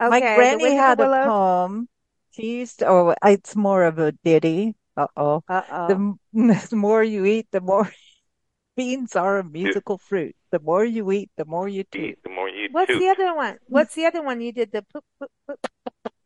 [0.00, 1.88] Okay, My granny had a poem.
[2.30, 4.76] She used to, oh, it's more of a ditty.
[4.96, 5.42] Uh oh.
[5.48, 5.88] Uh oh.
[6.32, 7.90] The, the more you eat, the more
[8.76, 10.36] beans are a musical fruit.
[10.50, 12.18] The more you eat, the more you eat.
[12.22, 12.68] The more you.
[12.70, 13.00] What's toot.
[13.00, 13.58] the other one?
[13.66, 14.70] What's the other one you did?
[14.70, 15.66] The poop, poop, poop.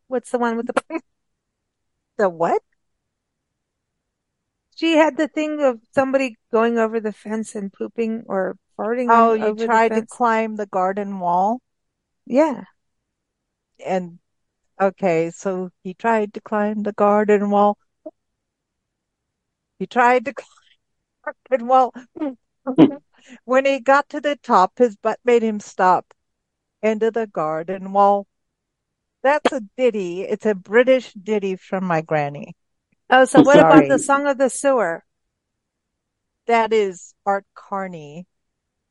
[0.07, 1.01] What's the one with the
[2.17, 2.61] the what?
[4.75, 9.07] She had the thing of somebody going over the fence and pooping or farting.
[9.09, 11.61] Oh, you tried to climb the garden wall?
[12.25, 12.63] Yeah.
[13.85, 14.19] And
[14.79, 17.77] okay, so he tried to climb the garden wall.
[19.79, 20.47] He tried to climb
[21.25, 21.93] the garden wall.
[23.45, 26.13] when he got to the top, his butt made him stop.
[26.81, 28.27] end of the garden wall.
[29.23, 30.23] That's a ditty.
[30.23, 32.55] It's a British ditty from my granny.
[33.09, 33.87] Oh, so what Sorry.
[33.87, 35.03] about the Song of the Sewer?
[36.45, 38.27] That is Art Carney.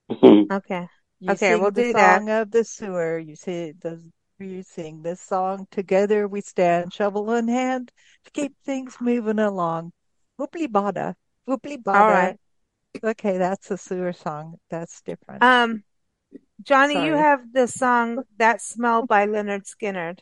[0.53, 0.89] okay.
[1.21, 2.19] You okay, we'll do the that.
[2.19, 3.19] Song of the Sewer.
[3.19, 4.03] You see the
[4.39, 6.27] you sing this song together.
[6.27, 7.93] We stand, shovel in hand,
[8.25, 9.93] to keep things moving along.
[10.39, 11.15] Whooply bada,
[11.47, 12.01] whooply bada.
[12.01, 12.37] All right.
[13.05, 14.57] Okay, that's a sewer song.
[14.69, 15.43] That's different.
[15.43, 15.83] Um,
[16.63, 17.07] Johnny, Sorry.
[17.07, 20.19] you have the song "That Smell" by Lynyrd Skynyrd.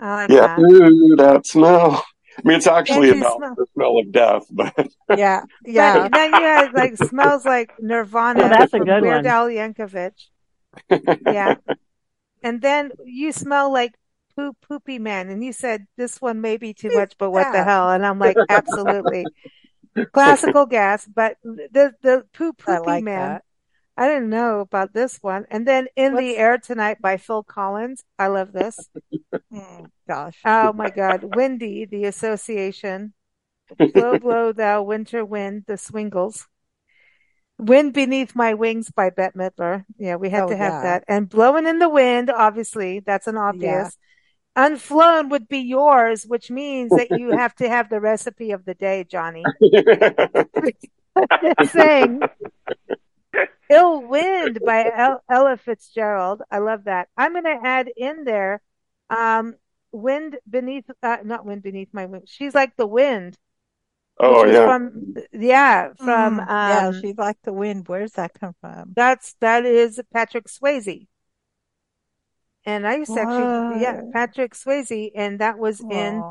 [0.00, 0.60] Like yeah, that.
[0.60, 2.04] Ooh, that smell.
[2.38, 3.54] I mean, it's actually about smell?
[3.54, 4.74] the smell of death, but
[5.16, 6.02] yeah, yeah.
[6.02, 8.44] But then you had like smells like Nirvana.
[8.44, 9.26] Oh, that's a good Weird one.
[9.26, 10.12] Al Yankovic.
[10.90, 11.56] yeah,
[12.42, 13.94] and then you smell like
[14.36, 17.62] poop, poopy man, and you said this one may be too much, but what the
[17.62, 17.90] hell?
[17.90, 19.24] And I'm like, absolutely,
[20.12, 23.34] classical gas, but the the poop, poopy like man.
[23.34, 23.44] That.
[23.96, 25.46] I didn't know about this one.
[25.50, 26.24] And then In What's...
[26.24, 28.04] the Air Tonight by Phil Collins.
[28.18, 28.88] I love this.
[29.54, 30.38] oh, gosh.
[30.44, 31.36] Oh my God.
[31.36, 33.14] Windy, the association.
[33.94, 36.46] blow, blow, thou winter wind, the swingles.
[37.58, 39.84] Wind Beneath My Wings by Bette Midler.
[39.96, 40.82] Yeah, we had oh, to have yeah.
[40.82, 41.04] that.
[41.06, 43.96] And Blowing in the Wind, obviously, that's an obvious.
[44.56, 44.66] Yeah.
[44.66, 48.74] Unflown would be yours, which means that you have to have the recipe of the
[48.74, 49.42] day, Johnny.
[51.64, 52.20] saying.
[53.70, 56.42] Ill Wind by Ella Fitzgerald.
[56.50, 57.08] I love that.
[57.16, 58.60] I'm going to add in there
[59.10, 59.54] um,
[59.92, 62.28] Wind Beneath, uh, not Wind Beneath My Wings.
[62.30, 63.36] She's like the wind.
[64.18, 64.64] Oh yeah.
[64.64, 67.88] From, yeah, from mm, um, yeah, she's like the wind.
[67.88, 68.92] Where's that come from?
[68.94, 71.08] That's that is Patrick Swayze.
[72.64, 76.22] And I used to actually, yeah, Patrick Swayze, and that was in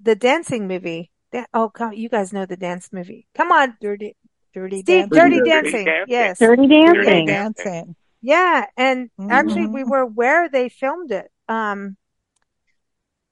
[0.00, 1.10] the dancing movie.
[1.32, 3.26] That, oh, God, you guys know the dance movie.
[3.34, 4.16] Come on, dirty,
[4.52, 5.18] dirty, Steve, dancing.
[5.18, 5.84] dirty, dancing.
[5.84, 6.04] dancing.
[6.08, 7.04] Yes, dirty dancing.
[7.04, 7.96] Dirty dancing.
[8.20, 9.30] Yeah, and mm-hmm.
[9.30, 11.30] actually, we were where they filmed it.
[11.48, 11.96] Um,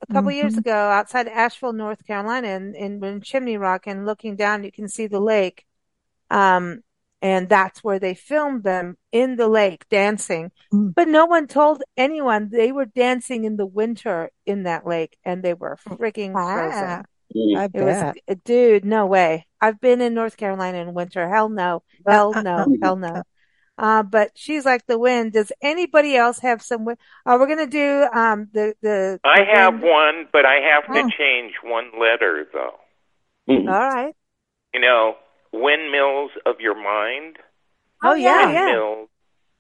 [0.03, 0.39] a couple mm-hmm.
[0.39, 4.73] years ago outside Asheville, North Carolina, in, in, in, Chimney Rock, and looking down, you
[4.73, 5.65] can see the lake.
[6.31, 6.83] Um,
[7.23, 10.53] and that's where they filmed them in the lake dancing.
[10.73, 10.95] Mm.
[10.95, 15.43] But no one told anyone they were dancing in the winter in that lake, and
[15.43, 17.05] they were freaking frozen.
[17.35, 18.17] I it bet.
[18.29, 19.47] was, dude, no way.
[19.61, 21.29] I've been in North Carolina in winter.
[21.29, 21.83] Hell no.
[22.07, 22.67] Hell no.
[22.83, 23.23] Hell no.
[23.79, 25.33] Uh, but she's like the wind.
[25.33, 26.99] Does anybody else have some wind?
[27.27, 29.21] Uh, we're going to do, um, the, the.
[29.25, 29.83] I have wind.
[29.85, 31.11] one, but I have to oh.
[31.19, 32.79] change one letter though.
[33.49, 33.69] Mm-hmm.
[33.69, 34.15] All right.
[34.73, 35.17] You know,
[35.53, 37.37] windmills of your mind.
[38.03, 38.47] Oh, yeah.
[38.47, 39.09] Windmills,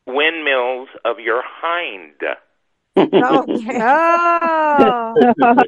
[0.06, 0.12] yeah.
[0.14, 2.14] windmills of your hind.
[2.96, 3.44] oh.
[5.42, 5.62] oh.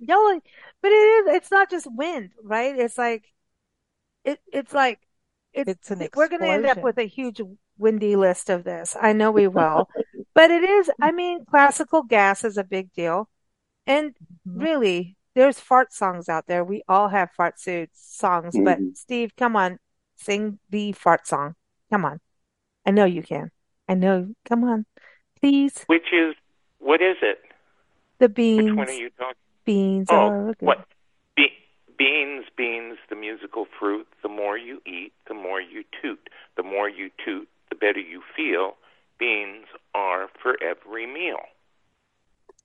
[0.00, 0.40] no,
[0.86, 2.78] but it is, it's not just wind, right?
[2.78, 3.24] It's like,
[4.24, 5.00] it, it's like,
[5.52, 7.40] it's, it's an we're going to end up with a huge
[7.76, 8.94] windy list of this.
[9.00, 9.88] I know we will,
[10.34, 13.28] but it is, I mean, classical gas is a big deal.
[13.84, 14.62] And mm-hmm.
[14.62, 16.62] really, there's fart songs out there.
[16.62, 17.90] We all have fart songs,
[18.54, 18.62] mm-hmm.
[18.62, 19.80] but Steve, come on,
[20.14, 21.56] sing the fart song.
[21.90, 22.20] Come on.
[22.86, 23.50] I know you can.
[23.88, 24.28] I know.
[24.48, 24.86] Come on,
[25.40, 25.82] please.
[25.88, 26.36] Which is,
[26.78, 27.40] what is it?
[28.20, 28.66] The beans.
[28.66, 29.34] Which one are you talking?
[29.66, 30.56] Beans oh, are good.
[30.60, 30.86] What?
[31.98, 34.06] beans, beans, the musical fruit.
[34.22, 36.28] The more you eat, the more you toot.
[36.56, 38.76] The more you toot, the better you feel.
[39.18, 41.40] Beans are for every meal.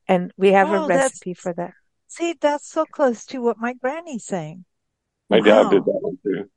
[0.08, 1.74] And we have oh, a recipe for that.
[2.08, 4.66] See, that's so close to what my granny's saying.
[5.30, 5.64] My wow.
[5.64, 6.50] dad did that one too.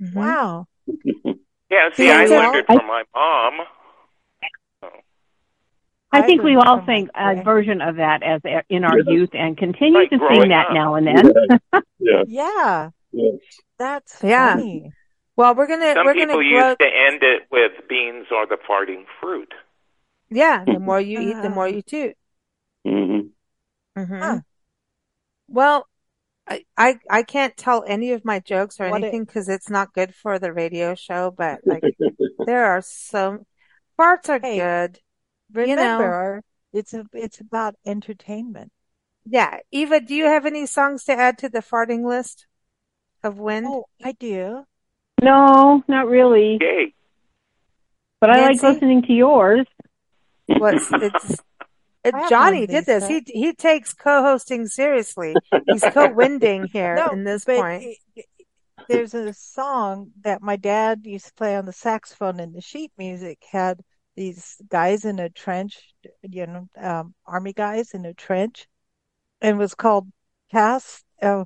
[0.00, 0.18] Mm-hmm.
[0.18, 0.66] Wow.
[1.70, 3.66] yeah, see, I learned it from my mom.
[6.12, 9.94] I, think we all sing a version of that as in our youth and continue
[9.94, 10.74] like to sing that up.
[10.74, 11.32] now and then.
[11.98, 12.22] yeah.
[12.26, 12.90] yeah.
[13.12, 13.30] yeah.
[13.78, 14.54] That's yeah.
[14.54, 14.92] Funny.
[15.36, 18.58] Well, we're gonna Some we're people gonna used to end it with beans are the
[18.68, 19.52] farting fruit.
[20.30, 22.16] Yeah, the more you eat, the more you toot.
[22.86, 24.00] Mm-hmm.
[24.00, 24.18] Mm-hmm.
[24.18, 24.40] Huh.
[25.48, 25.86] Well,
[26.46, 29.54] I, I I can't tell any of my jokes or what anything because it...
[29.54, 31.30] it's not good for the radio show.
[31.30, 31.82] But like,
[32.46, 33.46] there are some
[33.96, 35.00] parts are hey, good.
[35.52, 36.42] Remember,
[36.72, 38.72] you know, it's a, it's about entertainment.
[39.24, 39.58] Yeah.
[39.70, 42.46] Eva, do you have any songs to add to the farting list
[43.22, 43.66] of wind?
[43.68, 44.64] Oh, I do.
[45.22, 46.56] No, not really.
[46.56, 46.94] Okay.
[48.20, 49.66] But I like listening to yours.
[50.46, 51.42] What's it's
[52.04, 53.06] it, Johnny did this.
[53.06, 55.34] He he takes co-hosting seriously.
[55.66, 57.96] He's co-winding here no, in this point.
[58.16, 58.26] It,
[58.88, 62.90] there's a song that my dad used to play on the saxophone and the sheet
[62.98, 63.80] music had
[64.14, 65.80] these guys in a trench,
[66.22, 68.66] you know, um, army guys in a trench,
[69.40, 70.10] and was called
[70.50, 71.02] Pass.
[71.20, 71.44] Uh,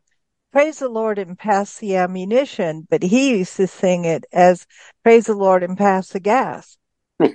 [0.53, 4.67] Praise the Lord and pass the ammunition, but he used to sing it as
[5.03, 6.79] Praise the Lord and pass the gas.
[7.21, 7.29] I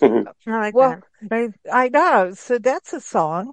[0.46, 1.52] like well, that.
[1.70, 2.32] I know.
[2.32, 3.52] So that's a song,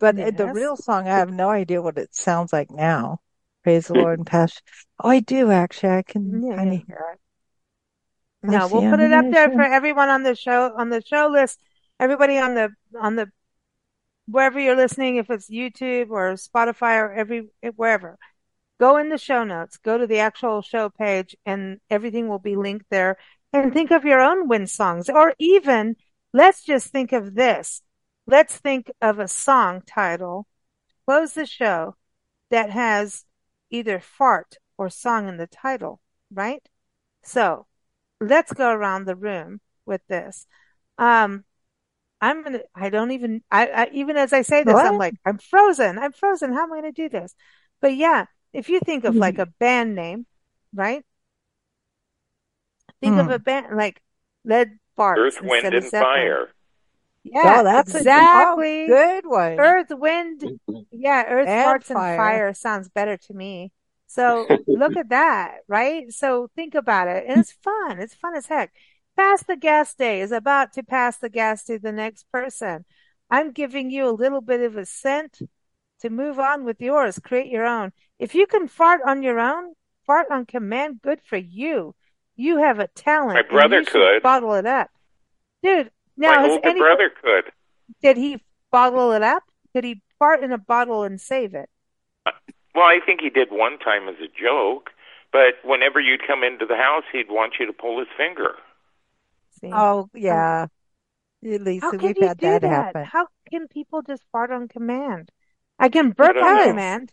[0.00, 0.36] but yes.
[0.36, 3.20] the real song, I have no idea what it sounds like now.
[3.62, 4.60] Praise the Lord and pass.
[4.98, 5.90] Oh, I do actually.
[5.90, 6.56] I can yeah.
[6.56, 7.20] kind of hear it.
[8.42, 11.60] No, we'll put it up there for everyone on the show on the show list.
[11.98, 13.30] Everybody on the on the
[14.26, 18.18] wherever you're listening, if it's YouTube or Spotify or every wherever,
[18.78, 22.56] go in the show notes, go to the actual show page, and everything will be
[22.56, 23.18] linked there.
[23.52, 25.96] And think of your own win songs, or even
[26.32, 27.82] let's just think of this.
[28.26, 30.46] Let's think of a song title.
[31.04, 31.96] Close the show
[32.50, 33.24] that has
[33.70, 36.00] either fart or song in the title,
[36.32, 36.62] right?
[37.22, 37.66] So
[38.20, 40.46] let's go around the room with this.
[40.98, 41.44] Um,
[42.20, 44.86] I'm gonna, I don't even, I, I even as I say this, what?
[44.86, 45.98] I'm like, I'm frozen.
[45.98, 46.52] I'm frozen.
[46.52, 47.34] How am I going to do this?
[47.80, 50.26] But yeah, if you think of like a band name,
[50.74, 51.04] right?
[53.00, 53.20] Think hmm.
[53.20, 54.02] of a band like
[54.44, 55.16] Lead Farts.
[55.16, 56.48] Earth, Wind, and Fire.
[57.22, 59.58] Yeah, oh, that's exactly a good one.
[59.58, 60.42] Earth, Wind,
[60.90, 62.12] yeah, Earth, and Farts, fire.
[62.12, 63.72] and Fire sounds better to me.
[64.10, 66.12] So look at that, right?
[66.12, 67.24] So think about it.
[67.28, 68.00] And it's fun.
[68.00, 68.72] It's fun as heck.
[69.16, 72.84] Pass the gas day is about to pass the gas to the next person.
[73.30, 75.38] I'm giving you a little bit of a scent
[76.00, 77.20] to move on with yours.
[77.20, 77.92] Create your own.
[78.18, 79.74] If you can fart on your own,
[80.06, 81.94] fart on command, good for you.
[82.34, 83.34] You have a talent.
[83.34, 84.22] My brother could.
[84.22, 84.90] Bottle it up.
[85.62, 87.52] Dude, now My older any, brother could.
[88.02, 88.42] Did he
[88.72, 89.44] bottle it up?
[89.72, 91.68] Did he fart in a bottle and save it?
[92.26, 92.32] Uh,
[92.74, 94.90] Well, I think he did one time as a joke,
[95.32, 98.54] but whenever you'd come into the house, he'd want you to pull his finger.
[99.60, 99.70] See?
[99.72, 100.66] Oh, yeah.
[101.42, 103.04] Lisa, How can we've had that, that, happen.
[103.04, 105.30] How can people just fart on command?
[105.78, 106.64] I can burp I on know.
[106.66, 107.12] command.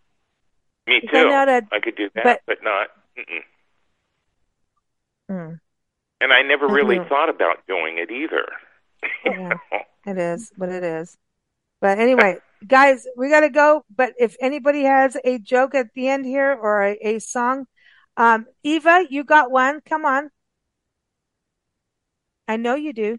[0.85, 1.17] Me too.
[1.17, 2.87] I, I could do that, but, but not.
[5.29, 5.59] Mm.
[6.21, 7.09] And I never really mm-hmm.
[7.09, 8.45] thought about doing it either.
[9.25, 9.53] yeah,
[10.05, 11.17] it is what it is.
[11.79, 13.85] But anyway, guys, we got to go.
[13.93, 17.65] But if anybody has a joke at the end here or a, a song,
[18.15, 19.81] um, Eva, you got one.
[19.81, 20.29] Come on.
[22.47, 23.17] I know you do.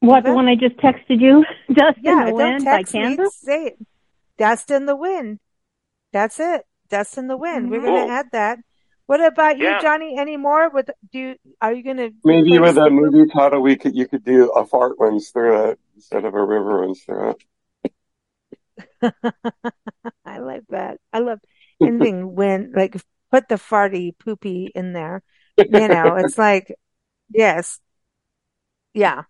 [0.00, 0.28] What, Eva?
[0.28, 1.44] the one I just texted you?
[1.74, 3.36] Dust yeah, in the Wind by Kansas?
[3.36, 3.86] say it.
[4.38, 5.38] Dust in the Wind.
[6.12, 6.64] That's it.
[6.88, 7.64] Dust in the Wind.
[7.64, 7.70] Mm-hmm.
[7.70, 8.58] We're going to add that.
[9.06, 9.70] What about you.
[9.80, 10.16] Johnny?
[10.18, 10.70] Any more?
[10.70, 14.06] With do you, are you going to maybe with a movie title we could you
[14.06, 17.36] could do a fart runs through it instead of a river runs through
[19.02, 19.12] it.
[20.24, 20.98] I like that.
[21.12, 21.38] I love
[21.80, 22.96] ending when like
[23.30, 25.22] put the farty poopy in there.
[25.56, 26.74] You know, it's like
[27.30, 27.78] yes.
[28.94, 29.22] Yeah.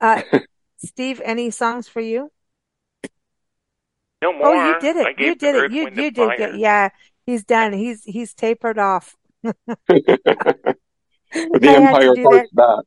[0.00, 0.22] Uh
[0.84, 2.30] Steve, any songs for you?
[4.20, 4.48] No more.
[4.48, 5.20] Oh, you did it.
[5.20, 5.72] You did it.
[5.72, 6.58] You you did it.
[6.58, 6.88] Yeah,
[7.24, 7.72] he's done.
[7.72, 9.16] He's he's tapered off.
[9.42, 10.76] the
[11.32, 12.84] Empire Fights Back.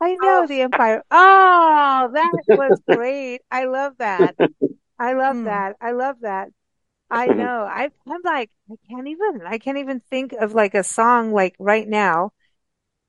[0.00, 0.46] I know oh.
[0.46, 1.02] the Empire.
[1.10, 3.40] Oh, that was great.
[3.50, 4.36] I love that.
[4.98, 5.44] I love mm.
[5.44, 5.76] that.
[5.80, 6.48] I love that.
[7.10, 7.62] I know.
[7.62, 11.54] I, I'm like, I can't even, I can't even think of like a song like
[11.58, 12.32] right now.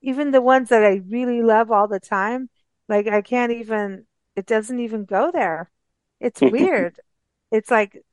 [0.01, 2.49] Even the ones that I really love all the time,
[2.87, 4.05] like I can't even,
[4.35, 5.71] it doesn't even go there.
[6.19, 6.99] It's weird.
[7.51, 8.03] it's like,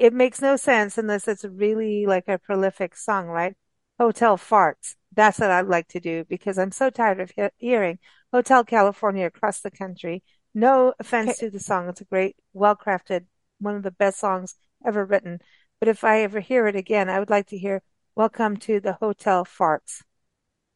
[0.00, 3.54] it makes no sense unless it's really like a prolific song, right?
[3.98, 4.96] Hotel farts.
[5.16, 7.98] That's what I'd like to do because I'm so tired of he- hearing
[8.32, 10.22] Hotel California across the country
[10.56, 11.46] no offense okay.
[11.46, 11.88] to the song.
[11.88, 13.26] It's a great, well crafted,
[13.60, 14.54] one of the best songs
[14.86, 15.40] ever written.
[15.78, 17.82] But if I ever hear it again, I would like to hear
[18.14, 20.02] Welcome to the Hotel Farts.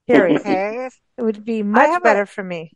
[0.07, 0.43] Period.
[0.45, 0.93] it
[1.23, 2.73] would be much better a, for me.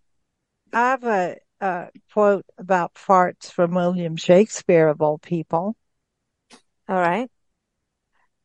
[0.72, 5.76] I have a, a quote about farts from William Shakespeare, of all people.
[6.88, 7.30] All right.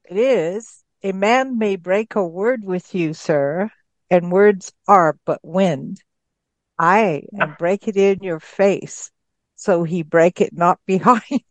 [0.09, 3.71] It is a man may break a word with you, sir,
[4.09, 6.01] and words are but wind.
[6.77, 9.11] I and break it in your face.
[9.55, 11.41] So he break it not behind.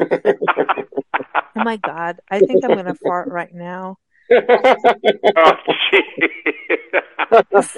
[0.00, 0.06] oh
[1.56, 2.18] my God.
[2.30, 3.96] I think I'm going to fart right now.
[4.30, 5.52] oh,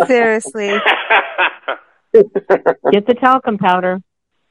[0.06, 0.68] Seriously.
[2.92, 4.00] Get the talcum powder.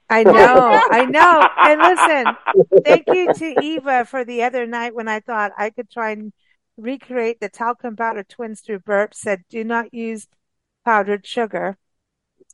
[0.09, 1.47] I know, I know.
[1.57, 5.89] And listen, thank you to Eva for the other night when I thought I could
[5.89, 6.33] try and
[6.77, 9.13] recreate the talcum powder twins through burp.
[9.13, 10.27] Said, do not use
[10.85, 11.77] powdered sugar.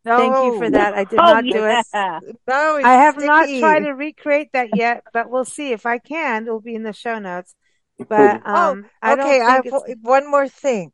[0.06, 0.18] No.
[0.18, 0.94] Thank you for that.
[0.94, 2.38] I did oh, not do it.
[2.48, 3.28] No, I have sticky.
[3.28, 6.44] not tried to recreate that yet, but we'll see if I can.
[6.44, 7.56] It'll be in the show notes.
[7.98, 9.42] But oh, um, oh, okay.
[9.42, 9.66] I, have
[10.02, 10.92] one more thing.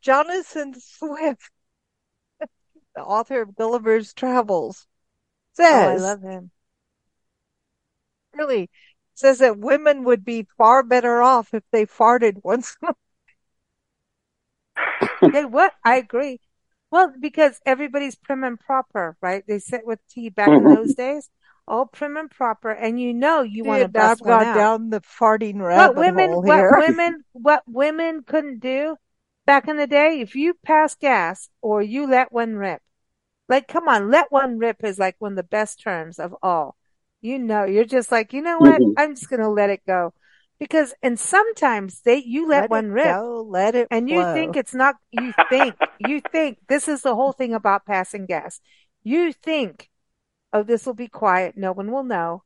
[0.00, 1.50] Jonathan Swift,
[2.40, 4.86] the author of Gulliver's Travels,
[5.52, 6.50] says, oh, "I love him."
[8.34, 8.70] Really
[9.14, 12.76] says that women would be far better off if they farted once.
[15.20, 15.72] they what?
[15.84, 16.40] I agree.
[16.90, 19.42] Well, because everybody's prim and proper, right?
[19.46, 20.66] They sit with tea back mm-hmm.
[20.66, 21.30] in those days,
[21.66, 24.54] all prim and proper, and you know you want to bust I've gone out.
[24.54, 26.70] down the farting rabbit what women, hole here.
[26.70, 28.96] What women, what women couldn't do
[29.46, 32.82] back in the day, if you pass gas or you let one rip,
[33.48, 36.76] like, come on, let one rip is like one of the best terms of all.
[37.20, 38.80] You know, you're just like, you know what?
[38.80, 38.98] Mm-hmm.
[38.98, 40.12] I'm just going to let it go
[40.62, 44.16] because and sometimes they you let, let one rip go, let it and flow.
[44.16, 48.26] you think it's not you think you think this is the whole thing about passing
[48.26, 48.60] gas
[49.02, 49.90] you think
[50.52, 52.44] oh this will be quiet no one will know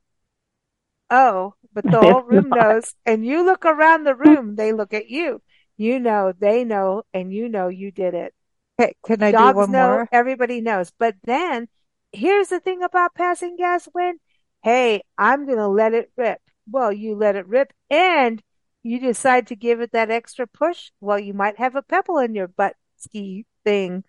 [1.10, 5.10] oh but the whole room knows and you look around the room they look at
[5.10, 5.42] you
[5.76, 8.32] you know they know and you know you did it
[8.78, 11.68] okay, can i Dogs do one know, more everybody knows but then
[12.12, 14.18] here's the thing about passing gas when
[14.62, 16.40] hey i'm gonna let it rip
[16.70, 18.42] well, you let it rip and
[18.82, 20.90] you decide to give it that extra push.
[21.00, 24.04] Well, you might have a pebble in your butt ski thing.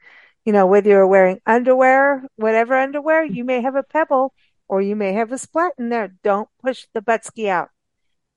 [0.45, 4.33] You know, whether you're wearing underwear, whatever underwear, you may have a pebble
[4.67, 6.13] or you may have a splat in there.
[6.23, 7.69] Don't push the butt ski out.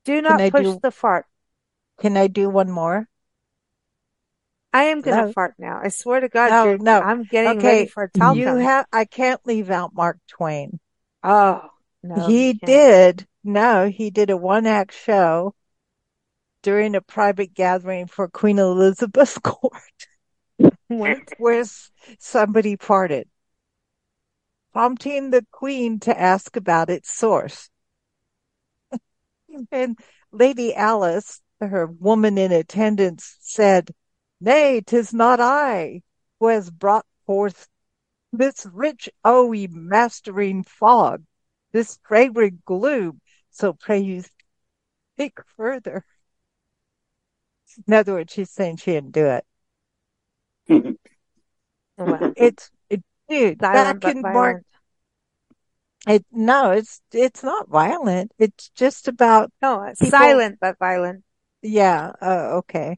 [0.03, 1.25] Do not push do, the fart.
[1.99, 3.07] Can I do one more?
[4.73, 5.31] I am going to no.
[5.33, 5.79] fart now.
[5.83, 6.49] I swear to God.
[6.49, 7.01] No, no.
[7.01, 7.79] I'm getting okay.
[7.79, 10.79] ready for a tom You have, I can't leave out Mark Twain.
[11.23, 11.61] Oh,
[12.03, 12.27] no.
[12.27, 15.55] He did no, he did a one act show
[16.61, 19.73] during a private gathering for Queen Elizabeth's court
[20.87, 21.63] where
[22.19, 23.25] somebody farted,
[24.73, 27.69] prompting the Queen to ask about its source.
[29.71, 29.97] and
[30.31, 33.89] Lady Alice, her woman in attendance, said,
[34.43, 36.01] Nay, tis not I
[36.39, 37.69] who has brought forth
[38.33, 41.23] this rich, owy, mastering fog,
[41.71, 44.23] this fragrant gloom, so pray you
[45.15, 46.03] think further.
[47.87, 49.45] In other words, she's saying she didn't do it.
[51.97, 53.59] well, it's it, dude.
[53.59, 54.63] Violent, that can mark.
[56.07, 58.31] It no, it's it's not violent.
[58.39, 61.23] It's just about no, it's people, silent but violent.
[61.61, 62.11] Yeah.
[62.19, 62.97] Uh, okay.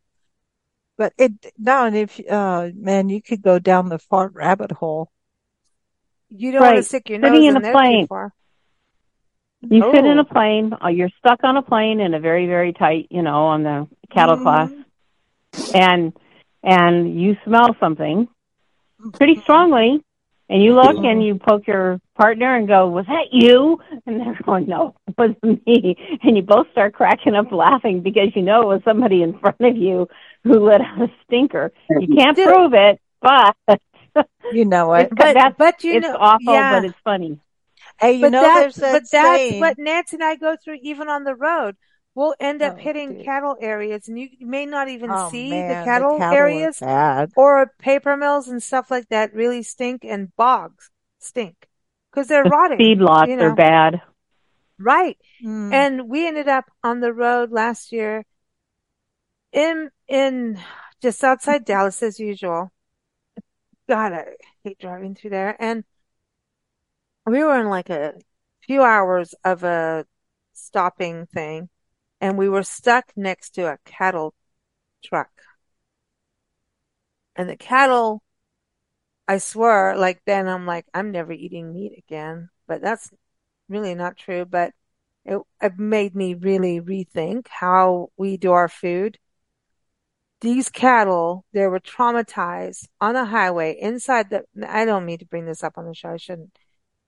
[0.97, 5.11] But it no, and if uh man, you could go down the fart rabbit hole.
[6.29, 6.73] You don't right.
[6.73, 8.07] want to stick your Sitting nose in, in a plane.
[9.69, 9.93] You oh.
[9.93, 10.25] sit in a oh.
[10.25, 13.63] plane, uh, you're stuck on a plane in a very, very tight, you know, on
[13.63, 14.43] the cattle mm-hmm.
[15.53, 16.13] class, and
[16.61, 18.27] and you smell something
[19.13, 20.03] pretty strongly,
[20.53, 24.39] and you look and you poke your partner and go, "Was that you?" And they're
[24.45, 28.61] going, "No, it wasn't me." And you both start cracking up laughing because you know
[28.61, 30.07] it was somebody in front of you
[30.43, 31.71] who let out a stinker.
[31.89, 33.55] You can't prove it, but
[34.53, 35.09] you know what?
[35.09, 36.79] But, that's, but you it's know, awful, yeah.
[36.79, 37.39] but it's funny.
[37.99, 41.09] Hey, you but know, that's, that but that's what Nancy and I go through even
[41.09, 41.75] on the road.
[42.15, 43.25] We'll end up oh, hitting dude.
[43.25, 46.79] cattle areas and you may not even oh, see man, the, cattle the cattle areas
[47.35, 51.67] or paper mills and stuff like that really stink and bogs stink
[52.11, 52.77] because they're the rotting.
[52.77, 53.45] Feedlots you know?
[53.45, 54.01] are bad.
[54.77, 55.17] Right.
[55.43, 55.73] Mm.
[55.73, 58.25] And we ended up on the road last year
[59.51, 60.59] in, in
[61.01, 62.71] just outside Dallas as usual.
[63.89, 64.25] God, I
[64.63, 65.55] hate driving through there.
[65.59, 65.83] And
[67.25, 68.13] we were in like a
[68.61, 70.05] few hours of a
[70.53, 71.69] stopping thing
[72.23, 74.33] and we were stuck next to a cattle
[75.03, 75.29] truck.
[77.35, 78.23] And the cattle,
[79.27, 83.11] I swear, like then I'm like, I'm never eating meat again, but that's
[83.67, 84.45] really not true.
[84.45, 84.71] But
[85.25, 89.19] it, it made me really rethink how we do our food.
[90.39, 95.45] These cattle, they were traumatized on a highway inside the, I don't mean to bring
[95.45, 96.11] this up on the show.
[96.11, 96.57] I shouldn't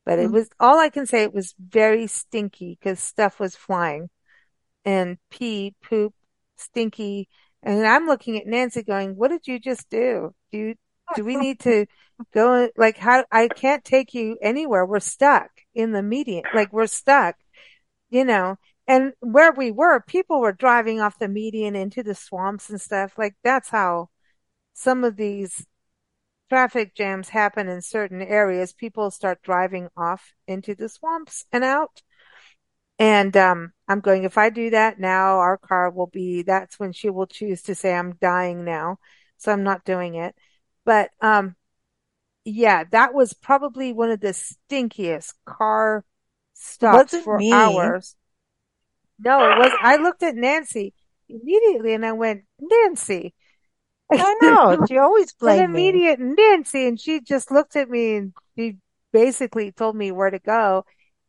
[0.05, 0.33] but it mm-hmm.
[0.33, 1.23] was all I can say.
[1.23, 4.09] It was very stinky because stuff was flying
[4.85, 6.13] and pee, poop,
[6.55, 7.27] stinky.
[7.63, 10.33] And I'm looking at Nancy going, what did you just do?
[10.51, 10.75] Do you,
[11.15, 11.87] do we need to
[12.33, 12.69] go?
[12.77, 14.85] Like how, I can't take you anywhere.
[14.85, 16.43] We're stuck in the median.
[16.53, 17.35] Like we're stuck,
[18.09, 18.57] you know,
[18.87, 23.17] and where we were, people were driving off the median into the swamps and stuff.
[23.17, 24.09] Like that's how
[24.73, 25.65] some of these
[26.49, 32.01] traffic jams happen in certain areas, people start driving off into the swamps and out.
[32.97, 36.93] And um, I'm going, if I do that now, our car will be, that's when
[36.93, 38.97] she will choose to say, I'm dying now.
[39.37, 40.33] So I'm not doing it.
[40.85, 41.55] But um,
[42.45, 44.33] yeah, that was probably one of the
[44.69, 46.05] stinkiest car
[46.53, 47.53] stops for me.
[47.53, 48.15] hours.
[49.19, 50.93] No, it was, I looked at Nancy
[51.27, 53.33] immediately and I went, Nancy,
[54.11, 54.77] I know.
[54.87, 56.35] She always blamed An immediate me.
[56.37, 58.77] Nancy, and she just looked at me and she
[59.11, 60.85] basically told me where to go.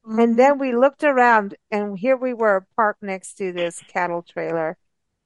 [0.06, 0.18] Mm-hmm.
[0.18, 4.76] And then we looked around, and here we were parked next to this cattle trailer,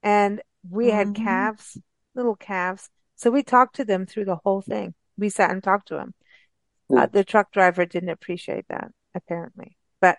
[0.03, 0.97] and we mm-hmm.
[0.97, 1.79] had calves,
[2.15, 4.95] little calves, So we talked to them through the whole thing.
[5.19, 6.15] We sat and talked to them.
[6.95, 9.77] Uh, the truck driver didn't appreciate that, apparently.
[10.01, 10.19] But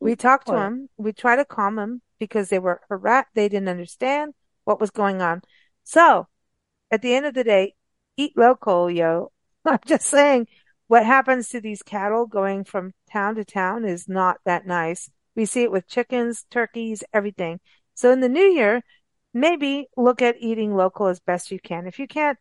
[0.00, 0.88] we talked to him.
[0.98, 3.28] We tried to calm him because they were harassed.
[3.34, 4.34] They didn't understand
[4.64, 5.40] what was going on.
[5.84, 6.26] So
[6.90, 7.74] at the end of the day,
[8.16, 9.32] eat local, yo.
[9.64, 10.48] I'm just saying
[10.90, 15.08] what happens to these cattle going from town to town is not that nice.
[15.36, 17.60] We see it with chickens, turkeys, everything.
[17.94, 18.82] So in the new year,
[19.32, 21.86] maybe look at eating local as best you can.
[21.86, 22.36] If you can't,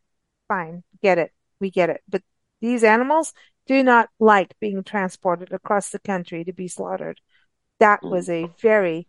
[0.47, 1.31] fine, get it.
[1.59, 2.01] We get it.
[2.09, 2.23] But
[2.59, 3.33] these animals
[3.67, 7.21] do not like being transported across the country to be slaughtered.
[7.79, 9.07] That was a very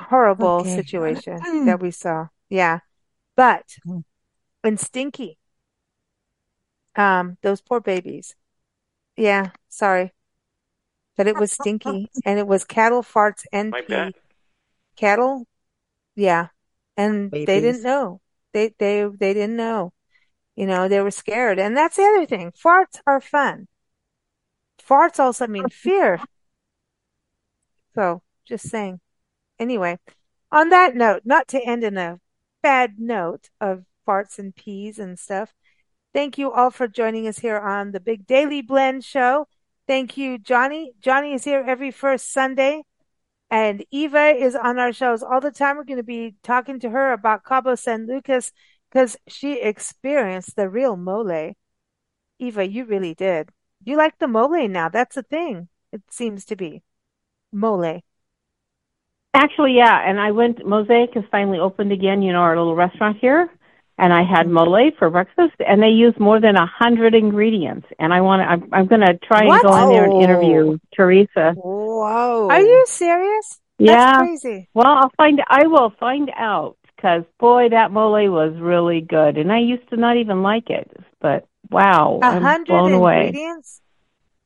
[0.00, 0.74] horrible okay.
[0.74, 1.66] situation mm.
[1.66, 2.28] that we saw.
[2.48, 2.78] Yeah.
[3.36, 4.04] But, mm.
[4.64, 5.36] and stinky.
[6.98, 8.34] Um, those poor babies.
[9.16, 10.12] Yeah, sorry.
[11.16, 14.12] But it was stinky and it was cattle farts and pee.
[14.96, 15.46] Cattle.
[16.16, 16.48] Yeah.
[16.96, 17.46] And babies.
[17.46, 18.20] they didn't know.
[18.52, 19.92] They, they, they didn't know.
[20.56, 21.60] You know, they were scared.
[21.60, 22.52] And that's the other thing.
[22.52, 23.68] Farts are fun.
[24.84, 26.20] Farts also mean fear.
[27.94, 29.00] So just saying.
[29.58, 29.98] Anyway,
[30.50, 32.20] on that note, not to end in a
[32.62, 35.52] bad note of farts and peas and stuff.
[36.18, 39.46] Thank you all for joining us here on the Big Daily Blend Show.
[39.86, 40.90] Thank you, Johnny.
[41.00, 42.82] Johnny is here every first Sunday,
[43.52, 45.76] and Eva is on our shows all the time.
[45.76, 48.50] We're going to be talking to her about Cabo San Lucas
[48.90, 51.52] because she experienced the real mole.
[52.40, 53.50] Eva, you really did.
[53.84, 54.88] You like the mole now.
[54.88, 55.68] That's a thing.
[55.92, 56.82] It seems to be
[57.52, 58.02] mole.
[59.34, 60.02] Actually, yeah.
[60.04, 60.66] And I went.
[60.66, 62.22] Mosaic has finally opened again.
[62.22, 63.48] You know, our little restaurant here,
[63.98, 65.54] and I had mole for breakfast.
[65.66, 67.86] And they use more than a hundred ingredients.
[67.98, 68.46] And I want to.
[68.46, 69.64] I'm, I'm going to try what?
[69.64, 70.78] and go in there and interview oh.
[70.94, 71.54] Teresa.
[71.56, 72.48] Whoa!
[72.50, 73.60] Are you serious?
[73.78, 73.94] Yeah.
[73.94, 74.68] That's crazy.
[74.74, 75.42] Well, I'll find.
[75.48, 79.96] I will find out because boy, that mole was really good, and I used to
[79.96, 83.80] not even like it, but wow, a hundred ingredients.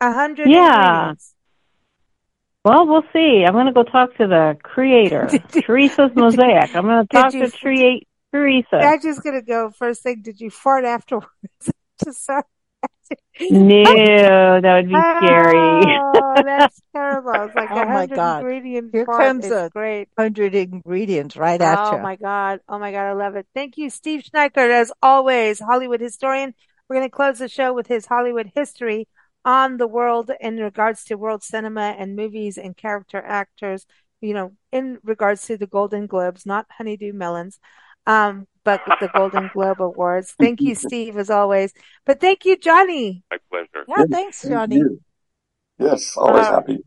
[0.00, 1.14] A hundred yeah.
[2.64, 3.44] Well, we'll see.
[3.44, 6.76] I'm going to go talk to the creator, Teresa's Mosaic.
[6.76, 8.76] I'm going to talk you, to create Teresa.
[8.76, 10.22] I'm just going to go first thing.
[10.22, 11.28] Did you fart afterwards?
[12.04, 12.44] just sorry
[13.40, 15.56] no, that would be scary.
[15.58, 17.32] Oh, that's terrible.
[17.34, 18.40] It's like oh my god!
[18.40, 21.98] Ingredient Here comes a great hundred ingredients right at oh, you.
[21.98, 22.60] Oh my god!
[22.68, 23.06] Oh my god!
[23.06, 23.46] I love it.
[23.54, 26.54] Thank you, Steve Schneickert, as always, Hollywood historian.
[26.88, 29.08] We're going to close the show with his Hollywood history
[29.44, 33.86] on the world in regards to world cinema and movies and character actors.
[34.20, 37.58] You know, in regards to the Golden Globes, not Honeydew Melons.
[38.06, 40.34] Um, but the Golden Globe Awards.
[40.38, 41.72] Thank you, Steve, as always.
[42.04, 43.24] But thank you, Johnny.
[43.30, 43.84] My pleasure.
[43.88, 44.80] Yeah, thanks, Johnny.
[44.80, 45.00] Thank
[45.78, 46.78] yes, always uh, happy.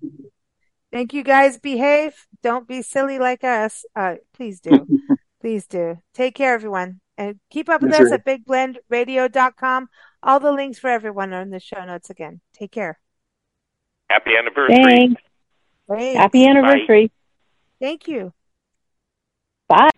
[0.92, 1.58] Thank you, guys.
[1.60, 2.16] Behave.
[2.42, 3.86] Don't be silly like us.
[3.96, 4.88] Uh, please do.
[5.42, 5.98] please do.
[6.14, 7.02] Take care, everyone.
[7.18, 8.16] And keep up with yes, us sir.
[8.16, 9.88] at bigblendradio.com.
[10.24, 12.42] All the links for everyone are in the show notes again.
[12.54, 13.00] Take care.
[14.10, 14.84] Happy anniversary.
[14.84, 15.22] Thanks.
[15.90, 16.18] Thanks.
[16.18, 17.08] Happy anniversary.
[17.08, 17.12] Bye.
[17.80, 18.34] Thank you.
[19.68, 19.90] Bye.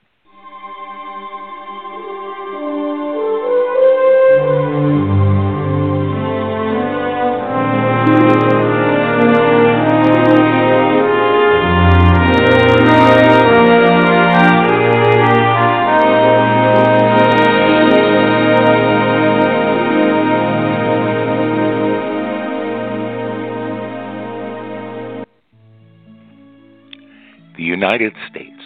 [27.98, 28.62] United States,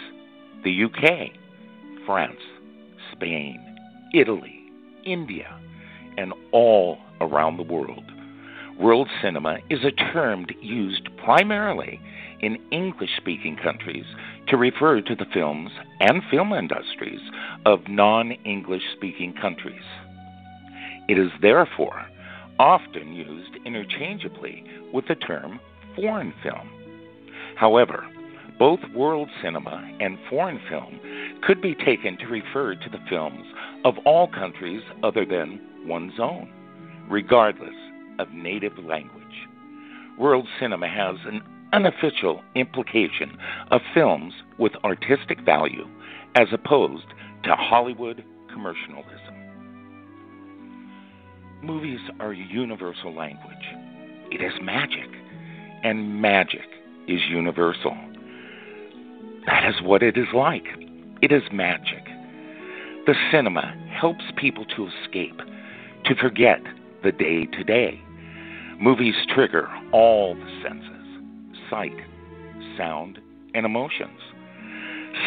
[0.66, 1.32] the UK,
[2.06, 2.42] France,
[3.14, 3.64] Spain,
[4.14, 4.60] Italy,
[5.06, 5.58] India,
[6.18, 8.04] and all around the world.
[8.78, 12.02] World cinema is a term used primarily
[12.42, 14.04] in English speaking countries
[14.50, 15.72] to refer to the films
[16.02, 17.22] and film industries
[17.66, 19.86] of non English speaking countries.
[21.08, 22.06] It is therefore
[22.60, 25.62] often used interchangeably with the term
[25.96, 26.70] foreign film.
[27.56, 28.06] However,
[28.62, 31.00] both world cinema and foreign film
[31.42, 33.44] could be taken to refer to the films
[33.84, 36.48] of all countries other than one's own,
[37.10, 37.74] regardless
[38.20, 39.48] of native language.
[40.20, 41.42] World cinema has an
[41.74, 43.36] unofficial implication
[43.72, 45.88] of films with artistic value
[46.36, 47.08] as opposed
[47.46, 48.24] to Hollywood
[48.54, 49.34] commercialism.
[51.64, 53.66] Movies are a universal language.
[54.30, 55.10] It is magic,
[55.84, 56.70] and magic
[57.08, 57.98] is universal.
[59.46, 60.66] That is what it is like.
[61.22, 62.04] It is magic.
[63.06, 65.38] The cinema helps people to escape,
[66.06, 66.62] to forget
[67.04, 68.00] the day to day.
[68.80, 71.02] Movies trigger all the senses
[71.72, 71.96] sight,
[72.78, 73.18] sound,
[73.56, 74.20] and emotions.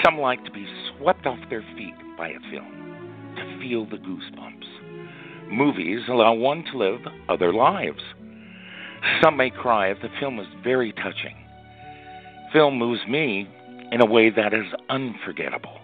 [0.05, 5.51] Some like to be swept off their feet by a film, to feel the goosebumps.
[5.51, 8.03] Movies allow one to live other lives.
[9.23, 11.37] Some may cry if the film is very touching.
[12.53, 13.49] Film moves me
[13.95, 15.79] in a way that is unforgettable.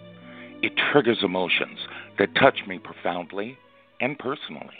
[0.63, 1.79] It triggers emotions
[2.19, 3.57] that touch me profoundly
[4.01, 4.75] and personally.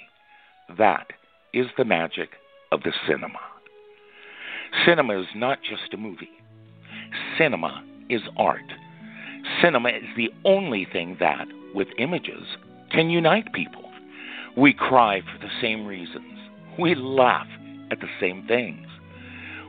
[0.77, 1.07] That
[1.55, 2.31] is the magic
[2.73, 3.39] of the cinema.
[4.85, 6.29] Cinema is not just a movie.
[7.39, 8.65] Cinema is art.
[9.63, 12.57] Cinema is the only thing that, with images,
[12.91, 13.85] can unite people.
[14.57, 16.37] We cry for the same reasons.
[16.81, 17.47] We laugh
[17.93, 18.89] at the same things.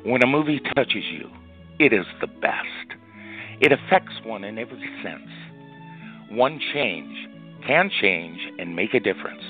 [0.03, 1.29] When a movie touches you,
[1.77, 3.01] it is the best.
[3.61, 5.29] It affects one in every sense.
[6.31, 7.15] One change
[7.65, 9.43] can change and make a difference.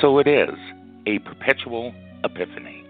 [0.00, 0.54] So it is
[1.06, 1.94] a perpetual
[2.24, 2.82] epiphany.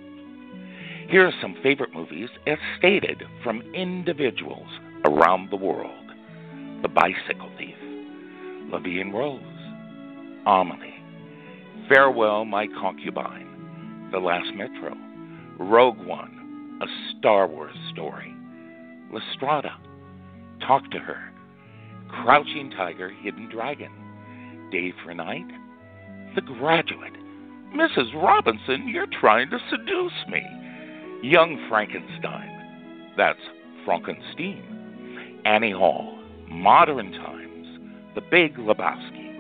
[1.11, 4.67] Here are some favorite movies as stated from individuals
[5.05, 5.93] around the world
[6.81, 7.77] The Bicycle Thief,
[8.73, 9.41] La Vie Rose,
[10.47, 10.95] Amelie,
[11.87, 14.95] Farewell, My Concubine, The Last Metro,
[15.59, 16.87] Rogue One, A
[17.19, 18.35] Star Wars Story,
[19.13, 19.77] La Strada,
[20.61, 21.33] Talk to Her,
[22.09, 23.91] Crouching Tiger, Hidden Dragon,
[24.71, 25.47] Day for Night,
[26.35, 27.13] The Graduate,
[27.75, 28.15] Mrs.
[28.15, 30.43] Robinson, you're trying to seduce me.
[31.23, 33.41] Young Frankenstein, that's
[33.85, 36.19] Frankenstein, Annie Hall,
[36.49, 37.67] Modern Times,
[38.15, 39.35] The Big Lebowski,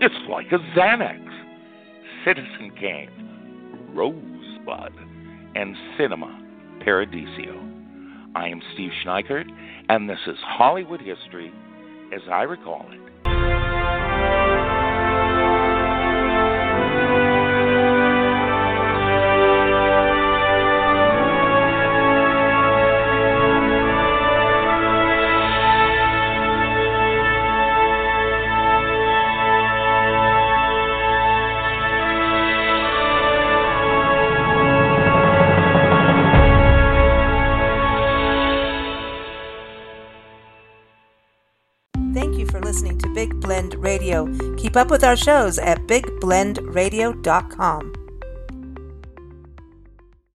[0.00, 1.26] It's Like a Xanax,
[2.24, 3.10] Citizen Kane,
[3.94, 4.92] Rosebud,
[5.54, 6.38] and Cinema
[6.84, 7.69] Paradiso.
[8.34, 9.46] I am Steve Schneickert,
[9.88, 11.52] and this is Hollywood History
[12.14, 13.09] as I recall it.
[44.56, 47.99] Keep up with our shows at bigblendradio.com.